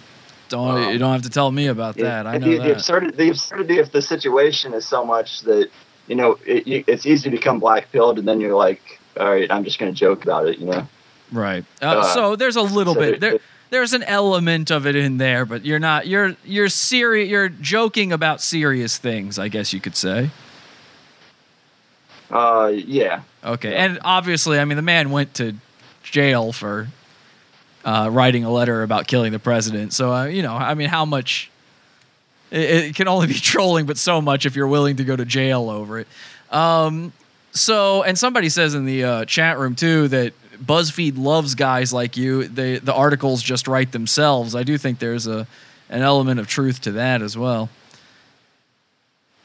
Don't 0.48 0.70
Um, 0.70 0.92
you 0.92 0.98
don't 0.98 1.12
have 1.12 1.22
to 1.22 1.30
tell 1.30 1.50
me 1.50 1.66
about 1.66 1.96
that. 1.96 2.26
I 2.26 2.38
know 2.38 2.46
the, 2.50 2.58
the 2.58 2.72
absurdity, 2.72 3.16
the 3.16 3.30
absurdity 3.30 3.78
of 3.78 3.90
the 3.92 4.02
situation 4.02 4.74
is 4.74 4.86
so 4.86 5.04
much 5.04 5.42
that 5.42 5.70
you 6.06 6.14
know 6.14 6.38
it, 6.46 6.66
you- 6.66 6.84
it's 6.86 7.06
easy 7.06 7.30
to 7.30 7.36
become 7.36 7.58
black 7.60 7.90
pilled, 7.92 8.18
and 8.18 8.26
then 8.26 8.40
you're 8.40 8.56
like, 8.56 9.00
all 9.18 9.30
right, 9.30 9.50
I'm 9.50 9.64
just 9.64 9.78
going 9.78 9.92
to 9.92 9.98
joke 9.98 10.24
about 10.24 10.46
it, 10.48 10.58
you 10.58 10.66
know. 10.66 10.86
Right. 11.32 11.64
Uh, 11.82 11.86
Uh, 11.98 12.02
so 12.14 12.36
there's 12.36 12.56
a 12.56 12.62
little 12.62 12.94
so 12.94 13.00
bit 13.00 13.14
it- 13.14 13.20
there. 13.20 13.38
There's 13.70 13.92
an 13.92 14.02
element 14.04 14.70
of 14.70 14.86
it 14.86 14.94
in 14.94 15.18
there, 15.18 15.44
but 15.44 15.64
you're 15.64 15.78
not. 15.78 16.06
You're 16.06 16.36
you're 16.44 16.68
serious. 16.68 17.28
You're 17.28 17.48
joking 17.48 18.12
about 18.12 18.40
serious 18.40 18.96
things, 18.96 19.38
I 19.38 19.48
guess 19.48 19.72
you 19.72 19.80
could 19.80 19.96
say. 19.96 20.30
Uh, 22.30 22.72
yeah, 22.74 23.22
Okay. 23.44 23.70
Yeah. 23.72 23.84
And 23.84 23.98
obviously, 24.02 24.58
I 24.58 24.64
mean, 24.64 24.76
the 24.76 24.82
man 24.82 25.10
went 25.10 25.34
to 25.34 25.54
jail 26.02 26.52
for 26.52 26.88
uh, 27.84 28.08
writing 28.10 28.44
a 28.44 28.50
letter 28.50 28.82
about 28.82 29.06
killing 29.06 29.30
the 29.30 29.38
president. 29.38 29.92
So 29.92 30.12
uh, 30.12 30.24
you 30.24 30.42
know, 30.42 30.54
I 30.54 30.74
mean, 30.74 30.88
how 30.88 31.04
much? 31.04 31.50
It, 32.50 32.70
it 32.70 32.94
can 32.94 33.08
only 33.08 33.26
be 33.28 33.34
trolling, 33.40 33.86
but 33.86 33.98
so 33.98 34.20
much 34.20 34.46
if 34.46 34.56
you're 34.56 34.68
willing 34.68 34.96
to 34.96 35.04
go 35.04 35.16
to 35.16 35.24
jail 35.24 35.70
over 35.70 36.00
it. 36.00 36.08
Um, 36.50 37.12
so, 37.52 38.02
and 38.02 38.18
somebody 38.18 38.48
says 38.48 38.74
in 38.74 38.84
the 38.84 39.04
uh, 39.04 39.24
chat 39.24 39.58
room 39.58 39.74
too 39.74 40.08
that 40.08 40.34
BuzzFeed 40.56 41.18
loves 41.18 41.54
guys 41.54 41.92
like 41.92 42.16
you. 42.16 42.48
They 42.48 42.78
the 42.78 42.94
articles 42.94 43.42
just 43.42 43.68
write 43.68 43.92
themselves. 43.92 44.54
I 44.54 44.62
do 44.62 44.78
think 44.78 44.98
there's 44.98 45.26
a 45.26 45.46
an 45.88 46.02
element 46.02 46.40
of 46.40 46.46
truth 46.46 46.80
to 46.82 46.92
that 46.92 47.22
as 47.22 47.36
well. 47.36 47.68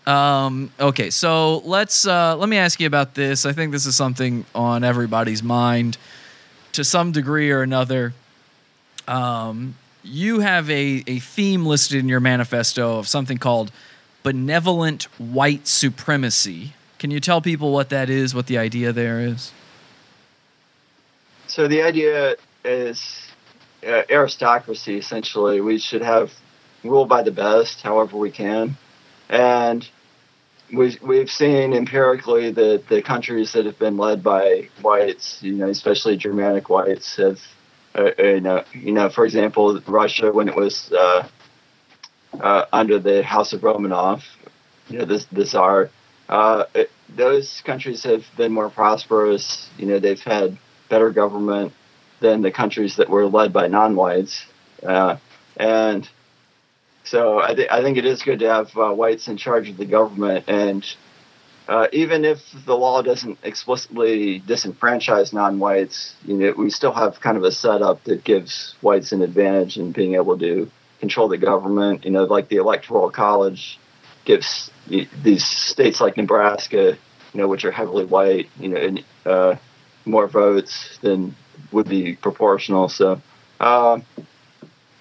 Um, 0.08 0.72
okay, 0.80 1.12
so 1.12 1.60
let's 1.60 2.08
uh, 2.08 2.36
let 2.36 2.50
me 2.50 2.58
ask 2.58 2.80
you 2.80 2.88
about 2.88 3.14
this. 3.14 3.46
I 3.46 3.54
think 3.54 3.72
this 3.72 3.86
is 3.86 3.96
something 3.96 4.46
on 4.56 4.84
everybody's 4.84 5.44
mind 5.44 5.98
to 6.74 6.84
some 6.84 7.12
degree 7.12 7.52
or 7.52 7.62
another. 7.62 8.14
Um, 9.08 9.76
you 10.04 10.40
have 10.40 10.70
a, 10.70 11.04
a 11.06 11.20
theme 11.20 11.66
listed 11.66 12.00
in 12.00 12.10
your 12.10 12.20
manifesto 12.20 12.98
of 12.98 13.08
something 13.08 13.38
called 13.38 13.72
benevolent 14.24 15.04
white 15.20 15.68
supremacy. 15.68 16.74
Can 16.98 17.12
you 17.12 17.20
tell 17.20 17.42
people 17.42 17.72
what 17.72 17.90
that 17.90 18.10
is, 18.10 18.34
what 18.34 18.48
the 18.48 18.58
idea 18.58 18.92
there 18.92 19.20
is? 19.20 19.52
So 21.52 21.68
the 21.68 21.82
idea 21.82 22.38
is 22.64 23.04
uh, 23.86 24.04
aristocracy. 24.10 24.98
Essentially, 24.98 25.60
we 25.60 25.80
should 25.80 26.02
have 26.02 26.32
rule 26.82 27.06
by 27.06 27.24
the 27.24 27.32
best, 27.32 27.82
however 27.82 28.16
we 28.16 28.32
can, 28.32 28.78
and 29.28 29.86
we 30.72 30.98
we've 31.02 31.30
seen 31.30 31.74
empirically 31.74 32.52
that 32.52 32.88
the 32.88 33.02
countries 33.02 33.52
that 33.52 33.66
have 33.66 33.78
been 33.78 33.98
led 33.98 34.24
by 34.24 34.70
whites, 34.82 35.44
you 35.44 35.52
know, 35.52 35.68
especially 35.68 36.16
Germanic 36.16 36.70
whites, 36.70 37.18
have, 37.18 37.42
uh, 37.96 38.12
uh, 38.18 38.24
you 38.24 38.40
know, 38.40 38.64
you 38.72 38.94
know, 38.94 39.10
for 39.10 39.26
example, 39.26 39.78
Russia 39.88 40.32
when 40.32 40.48
it 40.48 40.56
was 40.56 40.90
uh, 40.94 41.28
uh, 42.40 42.66
under 42.72 42.98
the 42.98 43.24
House 43.24 43.52
of 43.52 43.60
Romanov, 43.60 44.24
you 44.88 45.00
know, 45.00 45.04
this 45.06 45.26
the 45.34 45.46
Tsar. 45.46 45.90
Uh, 46.30 46.64
it, 46.74 46.90
those 47.14 47.60
countries 47.66 48.04
have 48.04 48.24
been 48.38 48.54
more 48.54 48.70
prosperous. 48.70 49.70
You 49.78 49.88
know, 49.88 50.00
they've 50.00 50.24
had 50.24 50.58
better 50.92 51.10
government 51.10 51.74
than 52.20 52.44
the 52.44 52.52
countries 52.52 52.98
that 52.98 53.10
were 53.10 53.26
led 53.26 53.52
by 53.52 53.66
non-whites, 53.68 54.46
uh, 54.84 55.18
and 55.58 56.08
so 57.04 57.42
I, 57.42 57.54
th- 57.56 57.72
I 57.72 57.82
think 57.82 57.98
it 57.98 58.06
is 58.06 58.22
good 58.22 58.40
to 58.40 58.50
have 58.58 58.70
uh, 58.78 58.92
whites 59.02 59.28
in 59.28 59.38
charge 59.38 59.70
of 59.70 59.78
the 59.78 59.86
government, 59.86 60.46
and 60.48 60.86
uh, 61.68 61.88
even 61.94 62.26
if 62.26 62.40
the 62.66 62.76
law 62.76 63.02
doesn't 63.02 63.38
explicitly 63.44 64.42
disenfranchise 64.42 65.34
non-whites, 65.34 66.16
you 66.26 66.36
know, 66.36 66.54
we 66.58 66.70
still 66.70 66.92
have 66.92 67.20
kind 67.22 67.38
of 67.38 67.44
a 67.44 67.52
setup 67.52 68.04
that 68.04 68.24
gives 68.24 68.76
whites 68.82 69.12
an 69.14 69.22
advantage 69.22 69.78
in 69.78 69.92
being 69.92 70.16
able 70.16 70.38
to 70.38 70.70
control 71.00 71.28
the 71.30 71.38
government. 71.38 72.04
You 72.06 72.12
know, 72.12 72.26
like 72.26 72.50
the 72.50 72.58
electoral 72.58 73.10
college 73.10 73.80
gives 74.26 74.70
these 75.24 75.46
states 75.46 76.02
like 76.02 76.18
Nebraska, 76.18 76.98
you 77.34 77.40
know, 77.40 77.48
which 77.48 77.64
are 77.64 77.72
heavily 77.72 78.06
white, 78.06 78.50
you 78.60 78.70
know, 78.70 78.78
and, 78.78 79.04
uh, 79.26 79.56
more 80.06 80.28
votes 80.28 80.98
than 81.02 81.36
would 81.72 81.88
be 81.88 82.16
proportional. 82.16 82.90
So, 82.90 83.22
um, 83.60 84.04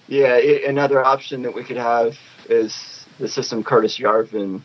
yeah, 0.07 0.33
i 0.33 0.63
another 0.67 1.03
option 1.03 1.41
that 1.43 1.53
we 1.53 1.63
could 1.63 1.77
have 1.77 2.17
is 2.49 3.05
the 3.19 3.27
system 3.27 3.63
Curtis 3.63 3.97
Yarvin 3.97 4.61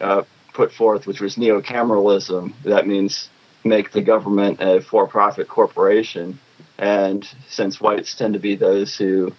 uh, 0.00 0.22
put 0.52 0.72
forth, 0.72 1.06
which 1.06 1.20
was 1.20 1.36
neocameralism. 1.36 2.52
That 2.64 2.86
means 2.86 3.28
make 3.64 3.92
the 3.92 4.02
government 4.02 4.60
a 4.60 4.80
for-profit 4.80 5.48
corporation. 5.48 6.38
And 6.78 7.28
since 7.48 7.80
whites 7.80 8.14
tend 8.14 8.34
to 8.34 8.40
be 8.40 8.56
those 8.56 8.96
who 8.96 9.32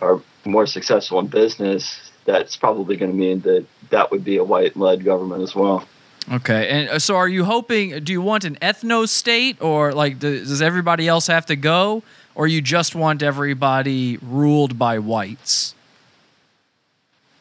are 0.00 0.20
more 0.44 0.66
successful 0.66 1.18
in 1.18 1.26
business, 1.26 2.10
that's 2.24 2.56
probably 2.56 2.96
going 2.96 3.12
to 3.12 3.16
mean 3.16 3.40
that 3.40 3.66
that 3.90 4.10
would 4.10 4.24
be 4.24 4.38
a 4.38 4.44
white-led 4.44 5.04
government 5.04 5.42
as 5.42 5.54
well. 5.54 5.86
Okay, 6.32 6.68
and 6.68 6.88
uh, 6.88 6.98
so 6.98 7.16
are 7.16 7.28
you 7.28 7.44
hoping? 7.44 8.02
Do 8.02 8.12
you 8.12 8.20
want 8.20 8.44
an 8.44 8.56
ethno 8.56 9.08
state, 9.08 9.62
or 9.62 9.92
like 9.92 10.18
does, 10.18 10.48
does 10.48 10.62
everybody 10.62 11.06
else 11.06 11.28
have 11.28 11.46
to 11.46 11.56
go, 11.56 12.02
or 12.34 12.48
you 12.48 12.60
just 12.60 12.94
want 12.96 13.22
everybody 13.22 14.16
ruled 14.18 14.76
by 14.78 14.98
whites? 14.98 15.74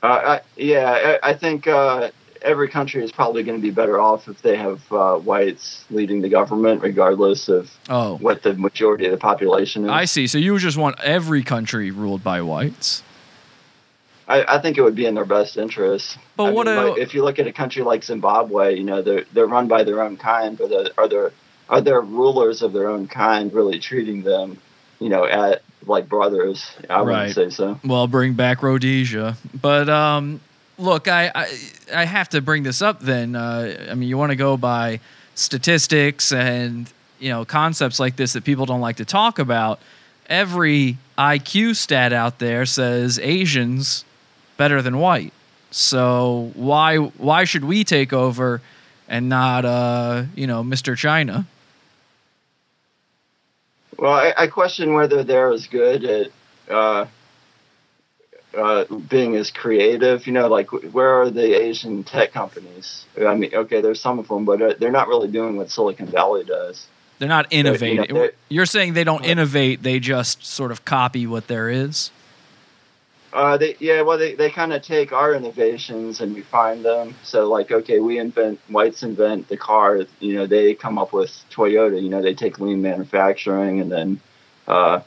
Uh, 0.04 0.08
I, 0.08 0.42
yeah, 0.56 1.18
I, 1.24 1.30
I 1.32 1.34
think 1.34 1.66
uh, 1.66 2.12
every 2.44 2.68
country 2.70 3.04
is 3.04 3.12
probably 3.12 3.42
going 3.42 3.58
to 3.58 3.62
be 3.62 3.72
better 3.72 4.00
off 4.00 4.28
if 4.28 4.44
they 4.44 4.56
have 4.56 4.80
uh, 4.94 5.16
whites 5.18 5.84
leading 5.90 6.22
the 6.22 6.30
government, 6.30 6.84
regardless 6.84 7.50
of 7.50 7.72
Oh, 7.90 8.18
what 8.18 8.44
the 8.44 8.54
majority 8.54 9.06
of 9.06 9.12
the 9.12 9.18
population 9.18 9.86
is. 9.86 9.90
I 9.90 10.06
see. 10.06 10.28
So 10.28 10.38
you 10.38 10.60
just 10.60 10.78
want 10.78 11.00
every 11.02 11.42
country 11.42 11.90
ruled 11.90 12.24
by 12.24 12.42
whites. 12.44 13.02
I, 14.28 14.56
I 14.56 14.60
think 14.60 14.78
it 14.78 14.82
would 14.82 14.96
be 14.96 15.06
in 15.06 15.14
their 15.16 15.26
best 15.26 15.56
interest. 15.58 16.18
But 16.36 16.46
I 16.46 16.50
what 16.52 16.68
mean, 16.68 16.78
a- 16.78 16.88
like, 16.90 16.98
if 17.00 17.14
you 17.14 17.24
look 17.24 17.38
at 17.40 17.46
a 17.48 17.52
country 17.54 17.84
like 17.84 18.04
Zimbabwe, 18.04 18.76
you 18.76 18.84
know 18.84 19.02
they're 19.02 19.26
they're 19.34 19.48
run 19.48 19.68
by 19.68 19.84
their 19.84 20.02
own 20.02 20.18
kind, 20.18 20.58
but 20.58 20.72
are- 20.72 20.92
are 21.04 21.08
there 21.08 21.32
are 21.70 21.82
their 21.82 22.02
rulers 22.02 22.62
of 22.62 22.74
their 22.74 22.88
own 22.90 23.08
kind 23.08 23.54
really 23.54 23.80
treating 23.80 24.22
them, 24.24 24.58
you 25.00 25.10
know, 25.10 25.26
at 25.26 25.62
like 25.86 26.08
brothers? 26.10 26.66
I 26.90 27.02
Right. 27.02 27.04
wouldn't 27.04 27.34
say 27.36 27.50
so. 27.50 27.80
Well, 27.84 28.08
bring 28.08 28.34
back 28.34 28.64
Rhodesia. 28.64 29.38
But 29.62 29.90
um, 29.90 30.42
look, 30.78 31.08
I, 31.08 31.32
I 31.36 31.48
I 31.94 32.06
have 32.06 32.30
to 32.30 32.42
bring 32.42 32.64
this 32.64 32.82
up. 32.82 33.02
Then 33.02 33.36
uh, 33.36 33.88
I 33.92 33.94
mean, 33.94 34.10
you 34.10 34.18
want 34.18 34.32
to 34.32 34.36
go 34.36 34.58
by 34.58 35.00
statistics 35.36 36.32
and 36.32 36.92
you 37.20 37.30
know 37.30 37.46
concepts 37.46 38.00
like 38.00 38.16
this 38.16 38.34
that 38.34 38.44
people 38.44 38.66
don't 38.66 38.82
like 38.82 38.96
to 38.98 39.06
talk 39.06 39.38
about. 39.40 39.80
Every 40.28 40.98
IQ 41.20 41.76
stat 41.76 42.12
out 42.12 42.40
there 42.40 42.66
says 42.66 43.20
Asians 43.20 44.04
better 44.58 44.82
than 44.82 44.98
white. 45.00 45.34
So 45.72 46.52
why 46.56 46.98
why 46.98 47.44
should 47.44 47.66
we 47.66 47.84
take 47.84 48.14
over 48.14 48.62
and 49.08 49.28
not 49.30 49.66
uh 49.66 50.24
you 50.36 50.48
know 50.48 50.64
Mr. 50.64 50.96
China? 50.98 51.46
Well, 53.98 54.12
I, 54.14 54.34
I 54.38 54.48
question 54.48 54.94
whether 54.94 55.24
they're 55.24 55.52
as 55.52 55.68
good 55.68 56.04
at 56.04 56.28
uh, 56.70 57.06
uh, 58.58 58.86
being 59.10 59.36
as 59.36 59.52
creative. 59.52 60.28
You 60.28 60.34
know, 60.34 60.48
like 60.48 60.68
where 60.72 61.22
are 61.22 61.30
the 61.30 61.54
Asian 61.62 62.04
tech 62.04 62.34
companies? 62.34 63.06
I 63.26 63.36
mean, 63.36 63.52
okay, 63.54 63.80
there's 63.82 64.02
some 64.02 64.20
of 64.20 64.28
them, 64.28 64.44
but 64.46 64.62
uh, 64.62 64.74
they're 64.80 64.92
not 64.92 65.08
really 65.08 65.30
doing 65.30 65.56
what 65.56 65.72
Silicon 65.72 66.08
Valley 66.08 66.44
does. 66.44 66.88
They're 67.20 67.30
not 67.30 67.52
you 67.54 67.60
innovating. 67.60 68.14
they're- 68.14 68.34
You're 68.50 68.66
saying 68.66 68.94
they 68.94 69.06
don't 69.06 69.24
innovate; 69.26 69.84
they 69.84 70.00
just 70.00 70.46
sort 70.46 70.72
of 70.72 70.84
copy 70.84 71.26
what 71.26 71.48
there 71.48 71.70
is. 71.70 72.12
Uh, 73.36 73.58
they 73.58 73.76
yeah, 73.82 74.02
well, 74.02 74.18
they, 74.18 74.34
they 74.34 74.50
kind 74.50 74.72
of 74.72 74.82
take 74.82 75.12
our 75.12 75.34
innovations 75.34 76.22
and 76.22 76.34
refine 76.34 76.84
them. 76.84 77.14
So 77.24 77.50
like, 77.50 77.70
okay, 77.70 78.00
we 78.00 78.18
invent 78.18 78.62
whites 78.70 79.04
invent 79.04 79.50
the 79.50 79.58
car. 79.58 80.04
You 80.22 80.36
know, 80.36 80.48
they 80.48 80.74
come 80.74 80.98
up 80.98 81.12
with 81.12 81.32
Toyota. 81.52 82.02
You 82.02 82.10
know, 82.10 82.22
they 82.22 82.34
take 82.34 82.60
lean 82.62 82.82
manufacturing 82.82 83.82
and 83.82 83.92
then 83.92 84.22
uh, 84.70 85.02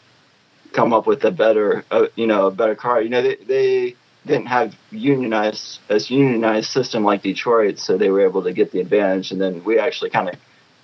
come 0.74 0.92
up 0.92 1.06
with 1.06 1.24
a 1.24 1.30
better, 1.30 1.86
uh, 1.90 2.08
you 2.16 2.26
know, 2.26 2.48
a 2.48 2.50
better 2.50 2.74
car. 2.74 3.00
You 3.00 3.08
know, 3.08 3.22
they 3.22 3.36
they 3.36 3.94
didn't 4.26 4.48
have 4.48 4.76
unionized 4.90 5.80
as 5.88 6.10
unionized 6.10 6.70
system 6.70 7.04
like 7.04 7.22
Detroit, 7.22 7.78
so 7.78 7.96
they 7.96 8.10
were 8.10 8.20
able 8.20 8.42
to 8.42 8.52
get 8.52 8.72
the 8.72 8.80
advantage. 8.80 9.32
And 9.32 9.40
then 9.40 9.64
we 9.64 9.78
actually 9.78 10.10
kind 10.10 10.28
of 10.28 10.34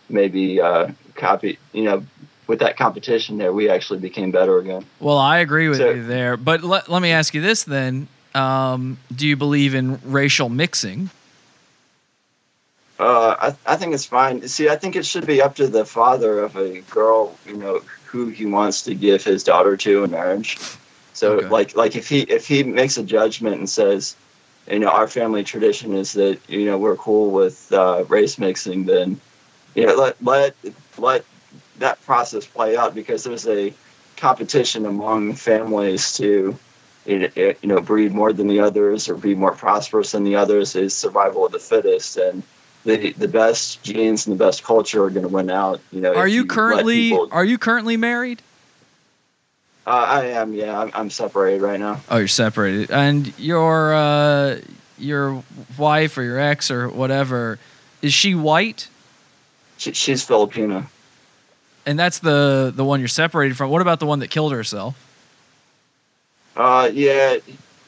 maybe 0.09 0.63
uh, 0.63 0.93
copy. 1.15 1.59
You 1.75 1.85
know, 1.85 2.05
with 2.47 2.59
that 2.61 2.77
competition 2.77 3.39
there, 3.39 3.53
we 3.53 3.69
actually 3.71 3.99
became 4.01 4.31
better 4.31 4.59
again. 4.59 4.85
Well, 5.01 5.19
I 5.19 5.39
agree 5.39 5.69
with 5.69 5.79
So- 5.79 5.91
you 5.91 6.05
there, 6.07 6.37
but 6.37 6.63
let, 6.63 6.89
let 6.89 7.01
me 7.03 7.11
ask 7.13 7.35
you 7.35 7.41
this 7.41 7.65
then: 7.65 8.09
um, 8.35 8.99
Do 9.15 9.27
you 9.27 9.37
believe 9.37 9.75
in 9.75 10.01
racial 10.05 10.49
mixing? 10.49 11.11
Uh, 12.99 13.35
I, 13.67 13.73
I 13.73 13.77
think 13.77 13.93
it's 13.93 14.05
fine. 14.05 14.47
See, 14.47 14.69
I 14.69 14.77
think 14.77 14.95
it 14.95 15.05
should 15.05 15.27
be 15.27 15.43
up 15.43 15.57
to 15.57 15.67
the 15.67 15.85
father 15.85 16.39
of 16.41 16.57
a 16.57 16.81
girl, 16.83 17.37
you 17.45 17.57
know, 17.57 17.81
who 18.05 18.29
he 18.29 18.47
wants 18.47 18.83
to 18.83 18.95
give 18.95 19.25
his 19.25 19.43
daughter 19.43 19.77
to 19.77 20.05
in 20.05 20.13
marriage. 20.13 20.59
So, 21.13 21.33
Okay. 21.39 21.49
like, 21.49 21.77
like 21.77 21.97
if 21.97 22.09
he 22.09 22.21
if 22.23 22.47
he 22.47 22.63
makes 22.63 22.97
a 22.97 23.03
judgment 23.03 23.57
and 23.57 23.69
says, 23.69 24.15
you 24.71 24.79
know, 24.79 24.89
our 24.89 25.09
family 25.09 25.43
tradition 25.45 25.95
is 25.95 26.13
that 26.13 26.39
you 26.49 26.65
know 26.67 26.79
we're 26.79 26.97
cool 26.97 27.31
with 27.31 27.73
uh, 27.73 28.05
race 28.09 28.39
mixing, 28.39 28.85
then 28.85 29.21
you 29.75 29.87
know 29.87 29.95
let 29.97 30.23
let 30.25 30.55
let 30.97 31.25
that 31.79 32.01
process 32.05 32.47
play 32.47 32.77
out 32.77 32.95
because 32.95 33.25
there's 33.25 33.47
a 33.47 33.73
competition 34.17 34.87
among 34.87 35.35
families 35.35 36.13
to 36.17 36.57
you 37.07 37.55
know, 37.65 37.81
breed 37.81 38.13
more 38.13 38.33
than 38.33 38.47
the 38.47 38.61
others 38.61 39.09
or 39.09 39.15
be 39.15 39.35
more 39.35 39.53
prosperous 39.53 40.13
than 40.13 40.25
the 40.25 40.37
others 40.37 40.75
is 40.75 40.97
survival 40.97 41.45
of 41.45 41.53
the 41.53 41.59
fittest. 41.59 42.17
And 42.17 42.43
the 42.85 43.13
the 43.13 43.29
best 43.29 43.83
genes 43.83 44.27
and 44.27 44.39
the 44.39 44.43
best 44.45 44.63
culture 44.63 45.05
are 45.05 45.11
going 45.11 45.23
to 45.23 45.29
win 45.29 45.51
out 45.51 45.81
you 45.91 46.01
know 46.01 46.15
Are 46.15 46.27
if 46.27 46.35
you 46.35 46.47
currently 46.47 47.11
people- 47.11 47.29
Are 47.33 47.45
you 47.45 47.59
currently 47.59 47.97
married? 47.97 48.43
uh, 49.87 49.91
i 49.91 50.25
am 50.27 50.53
yeah. 50.53 50.79
I'm, 50.81 50.91
I'm 50.95 51.11
separated 51.11 51.63
right 51.63 51.81
now. 51.81 52.01
Oh, 52.11 52.19
you're 52.19 52.29
separated, 52.29 52.91
and 52.91 53.39
your 53.39 53.95
uh, 53.95 54.59
your 54.99 55.43
wife 55.77 56.17
or 56.17 56.23
your 56.23 56.39
ex 56.39 56.71
or 56.71 56.89
whatever 56.89 57.59
is 58.03 58.13
she 58.13 58.35
white? 58.35 58.89
she, 59.77 59.93
she's 59.93 60.23
filipino 60.23 60.87
And 61.87 61.99
that's 61.99 62.19
the 62.21 62.73
the 62.75 62.85
one 62.85 63.01
you're 63.01 63.09
separated 63.09 63.57
from. 63.57 63.71
What 63.71 63.83
about 63.83 64.01
the 64.01 64.07
one 64.07 64.21
that 64.21 64.31
killed 64.31 64.53
herself? 64.53 64.95
uh 66.57 66.89
yeah 66.93 67.37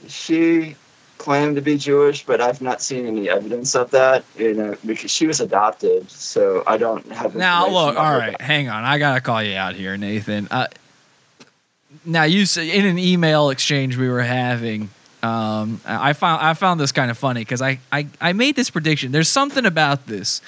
she 0.09 0.75
claimed 1.19 1.55
to 1.55 1.63
be 1.63 1.77
jewish 1.79 2.25
but 2.27 2.41
i've 2.41 2.61
not 2.61 2.83
seen 2.83 3.07
any 3.07 3.29
evidence 3.29 3.77
of 3.77 3.91
that 3.93 4.25
you 4.37 4.53
know 4.55 4.75
because 4.85 5.11
she 5.11 5.27
was 5.27 5.41
adopted 5.41 6.11
so 6.11 6.65
i 6.67 6.77
don't 6.77 7.07
have 7.13 7.35
Now, 7.37 7.69
look, 7.69 7.97
all 7.97 8.19
right, 8.19 8.31
right, 8.31 8.41
hang 8.41 8.69
on. 8.69 8.83
I 8.85 8.99
gotta 8.99 9.21
call 9.21 9.41
you 9.43 9.55
out 9.57 9.77
here, 9.77 9.97
Nathan. 9.97 10.49
Uh, 10.51 10.67
now, 12.05 12.25
you 12.25 12.45
say 12.47 12.71
in 12.71 12.85
an 12.87 12.99
email 12.99 13.51
exchange 13.51 13.97
we 13.97 14.09
were 14.09 14.23
having, 14.23 14.91
um, 15.23 15.81
I 15.87 16.13
found 16.13 16.43
I 16.45 16.55
found 16.55 16.79
this 16.81 16.93
kind 16.93 17.11
of 17.11 17.17
funny 17.19 17.41
because 17.41 17.63
I, 17.63 17.79
I 17.93 18.07
I 18.21 18.33
made 18.33 18.55
this 18.57 18.71
prediction. 18.71 19.13
There's 19.13 19.29
something 19.29 19.65
about 19.65 20.07
this 20.07 20.41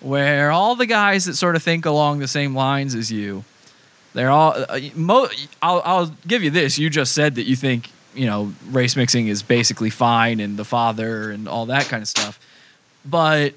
where 0.00 0.50
all 0.50 0.76
the 0.76 0.86
guys 0.86 1.26
that 1.26 1.34
sort 1.34 1.56
of 1.56 1.62
think 1.62 1.86
along 1.86 2.18
the 2.18 2.28
same 2.28 2.54
lines 2.54 2.94
as 2.94 3.10
you, 3.12 3.44
they're 4.14 4.30
all. 4.30 4.54
Uh, 4.68 4.80
mo- 4.94 5.28
I'll 5.62 5.82
I'll 5.84 6.06
give 6.26 6.42
you 6.42 6.50
this. 6.50 6.78
You 6.78 6.90
just 6.90 7.12
said 7.12 7.36
that 7.36 7.44
you 7.44 7.56
think 7.56 7.90
you 8.14 8.26
know 8.26 8.52
race 8.70 8.96
mixing 8.96 9.28
is 9.28 9.42
basically 9.42 9.90
fine 9.90 10.40
and 10.40 10.56
the 10.56 10.64
father 10.64 11.30
and 11.30 11.48
all 11.48 11.66
that 11.66 11.86
kind 11.86 12.02
of 12.02 12.08
stuff, 12.08 12.40
but 13.04 13.54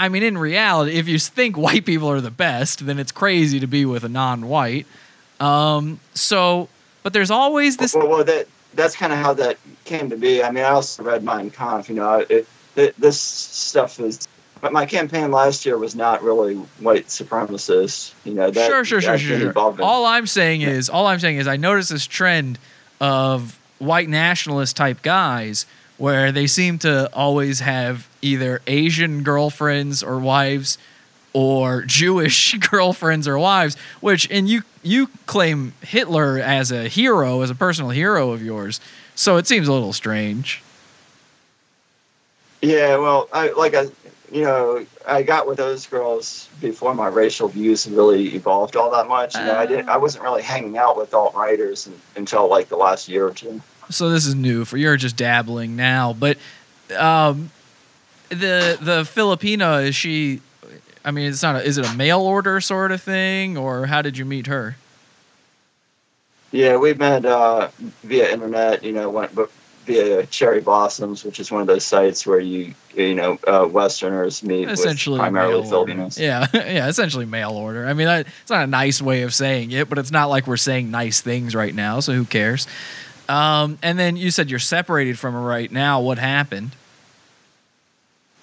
I 0.00 0.08
mean, 0.08 0.22
in 0.22 0.38
reality, 0.38 0.96
if 0.96 1.06
you 1.08 1.18
think 1.18 1.58
white 1.58 1.84
people 1.84 2.10
are 2.10 2.22
the 2.22 2.30
best, 2.30 2.86
then 2.86 2.98
it's 2.98 3.12
crazy 3.12 3.60
to 3.60 3.66
be 3.66 3.84
with 3.84 4.02
a 4.02 4.08
non-white. 4.08 4.86
Um, 5.38 6.00
so, 6.14 6.70
but 7.02 7.12
there's 7.12 7.30
always 7.30 7.76
this. 7.76 7.94
Well, 7.94 8.08
well, 8.08 8.24
that 8.24 8.48
that's 8.74 8.96
kind 8.96 9.12
of 9.12 9.18
how 9.18 9.34
that 9.34 9.58
came 9.84 10.08
to 10.08 10.16
be. 10.16 10.42
I 10.42 10.50
mean, 10.50 10.64
I 10.64 10.70
also 10.70 11.02
read 11.02 11.22
Mein 11.22 11.50
Kampf. 11.50 11.90
You 11.90 11.96
know, 11.96 12.24
it, 12.30 12.48
it, 12.76 12.98
this 12.98 13.20
stuff 13.20 14.00
is. 14.00 14.26
But 14.60 14.72
my 14.72 14.84
campaign 14.84 15.30
last 15.30 15.64
year 15.64 15.78
was 15.78 15.94
not 15.94 16.22
really 16.22 16.54
white 16.54 17.06
supremacist. 17.06 18.12
You 18.24 18.34
know, 18.34 18.50
that 18.50 18.66
sure, 18.66 18.84
sure, 18.84 19.00
sure, 19.00 19.18
sure, 19.18 19.52
sure. 19.52 19.82
All 19.82 20.04
I'm 20.04 20.26
saying 20.26 20.62
is, 20.62 20.90
all 20.90 21.06
I'm 21.06 21.18
saying 21.18 21.38
is, 21.38 21.48
I 21.48 21.56
noticed 21.56 21.90
this 21.90 22.06
trend 22.06 22.58
of 23.00 23.58
white 23.78 24.08
nationalist 24.08 24.76
type 24.76 25.00
guys 25.02 25.64
where 25.96 26.32
they 26.32 26.46
seem 26.46 26.78
to 26.78 27.12
always 27.14 27.60
have 27.60 28.08
either 28.22 28.60
Asian 28.66 29.22
girlfriends 29.22 30.02
or 30.02 30.18
wives 30.18 30.78
or 31.32 31.82
Jewish 31.86 32.54
girlfriends 32.58 33.26
or 33.26 33.38
wives, 33.38 33.76
which 34.00 34.30
and 34.30 34.48
you 34.48 34.62
you 34.82 35.08
claim 35.26 35.72
Hitler 35.82 36.38
as 36.38 36.70
a 36.70 36.88
hero, 36.88 37.42
as 37.42 37.50
a 37.50 37.54
personal 37.54 37.90
hero 37.90 38.30
of 38.30 38.42
yours. 38.42 38.80
So 39.14 39.36
it 39.36 39.46
seems 39.46 39.68
a 39.68 39.72
little 39.72 39.92
strange. 39.92 40.62
Yeah, 42.62 42.96
well, 42.98 43.28
I 43.32 43.50
like 43.52 43.74
I, 43.74 43.88
you 44.30 44.42
know, 44.42 44.86
I 45.06 45.22
got 45.22 45.46
with 45.46 45.58
those 45.58 45.86
girls 45.86 46.48
before 46.60 46.94
my 46.94 47.08
racial 47.08 47.48
views 47.48 47.88
really 47.88 48.34
evolved 48.34 48.76
all 48.76 48.90
that 48.92 49.08
much. 49.08 49.34
You 49.34 49.44
know, 49.44 49.56
I 49.56 49.66
didn't. 49.66 49.88
I 49.88 49.96
wasn't 49.96 50.24
really 50.24 50.42
hanging 50.42 50.78
out 50.78 50.96
with 50.96 51.12
alt 51.12 51.34
writers 51.34 51.88
until 52.16 52.48
like 52.48 52.68
the 52.68 52.76
last 52.76 53.08
year 53.08 53.26
or 53.26 53.34
two. 53.34 53.60
So 53.90 54.08
this 54.10 54.26
is 54.26 54.36
new 54.36 54.64
for 54.64 54.76
you're 54.76 54.96
just 54.96 55.16
dabbling 55.16 55.74
now, 55.74 56.12
but 56.12 56.38
um, 56.96 57.50
the 58.28 58.78
the 58.80 59.02
Filipina 59.02 59.86
is 59.86 59.96
she? 59.96 60.40
I 61.04 61.10
mean, 61.10 61.28
it's 61.28 61.42
not. 61.42 61.56
A, 61.56 61.64
is 61.64 61.78
it 61.78 61.90
a 61.90 61.94
mail 61.94 62.20
order 62.20 62.60
sort 62.60 62.92
of 62.92 63.02
thing, 63.02 63.56
or 63.56 63.86
how 63.86 64.00
did 64.02 64.16
you 64.16 64.24
meet 64.24 64.46
her? 64.46 64.76
Yeah, 66.52 66.76
we 66.76 66.94
met 66.94 67.24
uh, 67.24 67.68
via 68.04 68.32
internet. 68.32 68.84
You 68.84 68.92
know, 68.92 69.10
went 69.10 69.34
via 69.90 70.26
Cherry 70.26 70.60
Blossoms, 70.60 71.24
which 71.24 71.40
is 71.40 71.50
one 71.50 71.60
of 71.60 71.66
those 71.66 71.84
sites 71.84 72.26
where 72.26 72.40
you 72.40 72.74
you 72.94 73.14
know 73.14 73.38
uh, 73.46 73.66
Westerners 73.70 74.42
meet 74.42 74.68
Essentially, 74.68 75.14
with 75.18 75.20
primarily. 75.22 75.68
Filipinos. 75.68 76.18
Yeah, 76.18 76.46
yeah, 76.54 76.88
essentially 76.88 77.26
mail 77.26 77.52
order. 77.52 77.86
I 77.86 77.94
mean, 77.94 78.06
that, 78.06 78.26
it's 78.42 78.50
not 78.50 78.64
a 78.64 78.66
nice 78.66 79.02
way 79.02 79.22
of 79.22 79.34
saying 79.34 79.70
it, 79.72 79.88
but 79.88 79.98
it's 79.98 80.10
not 80.10 80.28
like 80.28 80.46
we're 80.46 80.56
saying 80.56 80.90
nice 80.90 81.20
things 81.20 81.54
right 81.54 81.74
now. 81.74 82.00
So 82.00 82.12
who 82.12 82.24
cares? 82.24 82.66
Um, 83.28 83.78
and 83.82 83.98
then 83.98 84.16
you 84.16 84.30
said 84.30 84.50
you're 84.50 84.58
separated 84.58 85.18
from 85.18 85.34
her 85.34 85.40
right 85.40 85.70
now. 85.70 86.00
What 86.00 86.18
happened? 86.18 86.72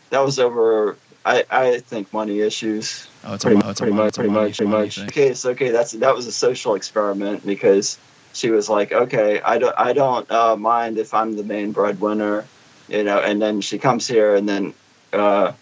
That 0.09 0.19
was 0.19 0.39
over. 0.39 0.97
I, 1.25 1.43
I 1.49 1.79
think 1.79 2.13
money 2.13 2.39
issues. 2.39 3.07
Oh, 3.25 3.33
it's 3.33 3.43
a 3.43 3.47
pretty, 3.47 3.61
mo- 3.61 3.69
it's 3.71 3.81
a 3.81 3.83
pretty 3.83 3.95
much, 3.97 4.13
a 4.17 4.19
pretty 4.21 4.29
money- 4.31 4.47
much, 4.47 4.57
pretty 4.57 4.71
money 4.71 4.85
much. 4.85 4.99
Okay, 4.99 5.33
so 5.33 5.49
okay, 5.51 5.69
that's 5.71 5.91
that 5.93 6.15
was 6.15 6.25
a 6.27 6.31
social 6.31 6.75
experiment 6.75 7.45
because 7.45 7.97
she 8.37 8.49
was 8.49 8.69
like, 8.69 8.91
okay, 8.91 9.41
I 9.41 9.57
don't, 9.57 9.75
I 9.77 9.93
don't 9.93 10.29
uh, 10.31 10.55
mind 10.55 10.97
if 10.97 11.13
I'm 11.13 11.35
the 11.35 11.43
main 11.43 11.71
breadwinner, 11.71 12.45
you 12.87 13.03
know, 13.03 13.19
and 13.19 13.41
then 13.41 13.61
she 13.61 13.77
comes 13.77 14.07
here 14.07 14.35
and 14.35 14.47
then 14.47 14.73
uh, 15.13 15.53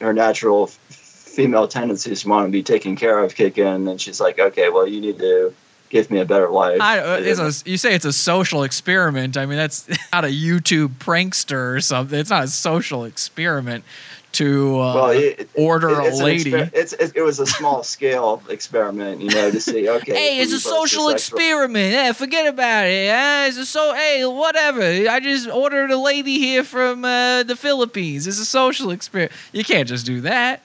her 0.00 0.12
natural 0.12 0.64
f- 0.64 0.72
female 0.72 1.66
tendencies 1.66 2.24
want 2.24 2.46
to 2.46 2.52
be 2.52 2.62
taken 2.62 2.96
care 2.96 3.18
of 3.18 3.34
kick 3.34 3.58
in, 3.58 3.88
and 3.88 4.00
she's 4.00 4.20
like, 4.20 4.38
okay, 4.38 4.68
well, 4.68 4.86
you 4.86 5.00
need 5.00 5.18
to 5.18 5.54
give 5.88 6.10
me 6.10 6.20
a 6.20 6.24
better 6.24 6.48
life. 6.48 6.80
Uh, 6.80 7.52
you 7.64 7.76
say 7.76 7.94
it's 7.94 8.04
a 8.04 8.12
social 8.12 8.62
experiment. 8.62 9.36
I 9.36 9.46
mean, 9.46 9.58
that's 9.58 9.88
not 10.12 10.24
a 10.24 10.28
YouTube 10.28 10.96
prankster 10.98 11.74
or 11.74 11.80
something. 11.80 12.18
It's 12.18 12.30
not 12.30 12.44
a 12.44 12.48
social 12.48 13.04
experiment 13.04 13.84
to 14.32 14.80
uh, 14.80 14.94
well, 14.94 15.10
it, 15.10 15.48
order 15.54 15.90
it- 16.00 16.12
a 16.14 16.16
lady. 16.16 16.50
exper- 16.52 16.70
it's 16.74 16.92
it, 16.94 17.12
it 17.16 17.22
was 17.22 17.38
a 17.40 17.46
small 17.46 17.82
scale 17.82 18.42
experiment, 18.48 19.20
you 19.20 19.30
know, 19.30 19.50
to 19.50 19.60
see. 19.60 19.88
Okay, 19.92 20.14
Hey, 20.14 20.40
it's 20.40 20.52
a 20.52 20.60
social 20.60 21.08
experiment. 21.10 21.92
Yeah, 21.92 22.12
forget 22.12 22.46
about 22.46 22.86
it. 22.86 23.04
Yeah, 23.06 23.46
it's 23.46 23.56
a 23.58 23.66
so. 23.66 23.94
Hey, 23.94 24.24
whatever. 24.24 24.82
I 24.82 25.20
just 25.20 25.48
ordered 25.48 25.90
a 25.90 25.98
lady 25.98 26.38
here 26.38 26.64
from 26.64 27.04
uh, 27.04 27.42
the 27.42 27.56
Philippines. 27.56 28.26
It's 28.26 28.38
a 28.38 28.44
social 28.46 28.90
experiment. 28.90 29.32
You 29.52 29.64
can't 29.64 29.88
just 29.88 30.06
do 30.06 30.20
that. 30.22 30.62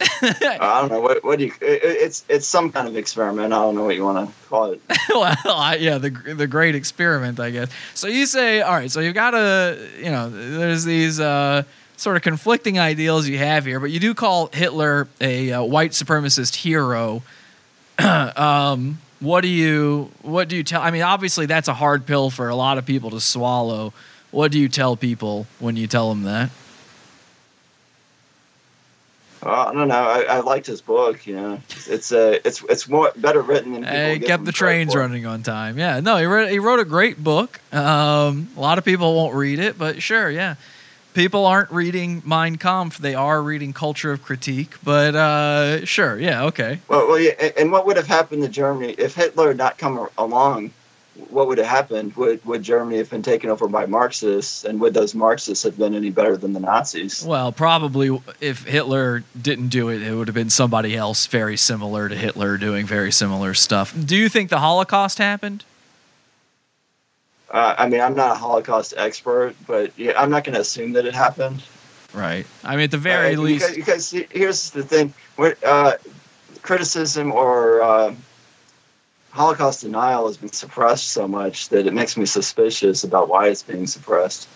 I 0.22 0.78
don't 0.80 0.90
know 0.90 1.00
what 1.00 1.22
what 1.24 1.38
do 1.38 1.44
you. 1.46 1.52
It, 1.60 1.82
it- 1.84 1.96
it's 2.00 2.24
it's 2.28 2.46
some 2.46 2.72
kind 2.72 2.88
of 2.88 2.96
experiment. 2.96 3.52
I 3.52 3.56
don't 3.56 3.74
know 3.74 3.84
what 3.84 3.96
you 3.96 4.04
want 4.04 4.28
to 4.28 4.34
call 4.48 4.72
it. 4.72 4.80
well, 5.10 5.36
I, 5.46 5.76
yeah, 5.78 5.98
the 5.98 6.10
the 6.10 6.46
great 6.46 6.74
experiment, 6.74 7.38
I 7.38 7.50
guess. 7.50 7.70
So 7.94 8.06
you 8.06 8.24
say, 8.26 8.62
all 8.62 8.72
right, 8.74 8.90
so 8.90 9.00
you've 9.00 9.14
got 9.14 9.34
a, 9.34 9.78
you 9.98 10.10
know, 10.10 10.30
there's 10.30 10.84
these 10.84 11.20
uh, 11.20 11.64
sort 12.00 12.16
of 12.16 12.22
conflicting 12.22 12.78
ideals 12.78 13.28
you 13.28 13.36
have 13.36 13.66
here, 13.66 13.78
but 13.78 13.90
you 13.90 14.00
do 14.00 14.14
call 14.14 14.48
Hitler 14.52 15.06
a 15.20 15.52
uh, 15.52 15.62
white 15.62 15.90
supremacist 15.90 16.56
hero. 16.56 17.22
um, 17.98 18.98
what 19.20 19.42
do 19.42 19.48
you 19.48 20.10
what 20.22 20.48
do 20.48 20.56
you 20.56 20.64
tell? 20.64 20.80
I 20.80 20.90
mean, 20.90 21.02
obviously 21.02 21.44
that's 21.44 21.68
a 21.68 21.74
hard 21.74 22.06
pill 22.06 22.30
for 22.30 22.48
a 22.48 22.56
lot 22.56 22.78
of 22.78 22.86
people 22.86 23.10
to 23.10 23.20
swallow. 23.20 23.92
What 24.30 24.50
do 24.50 24.58
you 24.58 24.68
tell 24.68 24.96
people 24.96 25.46
when 25.58 25.76
you 25.76 25.86
tell 25.86 26.08
them 26.08 26.22
that? 26.22 26.50
Well, 29.44 29.68
I 29.68 29.72
don't 29.72 29.88
know. 29.88 29.94
I, 29.94 30.22
I 30.22 30.40
liked 30.40 30.66
his 30.66 30.80
book. 30.80 31.26
You 31.26 31.36
know, 31.36 31.60
it's 31.86 32.12
uh, 32.12 32.38
it's 32.46 32.62
it's 32.70 32.88
more 32.88 33.12
better 33.14 33.42
written 33.42 33.72
than 33.72 33.82
people 33.82 33.96
Hey, 33.96 34.18
give 34.18 34.28
kept 34.28 34.44
the 34.46 34.52
trains 34.52 34.96
running 34.96 35.26
on 35.26 35.42
time. 35.42 35.78
Yeah, 35.78 36.00
no, 36.00 36.16
he 36.16 36.24
wrote 36.24 36.50
he 36.50 36.58
wrote 36.60 36.80
a 36.80 36.84
great 36.86 37.22
book. 37.22 37.60
Um, 37.74 38.48
a 38.56 38.60
lot 38.60 38.78
of 38.78 38.86
people 38.86 39.14
won't 39.14 39.34
read 39.34 39.58
it, 39.58 39.76
but 39.76 40.02
sure, 40.02 40.30
yeah. 40.30 40.54
People 41.20 41.44
aren't 41.44 41.70
reading 41.70 42.22
Mein 42.24 42.56
Kampf; 42.56 42.96
they 42.96 43.14
are 43.14 43.42
reading 43.42 43.74
Culture 43.74 44.10
of 44.10 44.22
Critique. 44.22 44.72
But 44.82 45.14
uh, 45.14 45.84
sure, 45.84 46.18
yeah, 46.18 46.44
okay. 46.44 46.80
Well, 46.88 47.08
well, 47.08 47.18
yeah. 47.20 47.32
and- 47.38 47.52
And 47.58 47.72
what 47.72 47.84
would 47.84 47.98
have 47.98 48.06
happened 48.06 48.42
to 48.42 48.48
Germany 48.48 48.94
if 48.96 49.14
Hitler 49.14 49.48
had 49.48 49.58
not 49.58 49.76
come 49.76 50.08
along? 50.16 50.70
What 51.28 51.48
would 51.48 51.58
have 51.58 51.66
happened? 51.66 52.16
Would 52.16 52.42
would 52.46 52.62
Germany 52.62 52.96
have 52.96 53.10
been 53.10 53.20
taken 53.22 53.50
over 53.50 53.68
by 53.68 53.84
Marxists? 53.84 54.64
And 54.64 54.80
would 54.80 54.94
those 54.94 55.14
Marxists 55.14 55.62
have 55.64 55.76
been 55.76 55.94
any 55.94 56.08
better 56.08 56.38
than 56.38 56.54
the 56.54 56.60
Nazis? 56.60 57.22
Well, 57.22 57.52
probably 57.52 58.18
if 58.40 58.64
Hitler 58.64 59.22
didn't 59.40 59.68
do 59.68 59.90
it, 59.90 60.00
it 60.00 60.14
would 60.14 60.28
have 60.28 60.34
been 60.34 60.48
somebody 60.48 60.96
else 60.96 61.26
very 61.26 61.58
similar 61.58 62.08
to 62.08 62.14
Hitler 62.16 62.56
doing 62.56 62.86
very 62.86 63.12
similar 63.12 63.52
stuff. 63.52 63.92
Do 64.06 64.16
you 64.16 64.30
think 64.30 64.48
the 64.48 64.60
Holocaust 64.60 65.18
happened? 65.18 65.64
Uh, 67.50 67.74
I 67.76 67.88
mean, 67.88 68.00
I'm 68.00 68.14
not 68.14 68.32
a 68.32 68.34
Holocaust 68.34 68.94
expert, 68.96 69.54
but 69.66 69.92
yeah, 69.98 70.12
I'm 70.16 70.30
not 70.30 70.44
going 70.44 70.54
to 70.54 70.60
assume 70.60 70.92
that 70.92 71.04
it 71.04 71.14
happened. 71.14 71.62
Right. 72.14 72.46
I 72.64 72.76
mean, 72.76 72.84
at 72.84 72.90
the 72.90 72.98
very 72.98 73.34
Uh, 73.34 73.40
least, 73.40 73.74
because, 73.74 74.12
because 74.12 74.28
here's 74.30 74.70
the 74.70 74.82
thing: 74.82 75.12
uh, 75.64 75.92
criticism 76.62 77.32
or 77.32 77.82
uh, 77.82 78.14
Holocaust 79.30 79.82
denial 79.82 80.26
has 80.26 80.36
been 80.36 80.52
suppressed 80.52 81.08
so 81.08 81.26
much 81.26 81.68
that 81.70 81.86
it 81.86 81.94
makes 81.94 82.16
me 82.16 82.26
suspicious 82.26 83.04
about 83.04 83.28
why 83.28 83.48
it's 83.48 83.62
being 83.62 83.86
suppressed. 83.86 84.48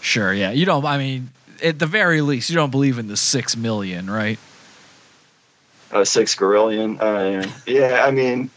sure, 0.00 0.32
yeah. 0.32 0.50
You 0.50 0.64
don't. 0.66 0.84
I 0.84 0.98
mean, 0.98 1.30
at 1.62 1.78
the 1.78 1.86
very 1.86 2.20
least, 2.20 2.50
you 2.50 2.56
don't 2.56 2.70
believe 2.70 2.98
in 2.98 3.08
the 3.08 3.16
six 3.16 3.56
million, 3.56 4.10
right? 4.10 4.38
uh, 5.92 6.04
six 6.04 6.34
gorillion. 6.34 6.98
Uh, 7.00 7.46
yeah, 7.66 8.04
I 8.06 8.10
mean, 8.10 8.50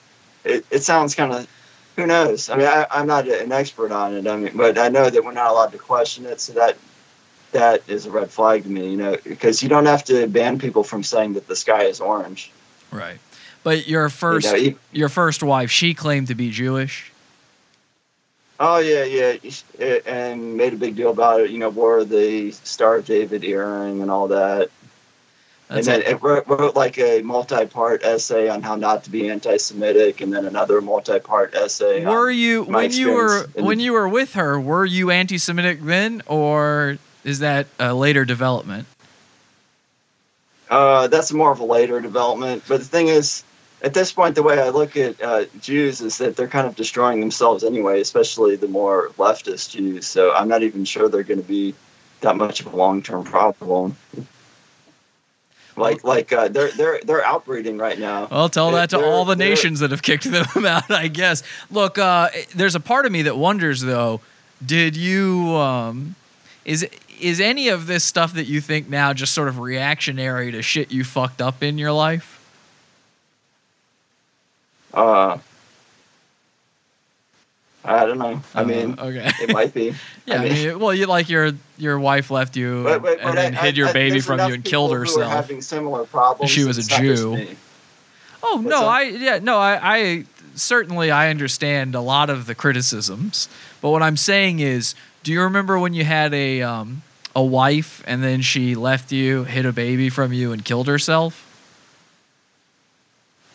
it, 0.43 0.65
it 0.71 0.83
sounds 0.83 1.15
kind 1.15 1.33
of. 1.33 1.47
Who 1.95 2.05
knows? 2.05 2.49
I 2.49 2.57
mean, 2.57 2.67
I, 2.67 2.85
I'm 2.91 3.07
not 3.07 3.27
an 3.27 3.51
expert 3.51 3.91
on 3.91 4.13
it. 4.15 4.27
I 4.27 4.35
mean, 4.35 4.51
but 4.55 4.77
I 4.77 4.89
know 4.89 5.09
that 5.09 5.23
we're 5.23 5.31
not 5.31 5.51
allowed 5.51 5.71
to 5.71 5.77
question 5.77 6.25
it, 6.25 6.41
so 6.41 6.53
that 6.53 6.77
that 7.51 7.83
is 7.87 8.05
a 8.05 8.11
red 8.11 8.29
flag 8.29 8.63
to 8.63 8.69
me. 8.69 8.91
You 8.91 8.97
know, 8.97 9.17
because 9.23 9.63
you 9.63 9.69
don't 9.69 9.85
have 9.85 10.03
to 10.05 10.27
ban 10.27 10.59
people 10.59 10.83
from 10.83 11.03
saying 11.03 11.33
that 11.33 11.47
the 11.47 11.55
sky 11.55 11.83
is 11.83 12.01
orange. 12.01 12.51
Right. 12.91 13.17
But 13.63 13.87
your 13.87 14.09
first, 14.09 14.45
know, 14.47 14.55
you- 14.55 14.79
your 14.91 15.09
first 15.09 15.41
wife, 15.41 15.71
she 15.71 15.93
claimed 15.93 16.27
to 16.27 16.35
be 16.35 16.49
Jewish. 16.51 17.11
Oh 18.59 18.77
yeah, 18.77 19.03
yeah, 19.03 19.35
eh, 19.79 19.99
and 20.05 20.55
made 20.55 20.73
a 20.73 20.77
big 20.77 20.95
deal 20.95 21.11
about 21.11 21.41
it. 21.41 21.49
You 21.49 21.57
know, 21.57 21.69
wore 21.69 22.05
the 22.05 22.51
Star 22.51 22.95
of 22.97 23.05
David 23.05 23.43
earring 23.43 24.01
and 24.01 24.09
all 24.09 24.27
that. 24.29 24.69
That's 25.67 25.87
and 25.87 26.03
then 26.03 26.11
it. 26.13 26.21
wrote, 26.21 26.47
wrote 26.47 26.75
like 26.75 26.99
a 26.99 27.21
multi-part 27.23 28.03
essay 28.03 28.49
on 28.49 28.61
how 28.61 28.75
not 28.75 29.03
to 29.05 29.09
be 29.09 29.29
anti-Semitic, 29.29 30.21
and 30.21 30.31
then 30.31 30.45
another 30.45 30.79
multi-part 30.79 31.55
essay. 31.55 32.05
Were 32.05 32.29
you 32.29 32.63
when 32.65 32.91
you 32.91 33.13
were 33.13 33.47
in- 33.55 33.65
when 33.65 33.79
you 33.79 33.93
were 33.93 34.07
with 34.07 34.33
her? 34.33 34.59
Were 34.59 34.85
you 34.85 35.09
anti-Semitic 35.09 35.81
then, 35.81 36.21
or 36.27 36.99
is 37.23 37.39
that 37.39 37.65
a 37.79 37.95
later 37.95 38.25
development? 38.25 38.87
Uh, 40.69 41.07
that's 41.07 41.31
more 41.31 41.51
of 41.51 41.59
a 41.59 41.65
later 41.65 41.99
development. 41.99 42.63
But 42.67 42.79
the 42.79 42.85
thing 42.85 43.07
is, 43.07 43.43
at 43.81 43.93
this 43.93 44.11
point, 44.11 44.35
the 44.35 44.43
way 44.43 44.59
I 44.59 44.69
look 44.69 44.95
at 44.95 45.21
uh, 45.21 45.45
Jews 45.61 46.01
is 46.01 46.17
that 46.19 46.35
they're 46.35 46.47
kind 46.47 46.67
of 46.67 46.75
destroying 46.75 47.19
themselves 47.19 47.63
anyway, 47.63 48.01
especially 48.01 48.55
the 48.55 48.67
more 48.67 49.09
leftist 49.17 49.71
Jews. 49.71 50.05
So 50.07 50.33
I'm 50.33 50.47
not 50.47 50.63
even 50.63 50.85
sure 50.85 51.09
they're 51.09 51.23
going 51.23 51.41
to 51.41 51.47
be 51.47 51.73
that 52.21 52.35
much 52.35 52.61
of 52.61 52.73
a 52.73 52.75
long-term 52.75 53.23
problem. 53.25 53.95
Like, 55.77 56.03
like 56.03 56.31
uh, 56.31 56.47
they're 56.47 56.71
they're 56.71 56.99
they're 57.03 57.21
outbreeding 57.21 57.79
right 57.79 57.99
now. 57.99 58.27
Well, 58.31 58.47
tell 58.49 58.71
that 58.71 58.89
to 58.91 58.97
They're- 58.97 59.05
all 59.05 59.25
the 59.25 59.35
nations 59.35 59.81
that 59.81 59.91
have 59.91 60.01
kicked 60.01 60.23
them 60.23 60.45
out, 60.65 60.89
I 60.89 61.07
guess. 61.09 61.43
Look, 61.69 61.97
uh, 61.97 62.29
there's 62.55 62.75
a 62.75 62.79
part 62.79 63.05
of 63.05 63.11
me 63.11 63.23
that 63.23 63.37
wonders, 63.37 63.81
though. 63.81 64.21
Did 64.65 64.95
you 64.95 65.49
um, 65.55 66.15
is 66.63 66.87
is 67.19 67.39
any 67.41 67.67
of 67.69 67.87
this 67.87 68.03
stuff 68.03 68.33
that 68.33 68.45
you 68.45 68.61
think 68.61 68.89
now 68.89 69.13
just 69.13 69.33
sort 69.33 69.47
of 69.49 69.59
reactionary 69.59 70.51
to 70.51 70.61
shit 70.61 70.91
you 70.91 71.03
fucked 71.03 71.41
up 71.41 71.61
in 71.61 71.77
your 71.77 71.91
life? 71.91 72.31
Uh, 74.93 75.37
I 77.85 78.05
don't 78.05 78.17
know. 78.17 78.41
I 78.53 78.63
mean, 78.63 78.95
Uh, 78.99 79.03
okay. 79.05 79.31
it 79.41 79.53
might 79.53 79.73
be. 79.73 79.93
Yeah, 80.25 80.41
I 80.41 80.49
mean, 80.49 80.79
well, 80.79 80.91
you 80.93 81.05
like 81.05 81.29
your 81.29 81.51
your 81.77 81.99
wife 81.99 82.31
left 82.31 82.55
you 82.57 82.81
But, 82.83 83.03
but, 83.03 83.11
and 83.19 83.21
but 83.21 83.35
then 83.35 83.53
I- 83.55 83.61
hid 83.61 83.77
your 83.77 83.89
I- 83.89 83.93
baby 83.93 84.19
from 84.21 84.39
you 84.39 84.55
and 84.55 84.63
killed 84.65 84.65
people 84.65 84.87
who 84.87 84.93
are 84.95 84.99
herself. 85.01 85.31
having 85.31 85.61
similar 85.61 86.05
problems. 86.05 86.49
She 86.51 86.63
was 86.63 86.77
a 86.77 86.79
It's 86.81 86.89
not 86.89 87.01
just 87.01 87.21
Jew. 87.21 87.55
Oh 88.41 88.55
What's 88.57 88.67
no, 88.67 88.79
that? 88.81 88.87
I 88.87 89.01
yeah 89.03 89.39
no, 89.39 89.57
I, 89.59 89.79
I 89.97 90.23
certainly 90.55 91.11
I 91.11 91.29
understand 91.29 91.93
a 91.93 92.01
lot 92.01 92.29
of 92.31 92.47
the 92.47 92.55
criticisms, 92.55 93.49
but 93.81 93.91
what 93.91 94.01
I'm 94.01 94.17
saying 94.17 94.59
is, 94.61 94.95
do 95.23 95.31
you 95.31 95.41
remember 95.41 95.77
when 95.77 95.93
you 95.93 96.03
had 96.05 96.33
a 96.33 96.63
um, 96.63 97.03
a 97.35 97.43
wife 97.43 98.01
and 98.07 98.23
then 98.23 98.41
she 98.41 98.73
left 98.73 99.11
you, 99.11 99.43
hid 99.43 99.65
a 99.67 99.73
baby 99.73 100.09
from 100.09 100.33
you, 100.33 100.51
and 100.53 100.65
killed 100.65 100.87
herself? 100.87 101.43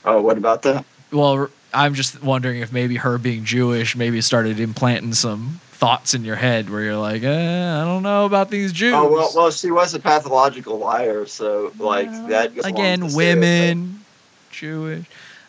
Oh, 0.04 0.20
what 0.20 0.38
about 0.38 0.62
that? 0.62 0.84
Well, 1.12 1.48
I'm 1.72 1.94
just 1.94 2.22
wondering 2.22 2.60
if 2.60 2.72
maybe 2.72 2.96
her 2.96 3.18
being 3.18 3.44
Jewish 3.44 3.96
maybe 3.96 4.20
started 4.20 4.60
implanting 4.60 5.14
some 5.14 5.60
thoughts 5.72 6.12
in 6.12 6.24
your 6.24 6.36
head 6.36 6.68
where 6.68 6.82
you're 6.82 6.96
like, 6.96 7.22
eh, 7.22 7.80
I 7.80 7.84
don't 7.84 8.02
know 8.02 8.26
about 8.26 8.50
these 8.50 8.72
Jews. 8.72 8.94
Oh 8.94 9.10
well, 9.10 9.30
well, 9.34 9.50
she 9.50 9.70
was 9.70 9.94
a 9.94 9.98
pathological 9.98 10.78
liar, 10.78 11.26
so 11.26 11.72
like 11.78 12.10
that. 12.28 12.54
goes 12.54 12.66
Again, 12.66 13.14
women, 13.14 14.04
Jewish. 14.50 15.06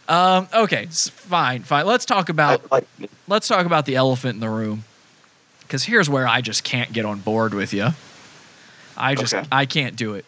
Um, 0.07 0.47
okay, 0.53 0.87
fine, 0.87 1.63
fine. 1.63 1.85
Let's 1.85 2.05
talk 2.05 2.29
about 2.29 2.71
like 2.71 2.87
let's 3.27 3.47
talk 3.47 3.65
about 3.65 3.85
the 3.85 3.95
elephant 3.95 4.35
in 4.35 4.39
the 4.39 4.49
room. 4.49 4.85
Because 5.61 5.83
here's 5.85 6.09
where 6.09 6.27
I 6.27 6.41
just 6.41 6.63
can't 6.63 6.91
get 6.91 7.05
on 7.05 7.19
board 7.19 7.53
with 7.53 7.73
you. 7.73 7.89
I 8.97 9.15
just 9.15 9.33
Okay. 9.33 9.47
I 9.51 9.65
can't 9.65 9.95
do 9.95 10.15
it. 10.15 10.25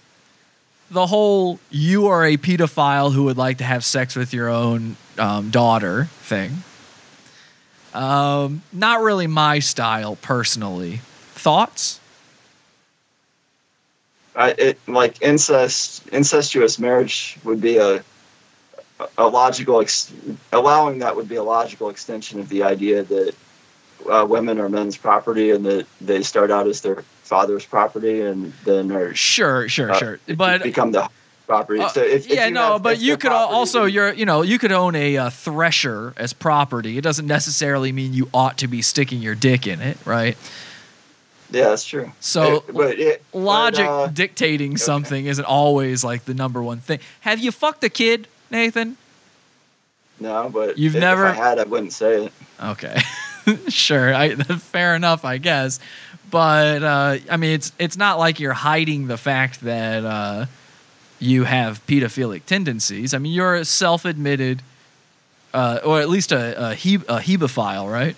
The 0.93 1.07
whole 1.07 1.59
you 1.71 2.05
are 2.05 2.23
a 2.23 2.37
pedophile 2.37 3.11
who 3.11 3.23
would 3.23 3.37
like 3.37 3.57
to 3.57 3.63
have 3.63 3.83
sex 3.83 4.15
with 4.15 4.31
your 4.31 4.47
own 4.47 4.95
um, 5.17 5.49
daughter 5.49 6.05
thing. 6.21 6.63
Um, 7.95 8.61
not 8.71 9.01
really 9.01 9.25
my 9.25 9.57
style 9.57 10.17
personally. 10.17 10.97
Thoughts? 11.33 11.99
I, 14.35 14.51
it 14.51 14.79
like 14.87 15.19
incest, 15.23 16.07
incestuous 16.09 16.77
marriage 16.77 17.37
would 17.43 17.59
be 17.59 17.77
a 17.77 18.03
a 19.17 19.27
logical 19.27 19.81
ex- 19.81 20.13
allowing 20.51 20.99
that 20.99 21.15
would 21.15 21.27
be 21.27 21.35
a 21.35 21.43
logical 21.43 21.89
extension 21.89 22.39
of 22.39 22.49
the 22.49 22.61
idea 22.61 23.01
that 23.03 23.35
uh, 24.09 24.25
women 24.29 24.59
are 24.59 24.69
men's 24.69 24.95
property 24.95 25.49
and 25.49 25.65
that 25.65 25.87
they 25.99 26.21
start 26.21 26.51
out 26.51 26.67
as 26.67 26.81
their 26.81 27.03
father's 27.33 27.65
property 27.65 28.21
and 28.21 28.53
then 28.63 28.91
are 28.91 29.15
Sure, 29.15 29.67
sure, 29.67 29.89
uh, 29.91 29.97
sure. 29.97 30.19
But 30.37 30.61
become 30.61 30.91
the 30.91 31.09
property. 31.47 31.79
Uh, 31.79 31.89
so 31.89 32.01
if, 32.03 32.27
if 32.27 32.35
yeah, 32.35 32.49
no, 32.49 32.73
have- 32.73 32.83
but 32.83 32.99
you 32.99 33.17
could 33.17 33.31
property, 33.31 33.55
also 33.55 33.85
you're 33.85 34.13
you 34.13 34.25
know 34.25 34.43
you 34.43 34.59
could 34.59 34.71
own 34.71 34.95
a 34.95 35.17
uh, 35.17 35.29
thresher 35.31 36.13
as 36.15 36.31
property. 36.31 36.97
It 36.99 37.01
doesn't 37.01 37.25
necessarily 37.25 37.91
mean 37.91 38.13
you 38.13 38.29
ought 38.35 38.59
to 38.59 38.67
be 38.67 38.83
sticking 38.83 39.19
your 39.21 39.33
dick 39.33 39.65
in 39.65 39.81
it, 39.81 39.97
right? 40.05 40.37
yeah, 41.49 41.69
that's 41.69 41.85
true. 41.85 42.11
So, 42.19 42.57
It- 42.57 42.73
but 42.73 42.99
it, 42.99 43.23
but, 43.31 43.39
Logic 43.39 43.85
uh, 43.87 44.07
dictating 44.07 44.77
something 44.77 45.25
isn't 45.25 45.45
always 45.45 46.03
like 46.03 46.25
the 46.25 46.33
number 46.35 46.61
one 46.61 46.79
thing. 46.81 46.99
Have 47.21 47.39
you 47.39 47.51
fucked 47.51 47.83
a 47.83 47.89
kid, 47.89 48.27
Nathan? 48.51 48.97
no, 50.19 50.49
but 50.53 50.77
You've 50.77 50.95
if, 50.95 51.01
never- 51.01 51.25
If 51.27 51.33
I 51.39 51.49
had, 51.49 51.57
I 51.59 51.63
wouldn't 51.63 51.93
say 51.93 52.25
it. 52.25 52.33
Okay, 52.63 53.01
sure. 53.69 54.13
I, 54.13 54.35
fair 54.35 54.95
enough, 54.95 55.25
I 55.25 55.37
guess. 55.37 55.79
But 56.31 56.83
uh, 56.83 57.17
I 57.29 57.37
mean, 57.37 57.51
it's 57.51 57.71
it's 57.77 57.97
not 57.97 58.17
like 58.17 58.39
you're 58.39 58.53
hiding 58.53 59.07
the 59.07 59.17
fact 59.17 59.61
that 59.61 60.03
uh, 60.03 60.45
you 61.19 61.43
have 61.43 61.85
pedophilic 61.85 62.45
tendencies. 62.45 63.13
I 63.13 63.19
mean, 63.19 63.33
you're 63.33 63.55
a 63.55 63.65
self-admitted, 63.65 64.61
uh, 65.53 65.79
or 65.85 66.01
at 66.01 66.09
least 66.09 66.31
a 66.31 66.69
a, 66.71 66.75
heb- 66.75 67.05
a 67.07 67.19
hebephile, 67.19 67.91
right? 67.91 68.15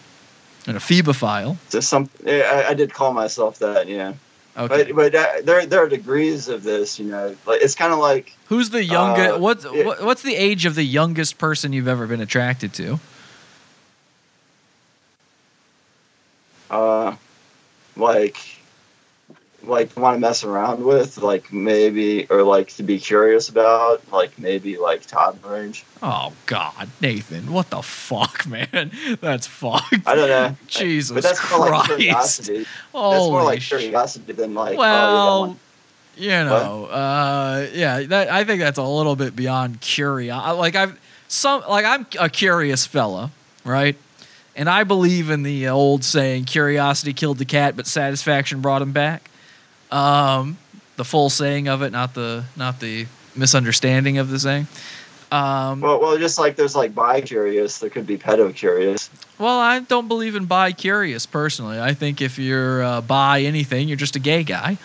And 0.67 0.77
a 0.77 0.79
phebophile. 0.79 1.57
Some. 1.83 2.09
I, 2.25 2.67
I 2.69 2.73
did 2.73 2.93
call 2.93 3.13
myself 3.13 3.59
that. 3.59 3.87
Yeah. 3.87 4.13
Okay. 4.57 4.91
But 4.93 4.95
but 4.95 5.15
uh, 5.15 5.27
there 5.43 5.65
there 5.65 5.83
are 5.83 5.89
degrees 5.89 6.47
of 6.47 6.63
this, 6.63 6.97
you 6.97 7.05
know. 7.07 7.35
Like 7.45 7.61
it's 7.61 7.75
kind 7.75 7.91
of 7.91 7.99
like 7.99 8.33
Who's 8.47 8.69
the 8.69 8.83
youngest? 8.83 9.35
uh, 9.35 9.39
what, 9.39 9.65
it- 9.65 9.85
what 9.85 10.01
what's 10.05 10.21
the 10.21 10.35
age 10.35 10.65
of 10.65 10.75
the 10.75 10.85
youngest 10.85 11.37
person 11.37 11.73
you've 11.73 11.89
ever 11.89 12.07
been 12.07 12.21
attracted 12.21 12.73
to? 12.75 12.99
Uh 16.75 17.15
like 17.95 18.37
like 19.67 19.95
want 19.97 20.15
to 20.15 20.19
mess 20.19 20.43
around 20.43 20.83
with, 20.83 21.17
like 21.17 21.51
maybe, 21.51 22.27
or 22.29 22.43
like 22.43 22.69
to 22.75 22.83
be 22.83 22.99
curious 22.99 23.49
about, 23.49 24.01
like 24.11 24.37
maybe 24.37 24.77
like 24.77 25.05
toddler 25.05 25.63
age. 25.63 25.85
Oh 26.01 26.33
God, 26.45 26.89
Nathan, 27.01 27.51
what 27.51 27.69
the 27.69 27.81
fuck, 27.81 28.47
man? 28.47 28.91
That's 29.21 29.47
fucked. 29.47 30.07
I 30.07 30.15
don't 30.15 30.29
know. 30.29 30.55
Jesus 30.67 31.13
but 31.13 31.23
that's 31.23 31.51
more 31.51 31.69
like 31.69 31.85
Christ. 31.85 31.97
curiosity. 31.97 32.57
That's 32.93 33.29
more 33.29 33.43
like 33.43 33.61
curiosity 33.61 34.33
than 34.33 34.53
like. 34.53 34.77
Well, 34.77 35.43
oh, 35.43 35.57
you 36.17 36.29
know, 36.29 36.85
uh, 36.85 37.67
yeah, 37.73 38.01
that 38.03 38.29
I 38.29 38.43
think 38.43 38.61
that's 38.61 38.77
a 38.77 38.83
little 38.83 39.15
bit 39.15 39.35
beyond 39.35 39.81
curious. 39.81 40.35
Like 40.35 40.75
I've 40.75 40.99
some, 41.27 41.63
like 41.67 41.85
I'm 41.85 42.05
a 42.19 42.29
curious 42.29 42.85
fella, 42.85 43.31
right? 43.63 43.97
And 44.55 44.69
I 44.69 44.83
believe 44.83 45.29
in 45.29 45.43
the 45.43 45.67
old 45.67 46.03
saying, 46.03 46.45
"Curiosity 46.45 47.13
killed 47.13 47.37
the 47.39 47.45
cat, 47.45 47.75
but 47.75 47.87
satisfaction 47.87 48.61
brought 48.61 48.81
him 48.81 48.91
back." 48.93 49.29
Um, 49.91 50.57
the 50.95 51.03
full 51.05 51.29
saying 51.29 51.67
of 51.67 51.81
it, 51.81 51.91
not 51.91 52.13
the 52.13 52.45
not 52.55 52.79
the 52.79 53.05
misunderstanding 53.35 54.17
of 54.17 54.29
the 54.29 54.39
saying. 54.39 54.67
Um, 55.31 55.81
Well, 55.81 55.99
well, 55.99 56.17
just 56.17 56.39
like 56.39 56.55
there's 56.55 56.75
like 56.75 56.95
bi 56.95 57.19
curious, 57.19 57.79
there 57.79 57.89
could 57.89 58.07
be 58.07 58.17
pedo 58.17 58.55
curious. 58.55 59.09
Well, 59.37 59.59
I 59.59 59.79
don't 59.79 60.07
believe 60.07 60.35
in 60.35 60.45
bi 60.45 60.71
curious 60.71 61.25
personally. 61.25 61.79
I 61.81 61.93
think 61.93 62.21
if 62.21 62.39
you're 62.39 62.81
uh, 62.83 63.01
bi 63.01 63.41
anything, 63.41 63.87
you're 63.89 63.97
just 63.97 64.15
a 64.15 64.19
gay 64.19 64.43
guy. 64.43 64.77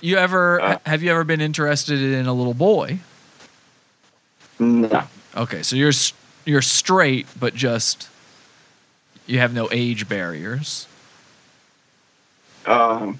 You 0.00 0.16
ever 0.16 0.60
Uh. 0.60 0.78
have 0.86 1.02
you 1.02 1.10
ever 1.10 1.24
been 1.24 1.40
interested 1.42 2.00
in 2.00 2.26
a 2.26 2.32
little 2.32 2.54
boy? 2.54 3.00
No. 4.58 5.04
Okay, 5.36 5.62
so 5.62 5.76
you're 5.76 5.92
you're 6.44 6.62
straight, 6.62 7.26
but 7.38 7.54
just 7.54 8.08
you 9.26 9.38
have 9.38 9.52
no 9.54 9.68
age 9.72 10.08
barriers. 10.08 10.86
Um, 12.66 13.18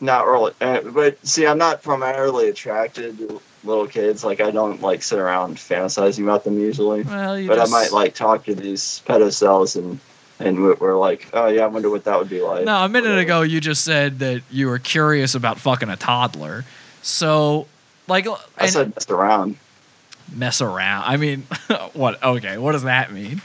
not 0.00 0.26
really. 0.26 0.52
Uh, 0.60 0.80
but 0.82 1.24
see, 1.26 1.46
I'm 1.46 1.58
not 1.58 1.82
primarily 1.82 2.48
attracted 2.48 3.18
to 3.18 3.40
little 3.64 3.86
kids. 3.86 4.24
Like, 4.24 4.40
I 4.40 4.50
don't 4.50 4.80
like 4.82 5.02
sit 5.02 5.18
around 5.18 5.56
fantasizing 5.56 6.22
about 6.24 6.44
them 6.44 6.58
usually. 6.58 7.02
Well, 7.02 7.38
you 7.38 7.48
But 7.48 7.56
just, 7.56 7.72
I 7.72 7.80
might 7.80 7.92
like 7.92 8.14
talk 8.14 8.44
to 8.46 8.54
these 8.54 9.02
pedocels 9.06 9.76
and 9.76 10.00
and 10.38 10.62
we're 10.62 10.98
like, 10.98 11.28
oh 11.32 11.46
yeah, 11.46 11.64
I 11.64 11.66
wonder 11.66 11.88
what 11.88 12.04
that 12.04 12.18
would 12.18 12.28
be 12.28 12.42
like. 12.42 12.66
No, 12.66 12.84
a 12.84 12.88
minute 12.90 13.18
ago 13.18 13.40
you 13.40 13.58
just 13.60 13.84
said 13.84 14.18
that 14.18 14.42
you 14.50 14.66
were 14.66 14.78
curious 14.78 15.34
about 15.34 15.58
fucking 15.58 15.88
a 15.88 15.96
toddler. 15.96 16.64
So, 17.00 17.66
like, 18.06 18.26
I 18.58 18.66
said 18.66 18.94
mess 18.94 19.08
around. 19.08 19.56
mess 20.34 20.60
around. 20.60 21.04
I 21.06 21.16
mean, 21.16 21.42
what? 21.94 22.22
Okay, 22.22 22.58
what 22.58 22.72
does 22.72 22.82
that 22.82 23.12
mean? 23.12 23.40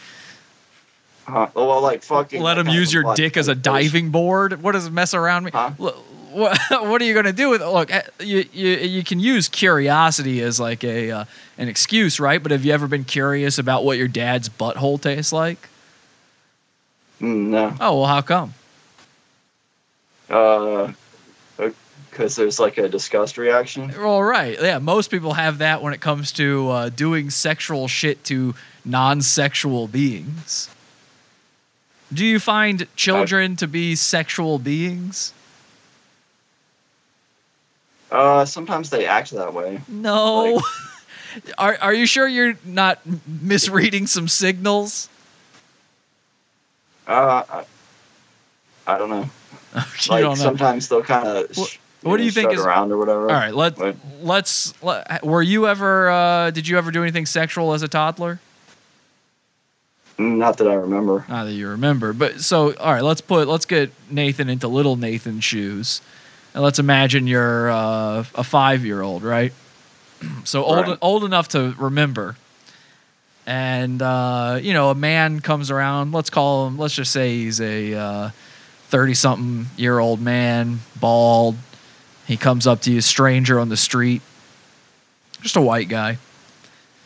Huh? 1.25 1.47
Well, 1.53 1.81
like 1.81 2.03
fucking. 2.03 2.41
Let 2.41 2.55
that 2.55 2.67
him 2.67 2.73
use 2.73 2.91
your 2.93 3.13
dick 3.15 3.37
as 3.37 3.47
a 3.47 3.53
temptation. 3.55 3.83
diving 3.91 4.09
board. 4.11 4.61
What 4.63 4.73
does 4.73 4.89
mess 4.89 5.13
around 5.13 5.45
me? 5.45 5.51
Huh? 5.53 5.71
Look, 5.77 5.95
What, 6.31 6.57
what 6.69 7.01
are 7.01 7.05
you 7.05 7.13
going 7.13 7.25
to 7.25 7.33
do 7.33 7.49
with 7.49 7.61
look? 7.61 7.91
eh, 7.91 8.01
You, 8.19 8.45
you 8.53 8.69
you 8.77 9.03
can 9.03 9.19
use 9.19 9.47
curiosity 9.49 10.41
as 10.41 10.59
like 10.59 10.83
a 10.83 11.11
uh, 11.11 11.25
an 11.57 11.67
excuse, 11.67 12.19
right? 12.19 12.41
But 12.41 12.51
have 12.51 12.65
you 12.65 12.73
ever 12.73 12.87
been 12.87 13.03
curious 13.03 13.57
about 13.59 13.83
what 13.85 13.97
your 13.97 14.07
dad's 14.07 14.49
butthole 14.49 14.99
tastes 14.99 15.31
like? 15.31 15.69
Mm, 17.21 17.47
no. 17.49 17.75
Oh 17.79 17.99
well, 17.99 18.07
how 18.07 18.21
come? 18.21 18.53
Uh, 20.29 20.91
because 22.09 22.35
there's 22.35 22.59
like 22.59 22.77
a 22.77 22.89
disgust 22.89 23.37
reaction. 23.37 23.89
Well, 23.97 24.21
right, 24.23 24.57
yeah. 24.61 24.79
Most 24.79 25.11
people 25.11 25.33
have 25.33 25.59
that 25.59 25.81
when 25.81 25.93
it 25.93 26.01
comes 26.01 26.31
to 26.33 26.69
uh, 26.69 26.89
doing 26.89 27.29
sexual 27.29 27.87
shit 27.87 28.23
to 28.25 28.53
non-sexual 28.83 29.87
beings. 29.87 30.69
Do 32.13 32.25
you 32.25 32.39
find 32.39 32.87
children 32.95 33.55
to 33.57 33.67
be 33.67 33.95
sexual 33.95 34.59
beings? 34.59 35.33
Uh, 38.11 38.43
sometimes 38.45 38.89
they 38.89 39.05
act 39.05 39.31
that 39.31 39.53
way. 39.53 39.79
No. 39.87 40.55
Like- 40.55 40.63
are 41.57 41.77
Are 41.81 41.93
you 41.93 42.05
sure 42.05 42.27
you're 42.27 42.55
not 42.65 42.99
misreading 43.25 44.07
some 44.07 44.27
signals? 44.27 45.07
Uh, 47.07 47.43
I, 47.49 47.63
I 48.87 48.97
don't 48.97 49.09
know. 49.09 49.29
Like 50.09 50.21
don't 50.21 50.21
know. 50.21 50.35
sometimes 50.35 50.89
they'll 50.89 51.01
kind 51.03 51.27
of. 51.27 51.55
What- 51.57 51.77
what 52.03 52.17
do 52.17 52.23
you 52.23 52.31
think 52.31 52.51
is- 52.51 52.59
around 52.59 52.91
or 52.91 52.97
whatever? 52.97 53.29
All 53.29 53.35
right, 53.35 53.53
let 53.53 53.77
let's. 54.23 54.73
Let, 54.83 55.23
were 55.23 55.43
you 55.43 55.67
ever? 55.67 56.09
Uh, 56.09 56.49
did 56.51 56.67
you 56.67 56.77
ever 56.77 56.89
do 56.91 57.03
anything 57.03 57.27
sexual 57.27 57.73
as 57.73 57.83
a 57.83 57.87
toddler? 57.87 58.39
Not 60.21 60.57
that 60.59 60.67
I 60.67 60.75
remember. 60.75 61.25
Not 61.27 61.45
that 61.45 61.53
you 61.53 61.67
remember, 61.69 62.13
but 62.13 62.41
so 62.41 62.73
all 62.75 62.93
right. 62.93 63.03
Let's 63.03 63.21
put 63.21 63.47
let's 63.47 63.65
get 63.65 63.91
Nathan 64.09 64.49
into 64.49 64.67
little 64.67 64.95
Nathan's 64.95 65.43
shoes, 65.43 66.01
and 66.53 66.63
let's 66.63 66.79
imagine 66.79 67.27
you're 67.27 67.69
uh, 67.71 68.23
a 68.35 68.43
five 68.43 68.85
year 68.85 69.01
old, 69.01 69.23
right? 69.23 69.53
So 70.43 70.63
old 70.63 70.87
Right. 70.87 70.97
old 71.01 71.23
enough 71.23 71.47
to 71.49 71.73
remember, 71.79 72.35
and 73.47 73.99
uh, 74.01 74.59
you 74.61 74.73
know 74.73 74.91
a 74.91 74.95
man 74.95 75.39
comes 75.39 75.71
around. 75.71 76.11
Let's 76.11 76.29
call 76.29 76.67
him. 76.67 76.77
Let's 76.77 76.93
just 76.93 77.11
say 77.11 77.37
he's 77.37 77.59
a 77.59 78.31
thirty 78.89 79.15
something 79.15 79.65
year 79.77 79.97
old 79.97 80.21
man, 80.21 80.81
bald. 80.99 81.55
He 82.27 82.37
comes 82.37 82.67
up 82.67 82.81
to 82.81 82.91
you, 82.91 83.01
stranger 83.01 83.59
on 83.59 83.69
the 83.69 83.77
street, 83.77 84.21
just 85.41 85.55
a 85.55 85.61
white 85.61 85.89
guy 85.89 86.17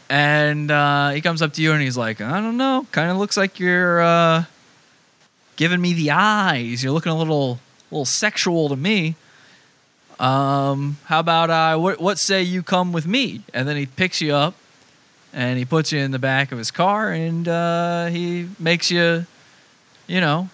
and 0.09 0.69
uh, 0.69 1.09
he 1.09 1.21
comes 1.21 1.41
up 1.41 1.53
to 1.53 1.61
you 1.61 1.71
and 1.71 1.81
he's 1.81 1.97
like, 1.97 2.21
I 2.21 2.39
don't 2.39 2.57
know, 2.57 2.85
kind 2.91 3.09
of 3.09 3.17
looks 3.17 3.37
like 3.37 3.59
you're 3.59 4.01
uh, 4.01 4.43
giving 5.55 5.81
me 5.81 5.93
the 5.93 6.11
eyes. 6.11 6.83
You're 6.83 6.93
looking 6.93 7.11
a 7.11 7.17
little, 7.17 7.59
little 7.91 8.05
sexual 8.05 8.69
to 8.69 8.75
me. 8.75 9.15
Um, 10.19 10.97
how 11.05 11.19
about 11.19 11.49
uh, 11.49 11.77
what, 11.77 11.99
what 11.99 12.17
say 12.17 12.43
you 12.43 12.63
come 12.63 12.93
with 12.93 13.07
me? 13.07 13.41
And 13.53 13.67
then 13.67 13.75
he 13.75 13.85
picks 13.85 14.21
you 14.21 14.33
up 14.33 14.55
and 15.33 15.57
he 15.57 15.65
puts 15.65 15.91
you 15.91 15.99
in 15.99 16.11
the 16.11 16.19
back 16.19 16.51
of 16.51 16.57
his 16.57 16.71
car 16.71 17.11
and 17.11 17.47
uh, 17.47 18.07
he 18.07 18.47
makes 18.59 18.91
you, 18.91 19.25
you 20.07 20.21
know, 20.21 20.49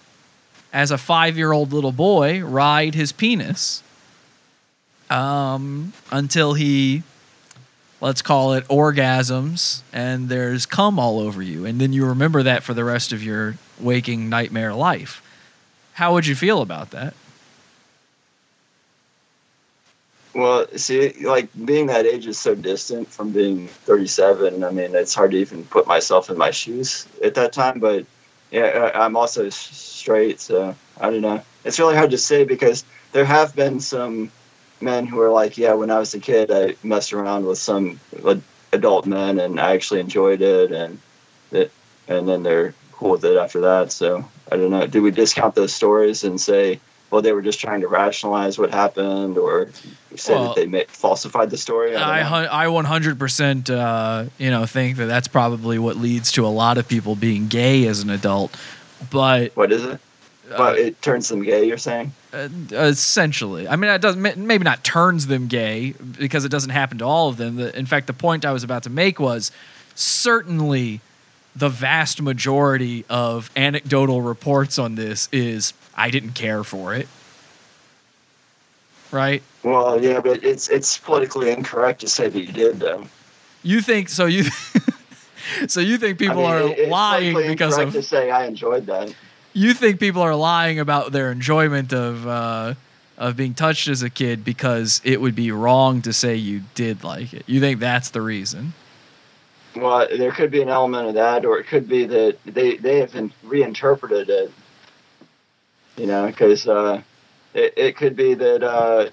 as 0.74 0.92
a 0.92 0.98
five 0.98 1.38
year 1.38 1.52
old 1.52 1.74
little 1.74 1.92
boy, 1.92 2.42
ride 2.44 2.96
his 2.96 3.12
penis 3.12 3.84
um, 5.10 5.94
until 6.10 6.54
he 6.54 7.04
let's 8.02 8.22
call 8.22 8.54
it 8.54 8.68
orgasms 8.68 9.82
and 9.94 10.28
there's 10.28 10.66
cum 10.66 11.00
all 11.00 11.20
over 11.20 11.42
you 11.42 11.66
and 11.66 11.80
then 11.80 11.94
you 11.94 12.06
remember 12.06 12.44
that 12.44 12.64
for 12.64 12.74
the 12.74 12.84
rest 12.84 13.12
of 13.14 13.24
your 13.24 13.56
waking 13.80 14.28
nightmare 14.30 14.74
life 14.74 15.22
how 15.94 16.14
would 16.14 16.28
you 16.28 16.36
feel 16.36 16.62
about 16.62 16.92
that 16.92 17.14
Well, 20.34 20.66
see, 20.78 21.26
like 21.26 21.50
being 21.66 21.88
that 21.88 22.06
age 22.06 22.26
is 22.26 22.40
so 22.40 22.56
distant 22.56 23.10
from 23.10 23.32
being 23.32 23.68
37. 23.68 24.64
I 24.64 24.72
mean, 24.72 24.96
it's 24.96 25.14
hard 25.14 25.32
to 25.32 25.38
even 25.38 25.66
put 25.66 25.88
myself 25.88 26.30
in 26.30 26.38
my 26.38 26.52
shoes 26.52 27.06
at 27.24 27.36
that 27.36 27.52
time. 27.52 27.80
But 27.80 28.06
yeah, 28.50 28.92
I'm 28.96 29.18
also 29.18 29.50
straight, 29.50 30.40
so 30.40 30.74
I 31.02 31.10
don't 31.10 31.22
know. 31.22 31.42
It's 31.66 31.80
really 31.80 31.96
hard 31.96 32.12
to 32.12 32.18
say 32.18 32.46
because 32.46 32.86
there 33.12 33.26
have 33.26 33.56
been 33.56 33.82
some 33.82 34.32
men 34.82 35.06
who 35.06 35.20
are 35.22 35.30
like, 35.30 35.58
yeah, 35.58 35.74
when 35.74 35.90
I 35.92 36.00
was 36.00 36.14
a 36.14 36.20
kid, 36.20 36.52
I 36.52 36.76
messed 36.84 37.14
around 37.14 37.46
with 37.46 37.58
some 37.58 38.00
adult 38.74 39.06
men 39.06 39.40
and 39.40 39.60
I 39.60 39.74
actually 39.74 40.00
enjoyed 40.00 40.42
it, 40.42 40.72
and 40.72 41.00
that, 41.52 41.72
and 42.08 42.28
then 42.28 42.44
they're 42.44 42.74
cool 42.94 43.12
with 43.12 43.26
it 43.26 43.38
after 43.38 43.62
that. 43.62 43.92
So 43.92 44.26
I 44.52 44.58
don't 44.58 44.70
know. 44.70 44.88
Do 44.88 45.02
we 45.02 45.12
discount 45.12 45.56
those 45.56 45.74
stories 45.74 46.24
and 46.24 46.40
say? 46.40 46.80
Well, 47.10 47.22
they 47.22 47.34
were 47.34 47.42
just 47.42 47.60
trying 47.60 47.82
to 47.82 47.90
rationalize 47.90 48.58
what 48.58 48.72
happened, 48.72 49.38
or 49.38 49.68
say 50.16 50.34
Well, 50.34 50.46
that 50.46 50.56
they 50.56 50.66
ma- 50.66 50.88
falsified 50.88 51.50
the 51.50 51.58
story. 51.58 51.94
I, 51.94 52.00
I, 52.00 52.20
don't 52.22 52.32
know. 52.32 52.48
hun- 52.48 52.94
I 52.96 53.00
100% 53.10 53.70
uh, 53.70 54.30
you 54.38 54.50
know 54.50 54.66
think 54.66 54.96
that 54.96 55.08
that's 55.08 55.28
probably 55.28 55.78
what 55.78 55.98
leads 55.98 56.32
to 56.34 56.46
a 56.46 56.48
lot 56.48 56.78
of 56.78 56.88
people 56.88 57.16
being 57.18 57.50
gay 57.50 57.86
as 57.88 58.00
an 58.02 58.10
adult 58.10 58.56
but 59.10 59.56
what 59.58 59.72
is 59.72 59.84
it? 59.84 60.00
Uh, 60.52 60.58
but 60.58 60.78
it 60.80 61.02
turns 61.02 61.30
them 61.30 61.44
gay. 61.44 61.66
You're 61.66 61.78
saying? 61.78 62.12
uh, 62.34 62.48
essentially 62.72 63.68
i 63.68 63.76
mean 63.76 63.90
it 63.92 64.02
doesn't 64.02 64.22
maybe 64.38 64.64
not 64.64 64.82
turns 64.86 65.28
them 65.28 65.48
gay 65.48 65.94
because 66.18 66.46
it 66.46 66.50
doesn't 66.50 66.70
happen 66.70 66.98
to 67.00 67.04
all 67.06 67.28
of 67.28 67.36
them 67.36 67.58
The- 67.58 67.78
in 67.78 67.86
fact 67.86 68.08
the 68.08 68.14
point 68.14 68.46
i 68.46 68.54
was 68.54 68.64
about 68.64 68.84
to 68.84 68.90
make 68.90 69.20
was 69.20 69.52
certainly 69.96 71.02
the 71.54 71.68
vast 71.68 72.22
majority 72.22 73.04
of 73.10 73.50
anecdotal 73.58 74.22
reports 74.22 74.80
on 74.80 74.96
this 74.96 75.28
is 75.34 75.74
i 75.98 76.10
didn't 76.10 76.32
care 76.32 76.64
for 76.64 76.94
it 76.96 77.10
right 79.12 79.44
Well, 79.64 80.02
yeah, 80.02 80.20
but 80.22 80.44
it's 80.44 80.70
it's 80.70 80.98
politically 80.98 81.52
incorrect 81.52 82.00
to 82.02 82.08
say 82.08 82.30
that 82.30 82.40
you 82.40 82.52
did, 82.54 82.80
though. 82.80 83.06
you 83.64 83.82
think 83.82 84.08
so 84.10 84.26
you 84.26 84.44
so 85.68 85.80
you 85.82 85.98
think 85.98 86.18
people 86.18 86.46
I 86.46 86.62
mean, 86.62 86.72
are 86.72 86.76
it- 86.80 86.90
lying 86.90 87.36
because 87.36 87.78
of 87.78 87.92
to 87.94 88.02
say 88.02 88.32
I 88.32 88.46
enjoyed 88.46 88.86
that. 88.86 89.14
You 89.54 89.74
think 89.74 90.00
people 90.00 90.22
are 90.22 90.36
lying 90.36 90.80
about 90.80 91.12
their 91.12 91.32
enjoyment 91.32 91.94
of 91.94 92.28
uh, 92.28 92.74
of 93.18 93.36
being 93.36 93.54
touched 93.54 93.88
as 93.88 94.02
a 94.02 94.10
kid 94.10 94.44
because 94.44 95.02
it 95.04 95.22
would 95.22 95.36
be 95.36 95.52
wrong 95.52 96.02
to 96.02 96.14
say 96.14 96.36
you 96.36 96.62
did 96.74 97.04
like 97.04 97.34
it. 97.34 97.44
You 97.48 97.60
think 97.60 97.80
that's 97.80 98.10
the 98.10 98.22
reason? 98.22 98.74
Well, 99.76 100.08
there 100.10 100.32
could 100.32 100.52
be 100.52 100.62
an 100.62 100.70
element 100.70 101.08
of 101.08 101.14
that, 101.14 101.46
or 101.46 101.60
it 101.60 101.68
could 101.68 101.88
be 101.88 102.06
that 102.06 102.38
they 102.46 102.78
they 102.78 103.00
have 103.00 103.14
reinterpreted 103.44 104.30
it. 104.30 104.52
You 105.98 106.08
know, 106.08 106.28
because 106.28 106.68
uh, 106.68 107.02
it, 107.54 107.74
it 107.78 107.98
could 107.98 108.16
be 108.16 108.34
that 108.34 108.64
uh, 108.64 109.10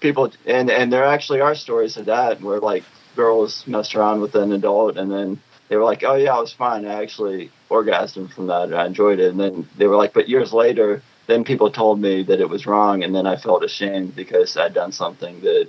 people 0.00 0.32
and 0.46 0.70
and 0.70 0.92
there 0.92 1.04
actually 1.04 1.40
are 1.40 1.54
stories 1.54 1.96
of 1.96 2.06
that 2.06 2.40
where 2.40 2.60
like 2.60 2.84
girls 3.16 3.66
messed 3.66 3.94
around 3.94 4.20
with 4.20 4.34
an 4.36 4.52
adult 4.52 4.96
and 4.96 5.10
then 5.10 5.40
they 5.68 5.76
were 5.76 5.84
like, 5.84 6.04
oh 6.04 6.14
yeah, 6.14 6.34
I 6.34 6.40
was 6.40 6.52
fine. 6.52 6.86
I 6.86 7.02
actually 7.02 7.50
orgasmed 7.70 8.32
from 8.32 8.46
that 8.48 8.64
and 8.64 8.74
I 8.74 8.86
enjoyed 8.86 9.18
it. 9.20 9.30
And 9.30 9.40
then 9.40 9.68
they 9.76 9.86
were 9.86 9.96
like, 9.96 10.12
but 10.12 10.28
years 10.28 10.52
later, 10.52 11.02
then 11.26 11.44
people 11.44 11.70
told 11.70 12.00
me 12.00 12.22
that 12.24 12.40
it 12.40 12.48
was 12.48 12.66
wrong, 12.66 13.04
and 13.04 13.14
then 13.14 13.26
I 13.26 13.36
felt 13.36 13.62
ashamed 13.62 14.16
because 14.16 14.56
I'd 14.56 14.72
done 14.72 14.92
something 14.92 15.42
that 15.42 15.68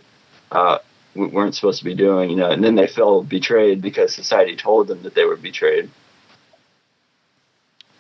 uh, 0.52 0.78
we 1.14 1.28
weren't 1.28 1.54
supposed 1.54 1.80
to 1.80 1.86
be 1.86 1.95
doing, 1.95 2.30
you 2.30 2.38
know. 2.38 2.50
And 2.50 2.64
then 2.64 2.76
they 2.76 2.88
felt 2.88 3.28
betrayed 3.28 3.82
because 3.82 4.16
society 4.16 4.56
told 4.56 4.88
them 4.88 5.04
that 5.04 5.16
they 5.16 5.26
were 5.26 5.36
betrayed. 5.36 5.89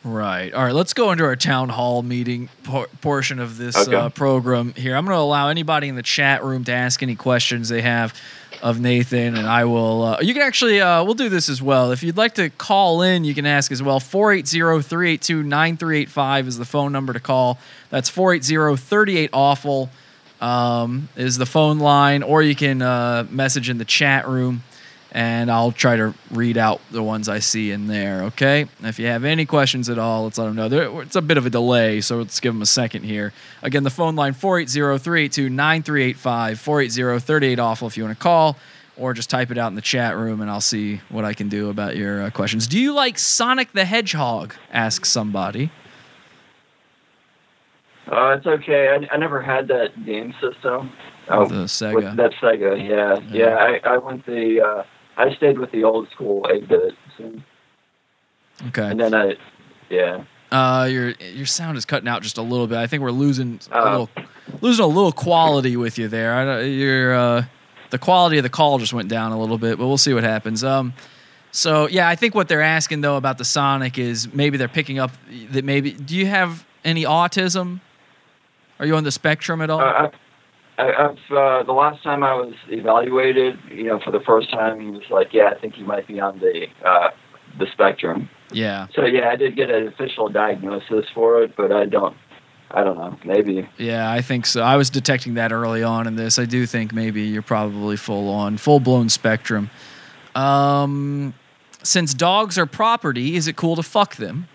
Right. 0.03 0.53
All 0.53 0.63
right. 0.63 0.73
Let's 0.73 0.93
go 0.93 1.11
into 1.11 1.25
our 1.25 1.35
town 1.35 1.67
hall 1.69 2.01
meeting 2.03 2.47
por- 2.63 2.87
portion 3.01 3.39
of 3.39 3.57
this 3.57 3.75
Okay. 3.75 3.95
uh, 3.95 4.09
program 4.09 4.73
here. 4.73 4.95
I'm 4.95 5.05
going 5.05 5.15
to 5.15 5.21
allow 5.21 5.49
anybody 5.49 5.89
in 5.89 5.95
the 5.95 6.03
chat 6.03 6.43
room 6.43 6.63
to 6.65 6.71
ask 6.71 7.03
any 7.03 7.15
questions 7.15 7.67
they 7.67 7.81
have 7.81 8.13
of 8.61 8.79
Nathan, 8.79 9.35
and 9.35 9.45
I 9.47 9.65
will. 9.65 10.03
Uh, 10.03 10.17
you 10.21 10.33
can 10.33 10.41
actually, 10.41 10.79
uh, 10.81 11.03
we'll 11.03 11.13
do 11.15 11.27
this 11.29 11.49
as 11.49 11.61
well. 11.61 11.91
If 11.91 12.01
you'd 12.01 12.17
like 12.17 12.35
to 12.35 12.49
call 12.49 13.01
in, 13.01 13.23
you 13.25 13.35
can 13.35 13.45
ask 13.45 13.71
as 13.73 13.83
well. 13.83 13.99
480 13.99 14.81
382 14.81 15.43
9385 15.43 16.47
is 16.47 16.57
the 16.57 16.65
phone 16.65 16.91
number 16.93 17.11
to 17.13 17.19
call. 17.19 17.57
That's 17.89 18.07
480 18.09 18.77
38 18.81 19.29
awful 19.33 19.89
um, 20.41 21.09
is 21.17 21.37
the 21.37 21.45
phone 21.45 21.79
line, 21.79 22.23
or 22.23 22.41
you 22.41 22.55
can 22.55 22.81
uh, 22.81 23.27
message 23.29 23.69
in 23.69 23.77
the 23.77 23.85
chat 23.85 24.27
room, 24.29 24.63
and 25.11 25.49
I'll 25.49 25.71
try 25.71 25.95
to 25.95 26.13
read 26.29 26.57
out 26.57 26.81
the 26.91 27.01
ones 27.01 27.27
I 27.27 27.39
see 27.39 27.71
in 27.71 27.87
there. 27.87 28.23
Okay. 28.25 28.67
If 28.83 28.99
you 28.99 29.07
have 29.07 29.23
any 29.25 29.45
questions 29.45 29.89
at 29.89 29.97
all, 29.97 30.25
let's 30.25 30.37
let 30.37 30.45
them 30.45 30.55
know. 30.55 30.69
There, 30.69 31.01
it's 31.01 31.15
a 31.15 31.21
bit 31.21 31.37
of 31.37 31.45
a 31.45 31.49
delay, 31.49 31.99
so 32.01 32.17
let's 32.17 32.39
give 32.39 32.53
them 32.53 32.61
a 32.61 32.65
second 32.67 33.03
here. 33.03 33.33
Again, 33.63 33.83
the 33.83 33.89
phone 33.89 34.15
line 34.15 34.33
480-382-9385, 34.33 36.13
480-38 36.55 37.59
awful 37.59 37.87
if 37.87 37.97
you 37.97 38.03
want 38.03 38.17
to 38.17 38.21
call. 38.21 38.57
Or 38.97 39.13
just 39.13 39.29
type 39.29 39.49
it 39.49 39.57
out 39.57 39.67
in 39.69 39.75
the 39.75 39.81
chat 39.81 40.17
room, 40.17 40.41
and 40.41 40.51
I'll 40.51 40.59
see 40.59 40.99
what 41.07 41.23
I 41.23 41.33
can 41.33 41.47
do 41.47 41.69
about 41.69 41.95
your 41.95 42.23
uh, 42.23 42.29
questions. 42.31 42.67
Do 42.67 42.77
you 42.77 42.91
like 42.93 43.17
Sonic 43.17 43.71
the 43.71 43.85
Hedgehog? 43.85 44.53
Asks 44.73 45.07
somebody. 45.09 45.71
Uh, 48.11 48.35
it's 48.37 48.45
okay. 48.45 48.89
I, 48.89 49.07
I 49.13 49.17
never 49.17 49.41
had 49.41 49.69
that 49.69 50.05
game 50.05 50.33
system. 50.41 50.91
Oh, 51.29 51.45
the 51.47 51.63
Sega. 51.65 51.95
with- 51.95 52.15
that's 52.17 52.35
Sega. 52.35 52.77
Yeah, 52.89 53.19
yeah. 53.31 53.55
I, 53.55 53.79
I 53.85 53.97
went 53.99 54.25
the. 54.25 54.61
Uh, 54.61 54.83
I 55.19 55.33
stayed 55.35 55.59
with 55.59 55.71
the 55.71 55.83
old 55.83 56.09
school 56.09 56.47
eight 56.51 56.67
bit, 56.67 56.93
so, 57.17 57.31
Okay. 58.67 58.89
and 58.89 58.99
then 58.99 59.13
I. 59.13 59.35
Yeah. 59.89 60.23
Uh, 60.51 60.87
your 60.89 61.09
your 61.33 61.45
sound 61.45 61.77
is 61.77 61.85
cutting 61.85 62.07
out 62.07 62.23
just 62.23 62.37
a 62.37 62.41
little 62.41 62.65
bit. 62.67 62.77
I 62.77 62.87
think 62.87 63.03
we're 63.03 63.11
losing 63.11 63.59
a 63.71 63.77
Uh. 63.77 63.83
little 63.91 64.09
losing 64.61 64.83
a 64.85 64.87
little 64.87 65.11
quality 65.11 65.77
with 65.77 65.97
you 65.99 66.07
there. 66.07 66.33
I 66.33 66.45
don't, 66.45 66.71
your 66.71 67.13
uh, 67.13 67.43
the 67.91 67.99
quality 67.99 68.37
of 68.37 68.43
the 68.43 68.49
call 68.49 68.79
just 68.79 68.93
went 68.93 69.09
down 69.09 69.31
a 69.31 69.39
little 69.39 69.57
bit, 69.57 69.77
but 69.77 69.85
we'll 69.87 69.97
see 69.97 70.13
what 70.13 70.23
happens. 70.23 70.63
Um, 70.63 70.93
so 71.51 71.87
yeah, 71.87 72.07
I 72.07 72.15
think 72.15 72.33
what 72.35 72.47
they're 72.47 72.61
asking 72.61 73.01
though 73.01 73.17
about 73.17 73.37
the 73.37 73.45
Sonic 73.45 73.97
is 73.99 74.33
maybe 74.33 74.57
they're 74.57 74.67
picking 74.67 74.99
up 74.99 75.11
that 75.51 75.65
maybe. 75.65 75.91
Do 75.91 76.15
you 76.15 76.25
have 76.27 76.65
any 76.83 77.03
autism? 77.03 77.79
Are 78.79 78.85
you 78.85 78.95
on 78.95 79.03
the 79.03 79.11
spectrum 79.11 79.61
at 79.61 79.69
all? 79.69 79.81
Uh, 79.81 79.83
I, 79.83 80.09
I, 80.79 81.09
I've 81.09 81.31
uh, 81.37 81.63
the 81.63 81.73
last 81.73 82.01
time 82.03 82.23
I 82.23 82.33
was 82.33 82.53
evaluated, 82.69 83.59
you 83.69 83.83
know, 83.83 83.99
for 83.99 84.11
the 84.11 84.21
first 84.21 84.49
time, 84.49 84.79
he 84.79 84.89
was 84.91 85.03
like, 85.09 85.33
"Yeah, 85.33 85.49
I 85.55 85.59
think 85.59 85.77
you 85.77 85.85
might 85.85 86.07
be 86.07 86.19
on 86.19 86.39
the 86.39 86.67
uh, 86.85 87.09
the 87.59 87.67
spectrum." 87.73 88.29
yeah, 88.51 88.87
So 88.95 89.05
yeah, 89.05 89.29
I 89.29 89.35
did 89.35 89.55
get 89.55 89.69
an 89.69 89.87
official 89.87 90.29
diagnosis 90.29 91.05
for 91.13 91.43
it, 91.43 91.55
but 91.55 91.71
I 91.71 91.85
don't. 91.85 92.15
I 92.71 92.83
don't 92.83 92.97
know. 92.97 93.17
Maybe. 93.25 93.67
yeah, 93.79 94.11
I 94.11 94.21
think 94.21 94.45
so. 94.45 94.61
I 94.61 94.77
was 94.77 94.91
detecting 94.91 95.33
that 95.33 95.51
early 95.51 95.81
on 95.81 96.05
in 96.05 96.15
this. 96.15 96.37
I 96.37 96.45
do 96.45 96.67
think 96.67 96.93
maybe 96.93 97.23
you're 97.23 97.41
probably 97.41 97.97
full 97.97 98.29
on, 98.29 98.57
full 98.57 98.79
blown 98.79 99.09
spectrum. 99.09 99.71
Um, 100.35 101.33
since 101.81 102.13
dogs 102.13 102.59
are 102.59 102.67
property, 102.67 103.35
is 103.35 103.47
it 103.47 103.55
cool 103.55 103.75
to 103.75 103.81
fuck 103.81 104.17
them? 104.17 104.47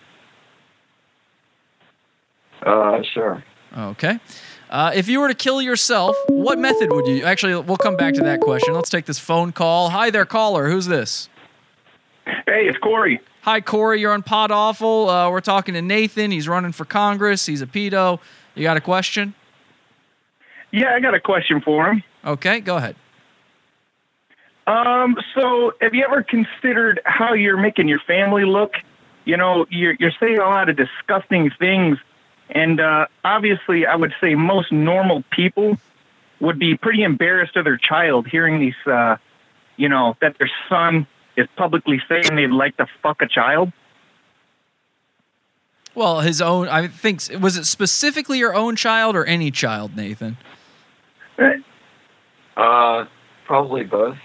Uh, 2.63 3.03
sure. 3.13 3.43
Okay. 3.77 4.21
Uh, 4.75 4.91
if 4.93 5.07
you 5.07 5.21
were 5.21 5.29
to 5.29 5.35
kill 5.35 5.63
yourself, 5.63 6.17
what 6.27 6.59
method 6.59 6.91
would 6.91 7.07
you? 7.07 7.23
Actually, 7.23 7.55
we'll 7.61 7.77
come 7.77 7.97
back 7.97 8.13
to 8.13 8.23
that 8.23 8.41
question. 8.41 8.75
Let's 8.75 8.91
take 8.91 9.05
this 9.05 9.21
phone 9.21 9.53
call. 9.53 9.91
Hi 9.91 10.11
there, 10.11 10.25
caller. 10.25 10.69
Who's 10.69 10.87
this? 10.87 11.29
Hey, 12.25 12.67
it's 12.67 12.77
Corey. 12.79 13.21
Hi, 13.43 13.61
Corey. 13.61 14.01
You're 14.01 14.11
on 14.13 14.25
Pod 14.25 14.51
Awful. 14.51 15.09
Uh, 15.09 15.31
we're 15.31 15.41
talking 15.41 15.75
to 15.75 15.83
Nathan. 15.83 16.33
He's 16.33 16.49
running 16.49 16.73
for 16.73 16.85
Congress. 16.85 17.47
He's 17.47 17.63
a 17.63 17.69
pedo. 17.69 18.19
You 18.57 18.65
got 18.65 18.77
a 18.77 18.81
question? 18.81 19.35
Yeah, 20.73 20.93
I 20.93 20.99
got 20.99 21.15
a 21.15 21.21
question 21.21 21.61
for 21.61 21.93
him. 21.93 22.03
Okay, 22.25 22.59
go 22.59 22.77
ahead. 22.77 22.97
Um, 24.67 25.17
so 25.37 25.75
have 25.81 25.95
you 25.95 26.05
ever 26.05 26.25
considered 26.25 27.01
how 27.05 27.35
you're 27.35 27.61
making 27.61 27.87
your 27.87 28.01
family 28.09 28.45
look? 28.45 28.73
You 29.25 29.37
know, 29.37 29.67
you're 29.71 29.95
you're 30.01 30.11
saying 30.19 30.39
a 30.39 30.49
lot 30.49 30.69
of 30.69 30.77
disgusting 30.77 31.53
things, 31.61 31.97
and 32.51 32.81
uh, 32.81 33.07
obviously, 33.25 33.87
I 33.87 33.97
would 33.97 34.15
say 34.21 34.35
most 34.35 34.71
normal 34.71 35.25
people 35.31 35.79
would 36.41 36.59
be 36.59 36.77
pretty 36.77 37.03
embarrassed 37.03 37.57
of 37.57 37.65
their 37.65 37.79
child 37.79 38.27
hearing 38.27 38.61
these, 38.61 38.75
uh, 38.87 39.17
you 39.77 39.89
know, 39.89 40.17
that 40.21 40.37
their 40.39 40.51
son 40.69 41.07
is 41.37 41.47
publicly 41.57 42.01
saying 42.09 42.37
they'd 42.37 42.49
like 42.49 42.77
to 42.77 42.87
fuck 43.03 43.23
a 43.23 43.27
child. 43.27 43.73
Well, 45.95 46.21
his 46.21 46.41
own. 46.41 46.69
I 46.69 46.89
think 46.89 47.23
was 47.41 47.57
it 47.57 47.65
specifically 47.65 48.39
your 48.39 48.55
own 48.55 48.77
child 48.77 49.15
or 49.15 49.25
any 49.25 49.51
child, 49.51 49.97
Nathan? 49.97 50.37
Uh, 52.57 53.07
probably 53.47 53.85
both. 53.85 54.17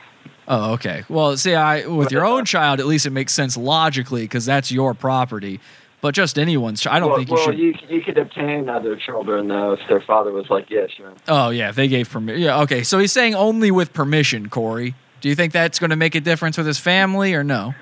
Oh, 0.48 0.74
okay. 0.74 1.04
Well, 1.10 1.38
see, 1.38 1.54
I 1.54 1.86
with 1.86 2.12
your 2.12 2.26
own 2.26 2.46
child, 2.46 2.80
at 2.80 2.88
least 2.88 3.06
it 3.06 3.12
makes 3.12 3.34
sense 3.34 3.56
logically 3.56 4.24
because 4.24 4.46
that's 4.46 4.72
your 4.72 4.96
property. 4.96 5.60
But 6.02 6.16
just 6.16 6.40
anyone's. 6.40 6.86
I 6.88 7.00
don't 7.00 7.10
well, 7.10 7.18
think 7.18 7.30
you 7.30 7.36
well, 7.36 7.46
should. 7.46 7.60
you 7.60 7.74
you 7.90 8.02
could 8.02 8.18
obtain 8.18 8.70
other 8.70 8.96
children 8.96 9.50
though 9.50 9.74
if 9.74 9.80
their 9.90 10.00
father 10.00 10.32
was 10.32 10.50
like, 10.50 10.70
"Yeah, 10.70 10.88
sure." 10.88 11.12
Oh 11.28 11.50
yeah, 11.50 11.72
they 11.72 11.88
gave 11.88 12.10
permission. 12.10 12.42
Yeah, 12.42 12.62
okay. 12.62 12.84
So 12.84 13.00
he's 13.00 13.12
saying 13.12 13.36
only 13.36 13.70
with 13.70 13.92
permission, 13.92 14.50
Corey. 14.50 14.96
Do 15.20 15.28
you 15.28 15.36
think 15.36 15.52
that's 15.52 15.80
going 15.80 15.90
to 15.90 15.98
make 15.98 16.16
a 16.16 16.22
difference 16.22 16.58
with 16.58 16.68
his 16.68 16.80
family 16.80 17.34
or 17.34 17.44
no? 17.44 17.74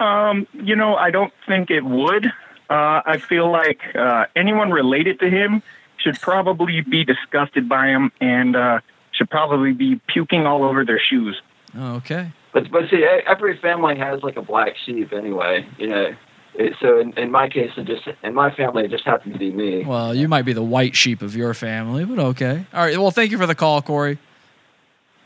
Um, 0.00 0.48
you 0.52 0.74
know, 0.74 0.96
I 0.96 1.10
don't 1.10 1.32
think 1.46 1.70
it 1.70 1.84
would. 1.84 2.26
Uh, 2.68 3.02
I 3.06 3.18
feel 3.18 3.50
like 3.50 3.80
uh, 3.94 4.26
anyone 4.34 4.70
related 4.70 5.20
to 5.20 5.30
him 5.30 5.62
should 5.98 6.20
probably 6.20 6.80
be 6.80 7.04
disgusted 7.04 7.68
by 7.68 7.88
him 7.88 8.10
and 8.20 8.56
uh, 8.56 8.80
should 9.12 9.30
probably 9.30 9.72
be 9.72 10.00
puking 10.08 10.46
all 10.46 10.64
over 10.64 10.84
their 10.84 10.98
shoes. 11.00 11.40
Oh, 11.76 11.94
okay. 11.96 12.32
But 12.52 12.70
but 12.70 12.88
see, 12.90 12.96
e- 12.96 13.22
every 13.26 13.56
family 13.58 13.96
has 13.96 14.22
like 14.22 14.36
a 14.36 14.42
black 14.42 14.76
sheep 14.84 15.12
anyway. 15.12 15.66
You 15.78 15.88
know. 15.88 16.16
It, 16.56 16.74
so 16.80 17.00
in, 17.00 17.12
in 17.18 17.30
my 17.30 17.48
case, 17.48 17.70
it 17.76 17.86
just 17.86 18.08
in 18.22 18.34
my 18.34 18.54
family, 18.54 18.84
it 18.84 18.90
just 18.90 19.04
happened 19.04 19.32
to 19.32 19.38
be 19.38 19.50
me. 19.50 19.84
Well, 19.84 20.14
you 20.14 20.28
might 20.28 20.42
be 20.42 20.52
the 20.52 20.62
white 20.62 20.94
sheep 20.94 21.20
of 21.20 21.34
your 21.34 21.52
family, 21.52 22.04
but 22.04 22.18
okay. 22.18 22.64
All 22.72 22.84
right. 22.84 22.96
Well, 22.96 23.10
thank 23.10 23.32
you 23.32 23.38
for 23.38 23.46
the 23.46 23.54
call, 23.54 23.82
Corey. 23.82 24.18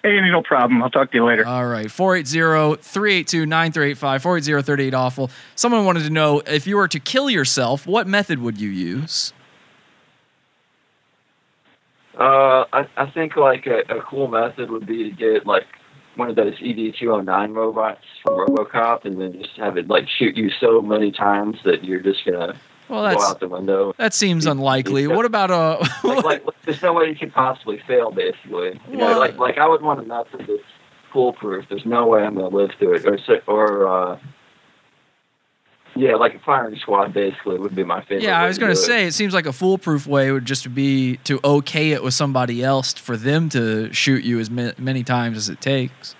Hey, 0.02 0.20
no 0.30 0.42
problem. 0.42 0.82
I'll 0.82 0.90
talk 0.90 1.10
to 1.10 1.16
you 1.16 1.24
later. 1.24 1.44
All 1.46 1.66
right. 1.66 1.90
480 1.90 2.80
382 2.82 3.46
9385 3.46 4.22
480 4.22 4.62
38 4.62 4.94
awful. 4.94 5.30
Someone 5.54 5.84
wanted 5.84 6.04
to 6.04 6.10
know 6.10 6.40
if 6.46 6.66
you 6.66 6.76
were 6.76 6.88
to 6.88 7.00
kill 7.00 7.28
yourself, 7.28 7.86
what 7.86 8.06
method 8.06 8.38
would 8.38 8.60
you 8.60 8.70
use? 8.70 9.32
Uh, 12.16 12.64
I, 12.72 12.88
I 12.96 13.10
think 13.10 13.36
like 13.36 13.66
a, 13.66 13.80
a 13.96 14.00
cool 14.02 14.28
method 14.28 14.70
would 14.70 14.86
be 14.86 15.04
to 15.04 15.10
get 15.10 15.46
like 15.46 15.66
one 16.18 16.28
of 16.30 16.36
those 16.36 16.54
ED 16.62 16.94
two 16.98 17.10
hundred 17.10 17.26
nine 17.26 17.52
robots 17.52 18.02
from 18.24 18.48
RoboCop, 18.48 19.04
and 19.04 19.20
then 19.20 19.40
just 19.40 19.56
have 19.56 19.76
it 19.78 19.88
like 19.88 20.08
shoot 20.08 20.36
you 20.36 20.50
so 20.60 20.82
many 20.82 21.12
times 21.12 21.56
that 21.64 21.84
you're 21.84 22.00
just 22.00 22.24
gonna 22.24 22.54
Well, 22.88 23.02
go 23.04 23.08
that's 23.08 23.24
out 23.30 23.40
the 23.40 23.48
window. 23.48 23.94
that 23.98 24.12
seems 24.14 24.44
unlikely. 24.46 25.06
What 25.06 25.24
about 25.24 25.50
a 25.50 25.88
Like, 26.06 26.24
like, 26.24 26.42
there's 26.64 26.82
no 26.82 26.92
way 26.92 27.08
you 27.08 27.14
could 27.16 27.32
possibly 27.32 27.80
fail. 27.86 28.10
Basically, 28.10 28.80
you 28.90 28.96
know, 28.96 29.18
like 29.18 29.36
like 29.38 29.58
I 29.58 29.68
would 29.68 29.82
want 29.82 30.00
a 30.00 30.02
method 30.02 30.40
that's 30.40 30.62
foolproof. 31.12 31.66
There's 31.68 31.86
no 31.86 32.06
way 32.06 32.22
I'm 32.24 32.34
gonna 32.34 32.48
live 32.48 32.70
through 32.78 32.96
it, 32.96 33.06
or 33.06 33.18
or 33.46 33.88
uh, 33.88 34.18
yeah, 35.98 36.14
like 36.14 36.34
a 36.34 36.38
firing 36.38 36.76
squad 36.76 37.12
basically 37.12 37.58
would 37.58 37.74
be 37.74 37.84
my 37.84 38.00
favorite. 38.02 38.22
Yeah, 38.22 38.40
I 38.40 38.46
was 38.46 38.58
going 38.58 38.74
to 38.74 38.80
it. 38.80 38.84
say 38.84 39.06
it 39.06 39.12
seems 39.12 39.34
like 39.34 39.46
a 39.46 39.52
foolproof 39.52 40.06
way 40.06 40.30
would 40.30 40.44
just 40.44 40.72
be 40.74 41.16
to 41.24 41.40
okay 41.42 41.90
it 41.90 42.02
with 42.02 42.14
somebody 42.14 42.62
else 42.62 42.92
for 42.94 43.16
them 43.16 43.48
to 43.50 43.92
shoot 43.92 44.24
you 44.24 44.38
as 44.38 44.48
ma- 44.50 44.72
many 44.78 45.02
times 45.02 45.36
as 45.36 45.48
it 45.48 45.60
takes. 45.60 46.14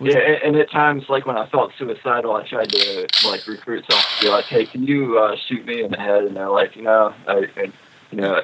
Yeah, 0.00 0.18
and, 0.18 0.42
and 0.42 0.56
at 0.56 0.70
times, 0.70 1.04
like 1.08 1.26
when 1.26 1.36
I 1.36 1.46
felt 1.48 1.72
suicidal, 1.76 2.34
I 2.34 2.48
tried 2.48 2.70
to 2.70 3.06
like 3.24 3.46
recruit 3.46 3.84
someone 3.88 4.04
to 4.18 4.24
be 4.24 4.30
like, 4.30 4.44
"Hey, 4.46 4.64
can 4.64 4.84
you 4.84 5.18
uh, 5.18 5.36
shoot 5.48 5.66
me 5.66 5.82
in 5.82 5.90
the 5.90 5.98
head?" 5.98 6.24
And 6.24 6.36
they're 6.36 6.48
like, 6.48 6.76
"You 6.76 6.82
know, 6.82 7.14
I, 7.26 7.46
I, 7.56 7.72
you 8.10 8.20
know." 8.20 8.42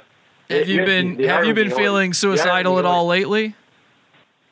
Have 0.51 0.69
you 0.69 0.85
been 0.85 1.19
have 1.25 1.47
you 1.47 1.55
been 1.55 1.71
feeling 1.71 2.13
suicidal 2.13 2.79
at 2.79 2.85
all 2.85 3.07
lately? 3.07 3.55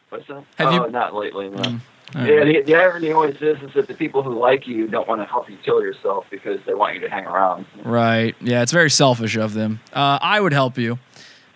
What's 0.08 0.26
that? 0.28 0.44
Have 0.56 0.68
oh, 0.68 0.86
you- 0.86 0.90
not 0.90 1.14
lately, 1.14 1.50
no. 1.50 1.58
Mm. 1.58 1.80
Yeah, 2.14 2.44
the, 2.44 2.62
the 2.66 2.74
irony 2.74 3.10
always 3.12 3.36
is, 3.36 3.62
is 3.62 3.72
that 3.74 3.88
the 3.88 3.94
people 3.94 4.22
who 4.22 4.38
like 4.38 4.66
you 4.66 4.86
don't 4.86 5.08
want 5.08 5.20
to 5.22 5.24
help 5.24 5.48
you 5.48 5.56
kill 5.64 5.82
yourself 5.82 6.26
because 6.30 6.60
they 6.66 6.74
want 6.74 6.94
you 6.94 7.00
to 7.00 7.08
hang 7.08 7.24
around. 7.24 7.64
Right. 7.84 8.34
Yeah, 8.40 8.62
it's 8.62 8.72
very 8.72 8.90
selfish 8.90 9.36
of 9.36 9.54
them. 9.54 9.80
Uh, 9.92 10.18
I 10.20 10.40
would 10.40 10.52
help 10.52 10.76
you. 10.76 10.98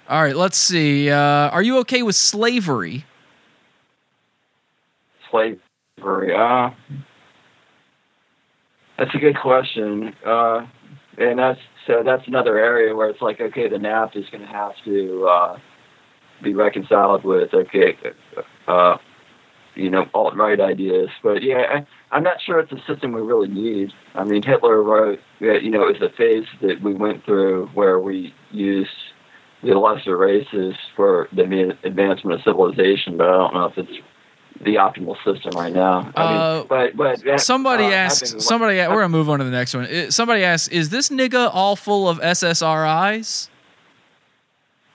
All 0.08 0.22
right, 0.22 0.36
let's 0.36 0.56
see. 0.56 1.10
Uh, 1.10 1.16
are 1.16 1.62
you 1.62 1.78
okay 1.78 2.02
with 2.02 2.14
slavery? 2.14 3.04
Slavery, 5.30 6.34
uh, 6.34 6.70
that's 8.96 9.14
a 9.14 9.18
good 9.18 9.36
question. 9.36 10.14
Uh, 10.24 10.66
and 11.18 11.38
that's 11.38 11.60
so 11.86 12.02
that's 12.04 12.26
another 12.26 12.58
area 12.58 12.94
where 12.94 13.08
it's 13.08 13.20
like, 13.20 13.40
okay, 13.40 13.68
the 13.68 13.78
NAP 13.78 14.16
is 14.16 14.26
going 14.30 14.42
to 14.42 14.48
have 14.48 14.72
to 14.84 15.26
uh, 15.28 15.58
be 16.42 16.54
reconciled 16.54 17.24
with, 17.24 17.52
okay, 17.54 17.96
uh, 18.66 18.96
you 19.76 19.90
know, 19.90 20.06
alt 20.14 20.34
right 20.36 20.58
ideas. 20.60 21.08
But 21.22 21.42
yeah, 21.42 21.62
I, 21.70 21.86
I'm 22.16 22.22
not 22.22 22.40
sure 22.40 22.58
it's 22.58 22.72
a 22.72 22.80
system 22.86 23.12
we 23.12 23.20
really 23.22 23.48
need. 23.48 23.92
I 24.14 24.24
mean, 24.24 24.42
Hitler 24.42 24.82
wrote, 24.82 25.20
that, 25.40 25.62
you 25.62 25.70
know, 25.70 25.86
it 25.88 26.00
was 26.00 26.10
a 26.10 26.14
phase 26.16 26.46
that 26.62 26.80
we 26.82 26.94
went 26.94 27.24
through 27.24 27.66
where 27.74 27.98
we 27.98 28.34
used 28.50 28.90
the 29.62 29.74
lesser 29.78 30.16
races 30.16 30.74
for 30.94 31.28
the 31.32 31.76
advancement 31.84 32.38
of 32.38 32.44
civilization, 32.44 33.16
but 33.16 33.28
I 33.28 33.32
don't 33.32 33.54
know 33.54 33.64
if 33.66 33.78
it's 33.78 33.92
the 34.64 34.76
optimal 34.76 35.16
system 35.24 35.52
right 35.54 35.72
now. 35.72 36.10
I 36.16 36.22
Uh, 36.22 36.58
mean, 36.58 36.66
but 36.68 36.96
but 36.96 37.26
uh, 37.26 37.36
Somebody 37.38 37.84
uh, 37.84 37.90
asked. 37.90 38.24
having- 38.26 38.40
Somebody. 38.40 38.76
We're 38.78 38.86
gonna 38.88 39.08
move 39.10 39.28
on 39.28 39.38
to 39.40 39.44
the 39.44 39.50
next 39.50 39.74
one. 39.74 40.10
Somebody 40.10 40.44
asked, 40.44 40.72
"Is 40.72 40.88
this 40.88 41.10
nigga 41.10 41.50
all 41.52 41.76
full 41.76 42.08
of 42.08 42.18
SSRIs?" 42.20 43.48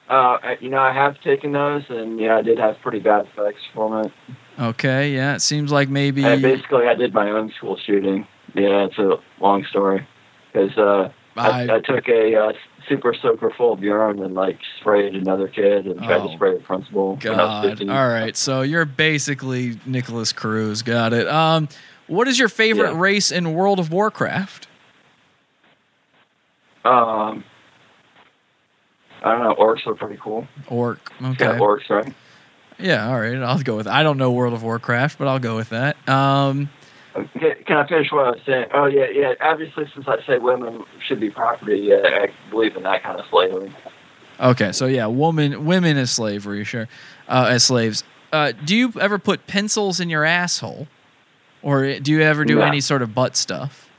Uh, 0.09 0.37
you 0.59 0.69
know, 0.69 0.79
I 0.79 0.91
have 0.93 1.19
taken 1.21 1.51
those, 1.53 1.83
and 1.89 2.19
yeah, 2.19 2.37
I 2.37 2.41
did 2.41 2.57
have 2.59 2.75
pretty 2.81 2.99
bad 2.99 3.27
effects 3.27 3.61
from 3.73 4.05
it. 4.05 4.11
Okay. 4.59 5.13
Yeah. 5.13 5.35
It 5.35 5.41
seems 5.41 5.71
like 5.71 5.89
maybe. 5.89 6.25
I 6.25 6.35
basically, 6.39 6.87
I 6.87 6.93
did 6.95 7.13
my 7.13 7.29
own 7.31 7.51
school 7.57 7.77
shooting. 7.77 8.27
Yeah, 8.53 8.85
it's 8.85 8.97
a 8.97 9.17
long 9.39 9.63
story. 9.65 10.05
Because 10.51 10.77
uh, 10.77 11.11
I, 11.37 11.63
I- 11.69 11.75
I 11.75 11.79
took 11.79 12.07
a 12.09 12.35
uh, 12.35 12.53
super 12.89 13.13
soaker 13.13 13.51
full 13.55 13.71
of 13.73 13.81
urine 13.81 14.21
and 14.21 14.33
like 14.35 14.59
sprayed 14.79 15.15
another 15.15 15.47
kid 15.47 15.85
and 15.87 15.97
tried 15.99 16.21
Oh, 16.21 16.27
to 16.27 16.33
spray 16.35 16.57
the 16.57 16.63
principal. 16.63 17.15
when 17.15 17.39
I 17.39 17.61
was 17.69 17.79
God. 17.79 17.89
All 17.89 18.07
right. 18.09 18.35
So 18.35 18.61
you're 18.61 18.85
basically 18.85 19.79
Nikolas 19.85 20.33
Cruz. 20.33 20.81
Got 20.81 21.13
it. 21.13 21.27
Um, 21.27 21.69
what 22.07 22.27
is 22.27 22.37
your 22.37 22.49
favorite 22.49 22.91
Yeah. 22.93 22.99
race 22.99 23.31
in 23.31 23.53
World 23.53 23.79
of 23.79 23.91
Warcraft? 23.91 24.67
Um, 26.83 27.43
I 29.23 29.31
don't 29.31 29.43
know. 29.43 29.55
Orcs 29.55 29.85
are 29.85 29.93
pretty 29.95 30.19
cool. 30.21 30.47
Orc. 30.67 30.99
Yeah, 31.21 31.29
Okay. 31.29 31.45
orcs, 31.45 31.89
right? 31.89 32.13
Yeah. 32.81 33.07
All 33.09 33.19
right. 33.19 33.35
I'll 33.37 33.61
go 33.61 33.75
with. 33.77 33.87
I 33.87 34.03
don't 34.03 34.17
know 34.17 34.31
World 34.31 34.53
of 34.53 34.63
Warcraft, 34.63 35.17
but 35.17 35.27
I'll 35.27 35.39
go 35.39 35.55
with 35.55 35.69
that. 35.69 35.97
Um, 36.09 36.69
Can 37.13 37.77
I 37.77 37.87
finish 37.87 38.11
what 38.11 38.25
I 38.25 38.29
was 38.31 38.39
saying? 38.45 38.67
Oh 38.73 38.85
yeah, 38.85 39.07
yeah. 39.11 39.33
Obviously, 39.41 39.85
since 39.93 40.07
I 40.07 40.21
say 40.25 40.37
women 40.37 40.83
should 41.05 41.19
be 41.19 41.29
property, 41.29 41.79
yeah, 41.79 42.01
I 42.03 42.29
believe 42.49 42.75
in 42.75 42.83
that 42.83 43.03
kind 43.03 43.19
of 43.19 43.25
slavery. 43.29 43.71
Okay, 44.39 44.71
so 44.71 44.85
yeah, 44.87 45.05
woman, 45.07 45.65
women 45.65 45.97
as 45.97 46.09
slavery, 46.09 46.63
sure, 46.63 46.87
uh, 47.27 47.47
as 47.49 47.63
slaves. 47.63 48.03
Uh, 48.31 48.53
do 48.65 48.75
you 48.75 48.93
ever 48.99 49.19
put 49.19 49.45
pencils 49.45 49.99
in 49.99 50.09
your 50.09 50.23
asshole, 50.23 50.87
or 51.61 51.99
do 51.99 52.11
you 52.13 52.21
ever 52.21 52.45
do 52.45 52.55
No. 52.55 52.61
any 52.61 52.79
sort 52.79 53.01
of 53.01 53.13
butt 53.13 53.35
stuff? 53.35 53.89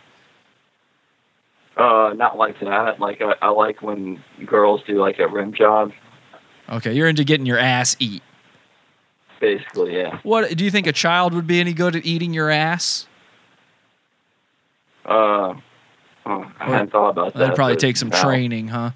Uh, 1.77 2.13
not 2.17 2.37
like 2.37 2.59
that. 2.61 2.99
Like 2.99 3.21
I, 3.23 3.35
I 3.43 3.49
like 3.51 3.83
when 3.83 4.23
girls 4.47 4.83
do 4.87 4.95
like 5.01 5.19
a 5.19 5.29
rim 5.29 5.53
job. 5.53 5.93
Okay, 6.71 6.93
you're 6.95 7.09
into 7.09 7.25
getting 7.25 7.47
your 7.47 7.59
ass 7.59 7.95
eat. 7.99 8.23
Basically, 9.43 9.97
yeah. 9.97 10.21
What 10.23 10.57
do 10.57 10.65
you 10.65 10.71
think 10.71 10.87
a 10.87 10.93
child 10.93 11.35
would 11.35 11.49
be 11.49 11.59
any 11.59 11.73
good 11.73 11.97
at 11.97 12.07
eating 12.07 12.33
your 12.33 12.49
ass? 12.49 13.09
Uh, 15.05 15.55
oh, 16.25 16.53
I 16.61 16.65
hadn't 16.65 16.93
thought 16.93 17.09
about 17.09 17.33
that. 17.33 17.41
That'd 17.41 17.57
probably 17.57 17.75
take 17.75 17.97
some 17.97 18.11
no. 18.11 18.23
training, 18.23 18.69
huh? 18.69 18.93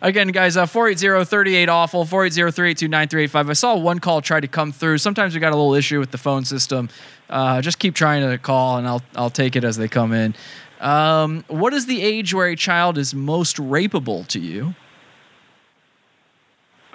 Again, 0.00 0.28
guys, 0.28 0.56
uh, 0.56 0.66
480-38-AWFUL, 0.66 2.06
480-382-9385. 2.06 3.50
I 3.50 3.52
saw 3.54 3.76
one 3.76 3.98
call 3.98 4.20
try 4.20 4.38
to 4.38 4.46
come 4.46 4.70
through. 4.70 4.98
Sometimes 4.98 5.34
we 5.34 5.40
got 5.40 5.52
a 5.52 5.56
little 5.56 5.74
issue 5.74 5.98
with 5.98 6.12
the 6.12 6.18
phone 6.18 6.44
system. 6.44 6.88
Uh, 7.28 7.60
just 7.60 7.80
keep 7.80 7.96
trying 7.96 8.22
to 8.30 8.38
call, 8.38 8.76
and 8.76 8.86
I'll 8.86 9.02
I'll 9.16 9.30
take 9.30 9.56
it 9.56 9.64
as 9.64 9.78
they 9.78 9.88
come 9.88 10.12
in. 10.12 10.32
Um, 10.78 11.44
what 11.48 11.74
is 11.74 11.86
the 11.86 12.02
age 12.02 12.32
where 12.32 12.46
a 12.46 12.54
child 12.54 12.98
is 12.98 13.16
most 13.16 13.56
rapeable 13.56 14.24
to 14.28 14.38
you? 14.38 14.76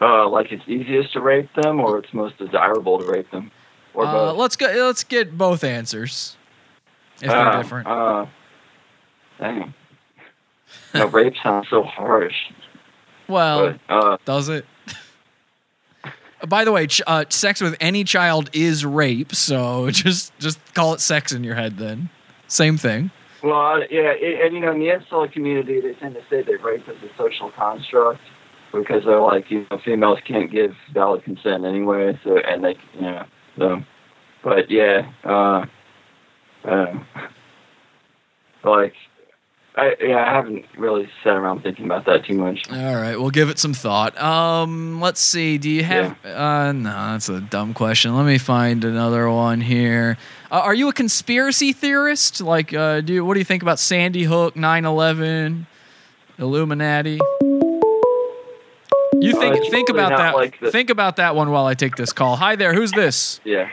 Uh, 0.02 0.28
like 0.28 0.52
it's 0.52 0.64
easiest 0.68 1.14
to 1.14 1.22
rape 1.22 1.50
them, 1.62 1.80
or 1.80 2.00
it's 2.00 2.14
most 2.14 2.38
desirable 2.38 3.00
to 3.00 3.06
rape 3.06 3.30
them, 3.32 3.52
or 3.94 4.06
Uh, 4.06 4.12
both. 4.12 4.38
let's 4.38 4.56
go. 4.56 4.68
Let's 4.68 5.04
get 5.04 5.38
both 5.38 5.64
answers 5.64 6.36
if 7.22 7.30
they're 7.30 7.38
Uh, 7.38 7.58
different. 7.62 7.88
Uh, 7.88 8.26
dang. 9.40 9.74
No, 10.94 11.06
rape 11.20 11.36
sounds 11.44 11.68
so 11.70 11.84
harsh. 11.84 12.34
well, 13.28 13.76
But 13.88 13.94
uh, 13.96 14.18
does 14.26 14.50
it? 14.50 14.66
By 16.48 16.66
the 16.66 16.72
way, 16.74 16.88
ch- 16.88 17.02
uh, 17.08 17.24
sex 17.30 17.62
with 17.62 17.78
any 17.80 18.04
child 18.04 18.50
is 18.52 18.86
rape, 18.86 19.34
so 19.34 19.90
just 19.92 20.38
just 20.40 20.60
call 20.74 20.94
it 20.94 21.00
sex 21.00 21.32
in 21.32 21.44
your 21.44 21.56
head. 21.56 21.78
Then, 21.78 22.10
same 22.48 22.78
thing. 22.78 23.12
well, 23.42 23.54
uh, 23.76 23.80
yeah, 23.90 24.12
it, 24.12 24.46
and 24.46 24.54
you 24.56 24.60
know, 24.60 24.72
in 24.74 24.80
the 24.80 24.88
incel 24.88 25.32
community, 25.32 25.80
they 25.80 25.94
tend 25.94 26.16
to 26.16 26.22
say 26.30 26.42
that 26.42 26.64
rape 26.64 26.90
is 26.90 26.98
a 27.04 27.16
social 27.18 27.52
construct 27.52 28.20
because 28.74 29.04
they're 29.06 29.22
like, 29.22 29.50
you 29.52 29.66
know, 29.70 29.80
females 29.84 30.20
can't 30.26 30.52
give 30.52 30.76
valid 30.94 31.24
consent 31.24 31.66
anyway, 31.66 32.20
so 32.24 32.38
and 32.38 32.64
they, 32.64 32.76
you 32.96 33.02
know, 33.02 33.26
so. 33.58 33.84
But 34.44 34.70
yeah, 34.70 35.10
uh, 35.24 35.66
uh, 36.66 37.00
like, 38.66 38.94
I 39.76 39.96
yeah, 40.02 40.30
I 40.30 40.34
haven't 40.34 40.66
really 40.78 41.10
sat 41.24 41.36
around 41.36 41.64
thinking 41.64 41.86
about 41.86 42.06
that 42.06 42.26
too 42.26 42.36
much. 42.36 42.70
All 42.70 42.96
right, 42.96 43.16
we'll 43.16 43.30
give 43.30 43.50
it 43.50 43.58
some 43.58 43.74
thought. 43.74 44.20
Um, 44.22 45.00
let's 45.00 45.22
see. 45.22 45.58
Do 45.58 45.70
you 45.70 45.84
have? 45.84 46.18
Uh, 46.26 46.74
no, 46.74 46.90
that's 46.90 47.30
a 47.30 47.40
dumb 47.40 47.74
question. 47.74 48.16
Let 48.16 48.26
me 48.26 48.38
find 48.38 48.84
another 48.84 49.30
one 49.30 49.62
here. 49.62 50.18
Uh, 50.52 50.60
are 50.60 50.76
you 50.76 50.90
a 50.90 50.94
conspiracy 50.94 51.72
theorist? 51.72 52.42
Like, 52.42 52.74
uh, 52.74 53.02
do 53.02 53.14
you, 53.14 53.26
what 53.26 53.36
do 53.36 53.40
you 53.40 53.46
think 53.46 53.64
about 53.64 53.80
Sandy 53.80 54.24
Hook, 54.24 54.56
9/11, 54.56 55.66
Illuminati? 56.38 57.20
You 59.16 59.34
think 59.40 59.56
Uh, 59.56 59.70
think 59.70 59.90
about 59.90 60.18
that. 60.18 60.36
like 60.36 60.60
the- 60.60 60.72
think 60.72 60.90
about 60.90 61.16
that 61.18 61.36
one 61.36 61.50
while 61.52 61.66
I 61.66 61.74
take 61.74 61.96
this 61.96 62.14
call. 62.14 62.36
Hi 62.38 62.56
there. 62.56 62.74
Who's 62.74 62.92
this? 62.92 63.40
Yeah. 63.44 63.70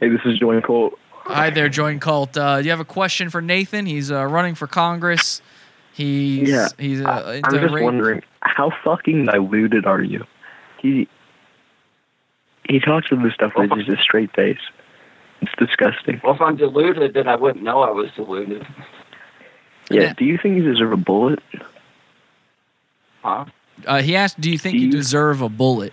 Hey, 0.00 0.08
this 0.08 0.20
is 0.24 0.38
Join 0.38 0.60
Cult. 0.62 0.98
Hi 1.26 1.50
there, 1.50 1.68
Join 1.68 2.00
Cult. 2.00 2.36
Uh, 2.36 2.58
do 2.58 2.64
you 2.64 2.70
have 2.70 2.80
a 2.80 2.84
question 2.84 3.30
for 3.30 3.40
Nathan? 3.40 3.86
He's 3.86 4.10
uh, 4.12 4.24
running 4.26 4.54
for 4.54 4.66
Congress. 4.66 5.40
He's 5.92 6.48
Yeah, 6.50 6.68
he's 6.78 7.00
uh, 7.02 7.08
I, 7.08 7.34
into 7.36 7.48
I'm 7.56 7.60
just 7.62 7.74
rape- 7.74 7.84
wondering, 7.84 8.22
how 8.40 8.70
fucking 8.82 9.26
diluted 9.26 9.86
are 9.86 10.02
you? 10.02 10.24
He 10.80 11.08
he 12.68 12.80
talks 12.80 13.10
with 13.10 13.22
this 13.22 13.32
stuff 13.34 13.52
with 13.56 13.70
just 13.74 13.88
a 13.88 13.96
straight 14.02 14.34
face. 14.34 14.58
It's 15.40 15.52
disgusting. 15.58 16.20
Well, 16.24 16.34
if 16.34 16.40
I'm 16.40 16.56
deluded, 16.56 17.14
then 17.14 17.28
I 17.28 17.36
wouldn't 17.36 17.62
know 17.64 17.82
I 17.82 17.90
was 17.90 18.10
deluded. 18.16 18.66
Yeah. 19.90 20.02
Yeah. 20.02 20.12
Do 20.14 20.24
you 20.24 20.38
think 20.38 20.56
you 20.56 20.62
deserve 20.72 20.92
a 20.92 20.96
bullet? 20.96 21.40
Huh? 23.22 23.44
Uh, 23.86 24.02
he 24.02 24.14
asked, 24.16 24.40
"Do 24.40 24.50
you 24.50 24.58
think 24.58 24.78
you 24.78 24.90
deserve 24.90 25.40
a 25.42 25.48
bullet?" 25.48 25.92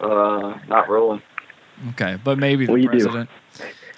Uh, 0.00 0.58
not 0.68 0.88
really. 0.88 1.22
Okay, 1.90 2.18
but 2.22 2.38
maybe 2.38 2.66
the 2.66 2.72
Well, 2.72 2.78
you 2.80 2.88
do. 2.88 2.98
president. 2.98 3.30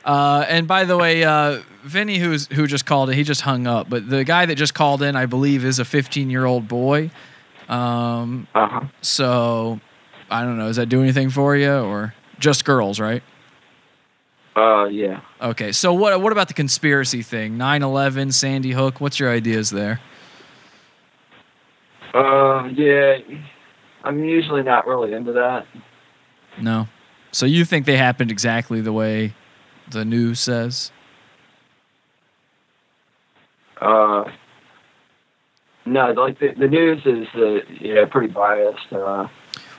Uh, 0.04 0.44
and 0.48 0.66
by 0.66 0.84
the 0.84 0.96
way, 0.96 1.24
uh, 1.24 1.60
Vinny, 1.84 2.18
who's 2.18 2.46
who 2.48 2.66
just 2.66 2.86
called 2.86 3.10
in, 3.10 3.16
he 3.16 3.22
just 3.24 3.42
hung 3.42 3.66
up. 3.66 3.90
But 3.90 4.08
the 4.08 4.24
guy 4.24 4.46
that 4.46 4.54
just 4.54 4.74
called 4.74 5.02
in, 5.02 5.16
I 5.16 5.26
believe, 5.26 5.64
is 5.64 5.78
a 5.78 5.84
15 5.84 6.30
year 6.30 6.44
old 6.44 6.66
boy. 6.68 7.10
Um, 7.68 8.46
Uh 8.54 8.66
huh. 8.68 8.80
so 9.02 9.80
I 10.30 10.42
don't 10.42 10.56
know. 10.56 10.66
Does 10.68 10.76
that 10.76 10.88
do 10.88 11.02
anything 11.02 11.30
for 11.30 11.56
you, 11.56 11.72
or 11.72 12.14
just 12.38 12.64
girls, 12.64 12.98
right? 13.00 13.22
Uh, 14.56 14.84
yeah. 14.86 15.20
Okay. 15.42 15.72
So 15.72 15.92
what 15.92 16.20
what 16.20 16.32
about 16.32 16.48
the 16.48 16.54
conspiracy 16.54 17.22
thing? 17.22 17.58
9/11, 17.58 18.32
Sandy 18.32 18.72
Hook. 18.72 19.00
What's 19.00 19.20
your 19.20 19.30
ideas 19.30 19.70
there? 19.70 20.00
Uh, 22.14 22.68
yeah. 22.74 23.18
I'm 24.04 24.24
usually 24.24 24.62
not 24.62 24.86
really 24.86 25.12
into 25.12 25.32
that. 25.32 25.66
No. 26.60 26.88
So 27.32 27.46
you 27.46 27.64
think 27.64 27.84
they 27.86 27.96
happened 27.96 28.30
exactly 28.30 28.80
the 28.80 28.92
way 28.92 29.34
the 29.90 30.04
news 30.04 30.40
says? 30.40 30.90
Uh, 33.80 34.24
no, 35.86 36.12
like 36.12 36.38
the, 36.40 36.52
the 36.58 36.66
news 36.68 37.02
is 37.06 37.26
uh, 37.36 37.60
yeah 37.80 38.04
pretty 38.06 38.32
biased. 38.32 38.92
Uh, 38.92 39.28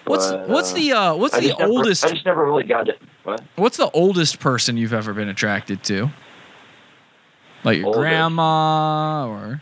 What's 0.05 0.32
but, 0.32 0.47
what's 0.49 0.71
uh, 0.71 0.75
the 0.75 0.91
uh, 0.93 1.15
what's 1.15 1.36
I 1.36 1.41
the 1.41 1.47
just 1.49 1.59
never- 1.59 1.71
oldest 1.71 2.05
I 2.05 2.09
just 2.11 2.25
never 2.25 2.45
really 2.45 2.63
got 2.63 2.88
it. 2.88 2.99
What? 3.23 3.43
What's 3.57 3.77
the 3.77 3.89
oldest 3.91 4.39
person 4.39 4.77
you've 4.77 4.93
ever 4.93 5.13
been 5.13 5.27
attracted 5.30 5.84
to? 5.84 6.09
Like 7.63 7.77
your 7.77 7.88
Oldest? 7.88 7.99
grandma 8.01 9.27
or 9.27 9.61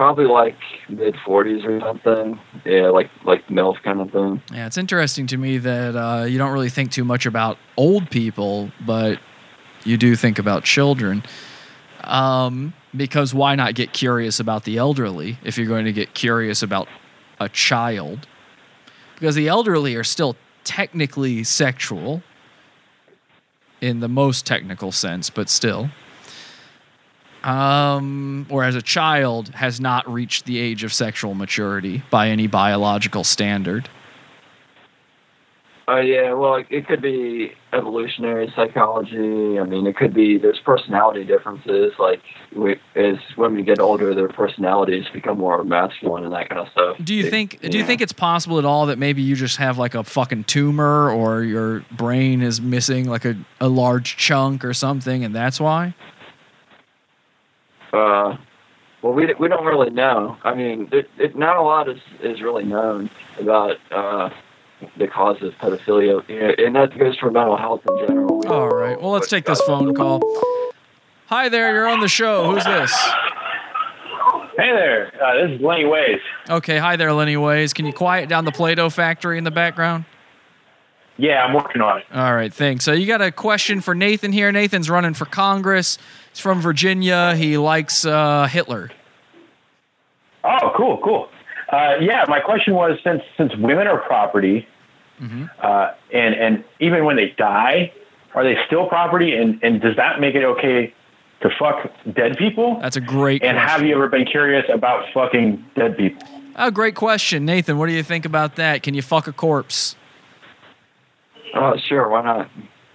probably 0.00 0.24
like 0.24 0.56
mid 0.88 1.14
forties 1.26 1.62
or 1.62 1.78
something. 1.78 2.40
Yeah, 2.64 2.88
like 2.88 3.10
like 3.26 3.46
MILF 3.48 3.82
kind 3.82 4.00
of 4.00 4.10
thing. 4.10 4.42
Yeah, 4.50 4.66
it's 4.66 4.78
interesting 4.78 5.26
to 5.26 5.36
me 5.36 5.58
that 5.58 5.94
uh, 5.94 6.24
you 6.24 6.38
don't 6.38 6.52
really 6.52 6.70
think 6.70 6.90
too 6.90 7.04
much 7.04 7.26
about 7.26 7.58
old 7.76 8.08
people, 8.08 8.72
but 8.86 9.18
you 9.84 9.98
do 9.98 10.16
think 10.16 10.38
about 10.38 10.64
children. 10.64 11.22
Um, 12.04 12.72
because 12.96 13.34
why 13.34 13.54
not 13.56 13.74
get 13.74 13.92
curious 13.92 14.40
about 14.40 14.64
the 14.64 14.78
elderly 14.78 15.38
if 15.44 15.58
you're 15.58 15.68
going 15.68 15.84
to 15.84 15.92
get 15.92 16.14
curious 16.14 16.62
about 16.62 16.88
a 17.38 17.50
child? 17.50 18.26
Because 19.16 19.34
the 19.34 19.48
elderly 19.48 19.96
are 19.96 20.04
still 20.04 20.34
technically 20.64 21.44
sexual 21.44 22.22
in 23.82 24.00
the 24.00 24.08
most 24.08 24.46
technical 24.46 24.92
sense, 24.92 25.28
but 25.28 25.50
still. 25.50 25.90
Um, 27.44 28.46
or 28.50 28.64
as 28.64 28.74
a 28.74 28.82
child 28.82 29.48
has 29.54 29.80
not 29.80 30.06
reached 30.10 30.44
the 30.44 30.58
age 30.58 30.84
of 30.84 30.92
sexual 30.92 31.34
maturity 31.34 32.02
by 32.10 32.28
any 32.28 32.46
biological 32.46 33.24
standard. 33.24 33.88
Oh 35.88 35.96
yeah, 35.96 36.34
well, 36.34 36.54
it, 36.56 36.66
it 36.70 36.86
could 36.86 37.02
be 37.02 37.52
evolutionary 37.72 38.52
psychology. 38.54 39.58
I 39.58 39.64
mean, 39.64 39.88
it 39.88 39.96
could 39.96 40.14
be 40.14 40.38
there's 40.38 40.60
personality 40.60 41.24
differences. 41.24 41.92
Like 41.98 42.22
we, 42.54 42.76
as 42.94 43.16
when 43.34 43.56
we 43.56 43.62
get 43.64 43.80
older, 43.80 44.14
their 44.14 44.28
personalities 44.28 45.06
become 45.12 45.38
more 45.38 45.64
masculine 45.64 46.22
and 46.22 46.32
that 46.32 46.48
kind 46.48 46.60
of 46.60 46.68
stuff. 46.68 46.96
Do 47.02 47.12
you 47.12 47.24
It- 47.26 47.30
think 47.30 47.60
do 47.60 47.70
you 47.76 47.80
yeah. 47.80 47.86
think 47.86 48.02
it's 48.02 48.12
possible 48.12 48.60
at 48.60 48.64
all 48.64 48.86
that 48.86 48.98
maybe 48.98 49.20
you 49.22 49.34
just 49.34 49.56
have 49.56 49.78
like 49.78 49.96
a 49.96 50.04
fucking 50.04 50.44
tumor 50.44 51.10
or 51.10 51.42
your 51.42 51.80
brain 51.90 52.40
is 52.40 52.60
missing 52.60 53.08
like 53.08 53.24
a, 53.24 53.34
a 53.60 53.68
large 53.68 54.16
chunk 54.16 54.64
or 54.64 54.72
something 54.74 55.24
and 55.24 55.34
that's 55.34 55.58
why? 55.58 55.92
Uh, 57.92 58.36
well, 59.02 59.12
we 59.12 59.32
we 59.34 59.48
don't 59.48 59.64
really 59.64 59.90
know. 59.90 60.36
I 60.44 60.54
mean, 60.54 60.88
it, 60.92 61.10
it, 61.18 61.36
not 61.36 61.56
a 61.56 61.62
lot 61.62 61.88
is 61.88 62.00
is 62.22 62.42
really 62.42 62.64
known 62.64 63.10
about 63.38 63.76
uh, 63.90 64.30
the 64.96 65.06
cause 65.06 65.42
of 65.42 65.54
pedophilia, 65.54 66.22
Yeah, 66.28 66.64
and 66.64 66.76
that 66.76 66.96
goes 66.98 67.16
for 67.18 67.30
mental 67.30 67.56
health 67.56 67.82
in 67.88 68.06
general. 68.06 68.38
We 68.38 68.46
All 68.46 68.68
right. 68.68 69.00
Well, 69.00 69.10
let's 69.10 69.28
take 69.28 69.46
this 69.46 69.60
phone 69.62 69.94
call. 69.94 70.20
Hi 71.26 71.48
there, 71.48 71.72
you're 71.72 71.86
on 71.86 72.00
the 72.00 72.08
show. 72.08 72.52
Who's 72.52 72.64
this? 72.64 72.92
Hey 74.56 74.72
there, 74.72 75.12
uh, 75.24 75.46
this 75.46 75.56
is 75.56 75.60
Lenny 75.62 75.86
Ways. 75.86 76.20
Okay, 76.50 76.76
hi 76.76 76.96
there, 76.96 77.12
Lenny 77.12 77.36
Ways. 77.36 77.72
Can 77.72 77.86
you 77.86 77.92
quiet 77.92 78.28
down 78.28 78.44
the 78.44 78.52
Play-Doh 78.52 78.90
factory 78.90 79.38
in 79.38 79.44
the 79.44 79.50
background? 79.50 80.04
Yeah, 81.16 81.44
I'm 81.44 81.54
working 81.54 81.82
on 81.82 81.98
it. 81.98 82.04
All 82.12 82.34
right, 82.34 82.52
thanks. 82.52 82.84
So 82.84 82.92
you 82.92 83.06
got 83.06 83.22
a 83.22 83.30
question 83.30 83.80
for 83.80 83.94
Nathan 83.94 84.32
here. 84.32 84.50
Nathan's 84.50 84.90
running 84.90 85.14
for 85.14 85.24
Congress. 85.24 85.98
He's 86.30 86.40
from 86.40 86.60
Virginia. 86.60 87.34
He 87.34 87.58
likes 87.58 88.04
uh, 88.04 88.46
Hitler. 88.46 88.90
Oh, 90.44 90.72
cool, 90.76 90.98
cool. 91.02 91.28
Uh, 91.70 91.94
yeah, 92.00 92.24
my 92.28 92.40
question 92.40 92.74
was 92.74 92.98
since 93.04 93.22
since 93.36 93.54
women 93.56 93.86
are 93.86 93.98
property, 93.98 94.66
uh, 95.62 95.92
and 96.12 96.34
and 96.34 96.64
even 96.80 97.04
when 97.04 97.16
they 97.16 97.34
die, 97.36 97.92
are 98.34 98.42
they 98.42 98.56
still 98.66 98.88
property? 98.88 99.34
And 99.34 99.58
and 99.62 99.80
does 99.80 99.96
that 99.96 100.20
make 100.20 100.34
it 100.34 100.44
okay 100.44 100.92
to 101.42 101.50
fuck 101.58 101.90
dead 102.12 102.36
people? 102.36 102.80
That's 102.80 102.96
a 102.96 103.00
great 103.00 103.42
And 103.44 103.56
have 103.56 103.82
you 103.82 103.94
ever 103.94 104.08
been 104.08 104.24
curious 104.26 104.64
about 104.72 105.04
fucking 105.14 105.64
dead 105.76 105.96
people? 105.96 106.22
Oh, 106.56 106.70
great 106.70 106.94
question, 106.94 107.44
Nathan. 107.44 107.78
What 107.78 107.86
do 107.86 107.92
you 107.92 108.02
think 108.02 108.24
about 108.24 108.56
that? 108.56 108.82
Can 108.82 108.94
you 108.94 109.02
fuck 109.02 109.26
a 109.26 109.32
corpse? 109.32 109.96
Oh, 111.54 111.76
sure, 111.88 112.08
why 112.08 112.22
not? 112.22 112.50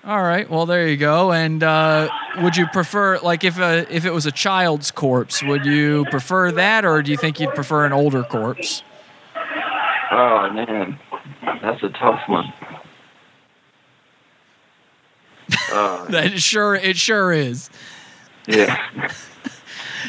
All 0.05 0.21
right. 0.21 0.47
Well, 0.47 0.65
there 0.67 0.87
you 0.87 0.97
go. 0.97 1.31
And 1.31 1.63
uh, 1.63 2.09
would 2.41 2.55
you 2.55 2.67
prefer, 2.67 3.17
like, 3.19 3.43
if 3.43 3.57
a, 3.57 3.87
if 3.93 4.05
it 4.05 4.11
was 4.13 4.25
a 4.27 4.31
child's 4.31 4.91
corpse, 4.91 5.41
would 5.41 5.65
you 5.65 6.05
prefer 6.11 6.51
that, 6.51 6.85
or 6.85 7.01
do 7.01 7.09
you 7.09 7.17
think 7.17 7.39
you'd 7.39 7.55
prefer 7.55 7.85
an 7.85 7.93
older 7.93 8.23
corpse? 8.23 8.83
Oh 10.11 10.49
man, 10.53 10.99
that's 11.61 11.81
a 11.83 11.89
tough 11.89 12.21
one. 12.27 12.53
Uh, 15.71 16.05
That 16.05 16.39
sure, 16.39 16.73
it 16.75 16.97
sure 16.97 17.31
is. 17.31 17.69
yeah. 18.47 18.77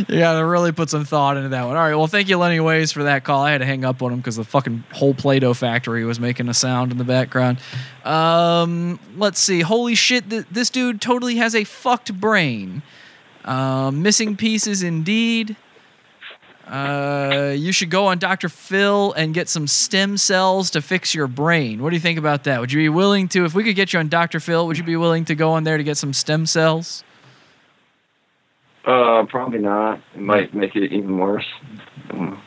You 0.08 0.18
got 0.18 0.38
to 0.38 0.44
really 0.44 0.72
put 0.72 0.90
some 0.90 1.04
thought 1.04 1.36
into 1.36 1.50
that 1.50 1.64
one. 1.64 1.76
All 1.76 1.82
right. 1.82 1.94
Well, 1.94 2.06
thank 2.06 2.28
you, 2.28 2.36
Lenny 2.38 2.60
Ways, 2.60 2.92
for 2.92 3.04
that 3.04 3.24
call. 3.24 3.42
I 3.42 3.52
had 3.52 3.58
to 3.58 3.66
hang 3.66 3.84
up 3.84 4.02
on 4.02 4.12
him 4.12 4.18
because 4.18 4.36
the 4.36 4.44
fucking 4.44 4.84
whole 4.92 5.14
Play-Doh 5.14 5.54
factory 5.54 6.04
was 6.04 6.20
making 6.20 6.48
a 6.48 6.54
sound 6.54 6.92
in 6.92 6.98
the 6.98 7.04
background. 7.04 7.58
Um, 8.04 8.98
let's 9.16 9.40
see. 9.40 9.60
Holy 9.60 9.94
shit! 9.94 10.28
Th- 10.30 10.46
this 10.50 10.70
dude 10.70 11.00
totally 11.00 11.36
has 11.36 11.54
a 11.54 11.64
fucked 11.64 12.18
brain. 12.20 12.82
Um, 13.44 14.02
missing 14.02 14.36
pieces, 14.36 14.82
indeed. 14.82 15.56
Uh, 16.66 17.54
you 17.56 17.70
should 17.70 17.90
go 17.90 18.06
on 18.06 18.18
Dr. 18.18 18.48
Phil 18.48 19.12
and 19.12 19.32
get 19.32 19.48
some 19.48 19.68
stem 19.68 20.16
cells 20.16 20.70
to 20.70 20.82
fix 20.82 21.14
your 21.14 21.28
brain. 21.28 21.80
What 21.80 21.90
do 21.90 21.96
you 21.96 22.00
think 22.00 22.18
about 22.18 22.44
that? 22.44 22.60
Would 22.60 22.72
you 22.72 22.80
be 22.80 22.88
willing 22.88 23.28
to, 23.28 23.44
if 23.44 23.54
we 23.54 23.62
could 23.62 23.76
get 23.76 23.92
you 23.92 24.00
on 24.00 24.08
Dr. 24.08 24.40
Phil, 24.40 24.66
would 24.66 24.76
you 24.76 24.82
be 24.82 24.96
willing 24.96 25.24
to 25.26 25.36
go 25.36 25.52
on 25.52 25.62
there 25.62 25.76
to 25.76 25.84
get 25.84 25.96
some 25.96 26.12
stem 26.12 26.44
cells? 26.44 27.04
Uh, 28.86 29.24
probably 29.26 29.58
not. 29.58 30.00
It 30.14 30.20
might 30.20 30.54
make 30.54 30.76
it 30.76 30.92
even 30.92 31.18
worse. 31.18 31.46
Mm. 32.08 32.38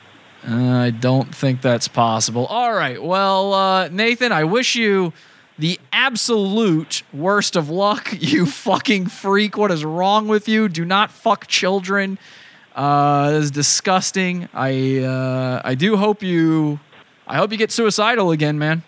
Uh, 0.47 0.77
I 0.77 0.89
don't 0.89 1.35
think 1.35 1.61
that's 1.61 1.89
possible. 1.89 2.45
All 2.45 2.73
right. 2.73 3.01
Well, 3.03 3.53
uh, 3.53 3.89
Nathan, 3.89 4.31
I 4.31 4.45
wish 4.45 4.73
you 4.75 5.11
the 5.57 5.77
absolute 5.91 7.03
worst 7.11 7.57
of 7.57 7.69
luck. 7.69 8.13
You 8.19 8.45
fucking 8.45 9.07
freak. 9.07 9.57
What 9.57 9.71
is 9.71 9.83
wrong 9.83 10.27
with 10.27 10.47
you? 10.47 10.69
Do 10.69 10.85
not 10.85 11.11
fuck 11.11 11.47
children. 11.47 12.17
Uh, 12.73 13.31
this 13.31 13.45
is 13.45 13.51
disgusting. 13.51 14.47
I 14.53 14.99
uh, 14.99 15.61
I 15.65 15.75
do 15.75 15.97
hope 15.97 16.23
you. 16.23 16.79
I 17.27 17.35
hope 17.35 17.51
you 17.51 17.57
get 17.57 17.71
suicidal 17.71 18.31
again, 18.31 18.57
man. 18.57 18.83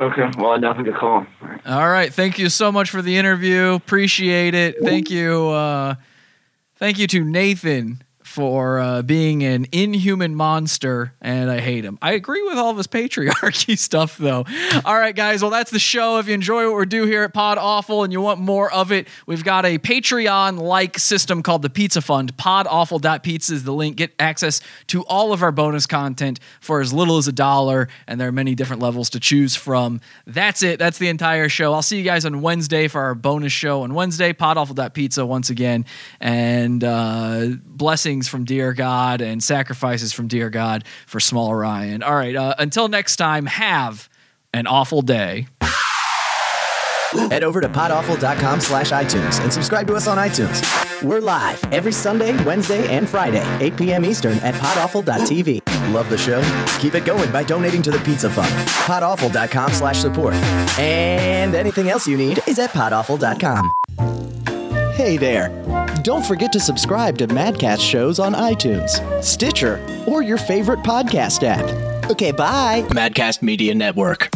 Okay, 0.00 0.28
well, 0.36 0.50
I 0.50 0.52
had 0.52 0.60
nothing 0.60 0.84
to 0.84 0.92
call. 0.92 1.26
All 1.66 1.88
right. 1.88 2.12
Thank 2.12 2.38
you 2.38 2.48
so 2.48 2.70
much 2.70 2.90
for 2.90 3.00
the 3.00 3.16
interview. 3.16 3.74
Appreciate 3.74 4.54
it. 4.54 4.76
Thank 4.82 5.10
you. 5.10 5.48
Uh, 5.48 5.94
thank 6.76 6.98
you 6.98 7.06
to 7.06 7.24
Nathan 7.24 8.03
for 8.34 8.80
uh, 8.80 9.02
being 9.02 9.44
an 9.44 9.64
inhuman 9.70 10.34
monster, 10.34 11.12
and 11.20 11.48
I 11.48 11.60
hate 11.60 11.84
him. 11.84 12.00
I 12.02 12.14
agree 12.14 12.42
with 12.42 12.58
all 12.58 12.70
of 12.70 12.76
his 12.76 12.88
patriarchy 12.88 13.78
stuff, 13.78 14.18
though. 14.18 14.44
All 14.84 14.98
right, 14.98 15.14
guys. 15.14 15.40
Well, 15.40 15.52
that's 15.52 15.70
the 15.70 15.78
show. 15.78 16.18
If 16.18 16.26
you 16.26 16.34
enjoy 16.34 16.68
what 16.68 16.76
we 16.76 16.86
do 16.86 17.04
here 17.06 17.22
at 17.22 17.32
Pod 17.32 17.58
Awful 17.58 18.02
and 18.02 18.12
you 18.12 18.20
want 18.20 18.40
more 18.40 18.72
of 18.72 18.90
it, 18.90 19.06
we've 19.26 19.44
got 19.44 19.64
a 19.64 19.78
Patreon 19.78 20.58
like 20.58 20.98
system 20.98 21.44
called 21.44 21.62
the 21.62 21.70
Pizza 21.70 22.00
Fund. 22.00 22.36
Podawful.pizza 22.36 23.54
is 23.54 23.62
the 23.62 23.72
link. 23.72 23.98
Get 23.98 24.12
access 24.18 24.60
to 24.88 25.04
all 25.04 25.32
of 25.32 25.40
our 25.44 25.52
bonus 25.52 25.86
content 25.86 26.40
for 26.60 26.80
as 26.80 26.92
little 26.92 27.18
as 27.18 27.28
a 27.28 27.32
dollar, 27.32 27.86
and 28.08 28.20
there 28.20 28.26
are 28.26 28.32
many 28.32 28.56
different 28.56 28.82
levels 28.82 29.10
to 29.10 29.20
choose 29.20 29.54
from. 29.54 30.00
That's 30.26 30.64
it. 30.64 30.80
That's 30.80 30.98
the 30.98 31.08
entire 31.08 31.48
show. 31.48 31.72
I'll 31.72 31.82
see 31.82 31.98
you 31.98 32.04
guys 32.04 32.24
on 32.24 32.42
Wednesday 32.42 32.88
for 32.88 33.00
our 33.00 33.14
bonus 33.14 33.52
show 33.52 33.82
on 33.82 33.94
Wednesday. 33.94 34.32
Podawful.pizza 34.32 35.24
once 35.24 35.50
again, 35.50 35.86
and 36.20 36.82
uh, 36.82 37.50
blessings 37.64 38.23
from 38.28 38.44
dear 38.44 38.72
God 38.72 39.20
and 39.20 39.42
sacrifices 39.42 40.12
from 40.12 40.28
dear 40.28 40.50
God 40.50 40.84
for 41.06 41.20
small 41.20 41.54
Ryan. 41.54 42.02
All 42.02 42.14
right. 42.14 42.34
Uh, 42.34 42.54
until 42.58 42.88
next 42.88 43.16
time, 43.16 43.46
have 43.46 44.08
an 44.52 44.66
awful 44.66 45.02
day. 45.02 45.46
Head 47.30 47.44
over 47.44 47.60
to 47.60 47.68
podawful.com 47.68 48.60
slash 48.60 48.90
iTunes 48.90 49.40
and 49.40 49.52
subscribe 49.52 49.86
to 49.86 49.94
us 49.94 50.08
on 50.08 50.18
iTunes. 50.18 50.62
We're 51.02 51.20
live 51.20 51.62
every 51.72 51.92
Sunday, 51.92 52.32
Wednesday, 52.44 52.88
and 52.88 53.08
Friday, 53.08 53.44
8 53.60 53.76
p.m. 53.76 54.04
Eastern 54.04 54.38
at 54.38 54.54
podawful.tv. 54.54 55.92
Love 55.92 56.10
the 56.10 56.18
show? 56.18 56.42
Keep 56.80 56.94
it 56.94 57.04
going 57.04 57.30
by 57.30 57.44
donating 57.44 57.82
to 57.82 57.90
the 57.90 57.98
Pizza 58.00 58.28
Fund. 58.28 58.50
Podawful.com 58.68 59.72
slash 59.72 59.98
support. 59.98 60.34
And 60.78 61.54
anything 61.54 61.88
else 61.88 62.08
you 62.08 62.16
need 62.16 62.40
is 62.48 62.58
at 62.58 62.70
podawful.com. 62.70 64.53
Hey 64.94 65.16
there. 65.16 65.48
Don't 66.04 66.24
forget 66.24 66.52
to 66.52 66.60
subscribe 66.60 67.18
to 67.18 67.26
Madcast 67.26 67.80
shows 67.80 68.20
on 68.20 68.32
iTunes, 68.32 69.00
Stitcher, 69.24 69.84
or 70.06 70.22
your 70.22 70.38
favorite 70.38 70.80
podcast 70.84 71.42
app. 71.42 71.64
Okay, 72.12 72.30
bye. 72.30 72.84
Madcast 72.90 73.42
Media 73.42 73.74
Network. 73.74 74.28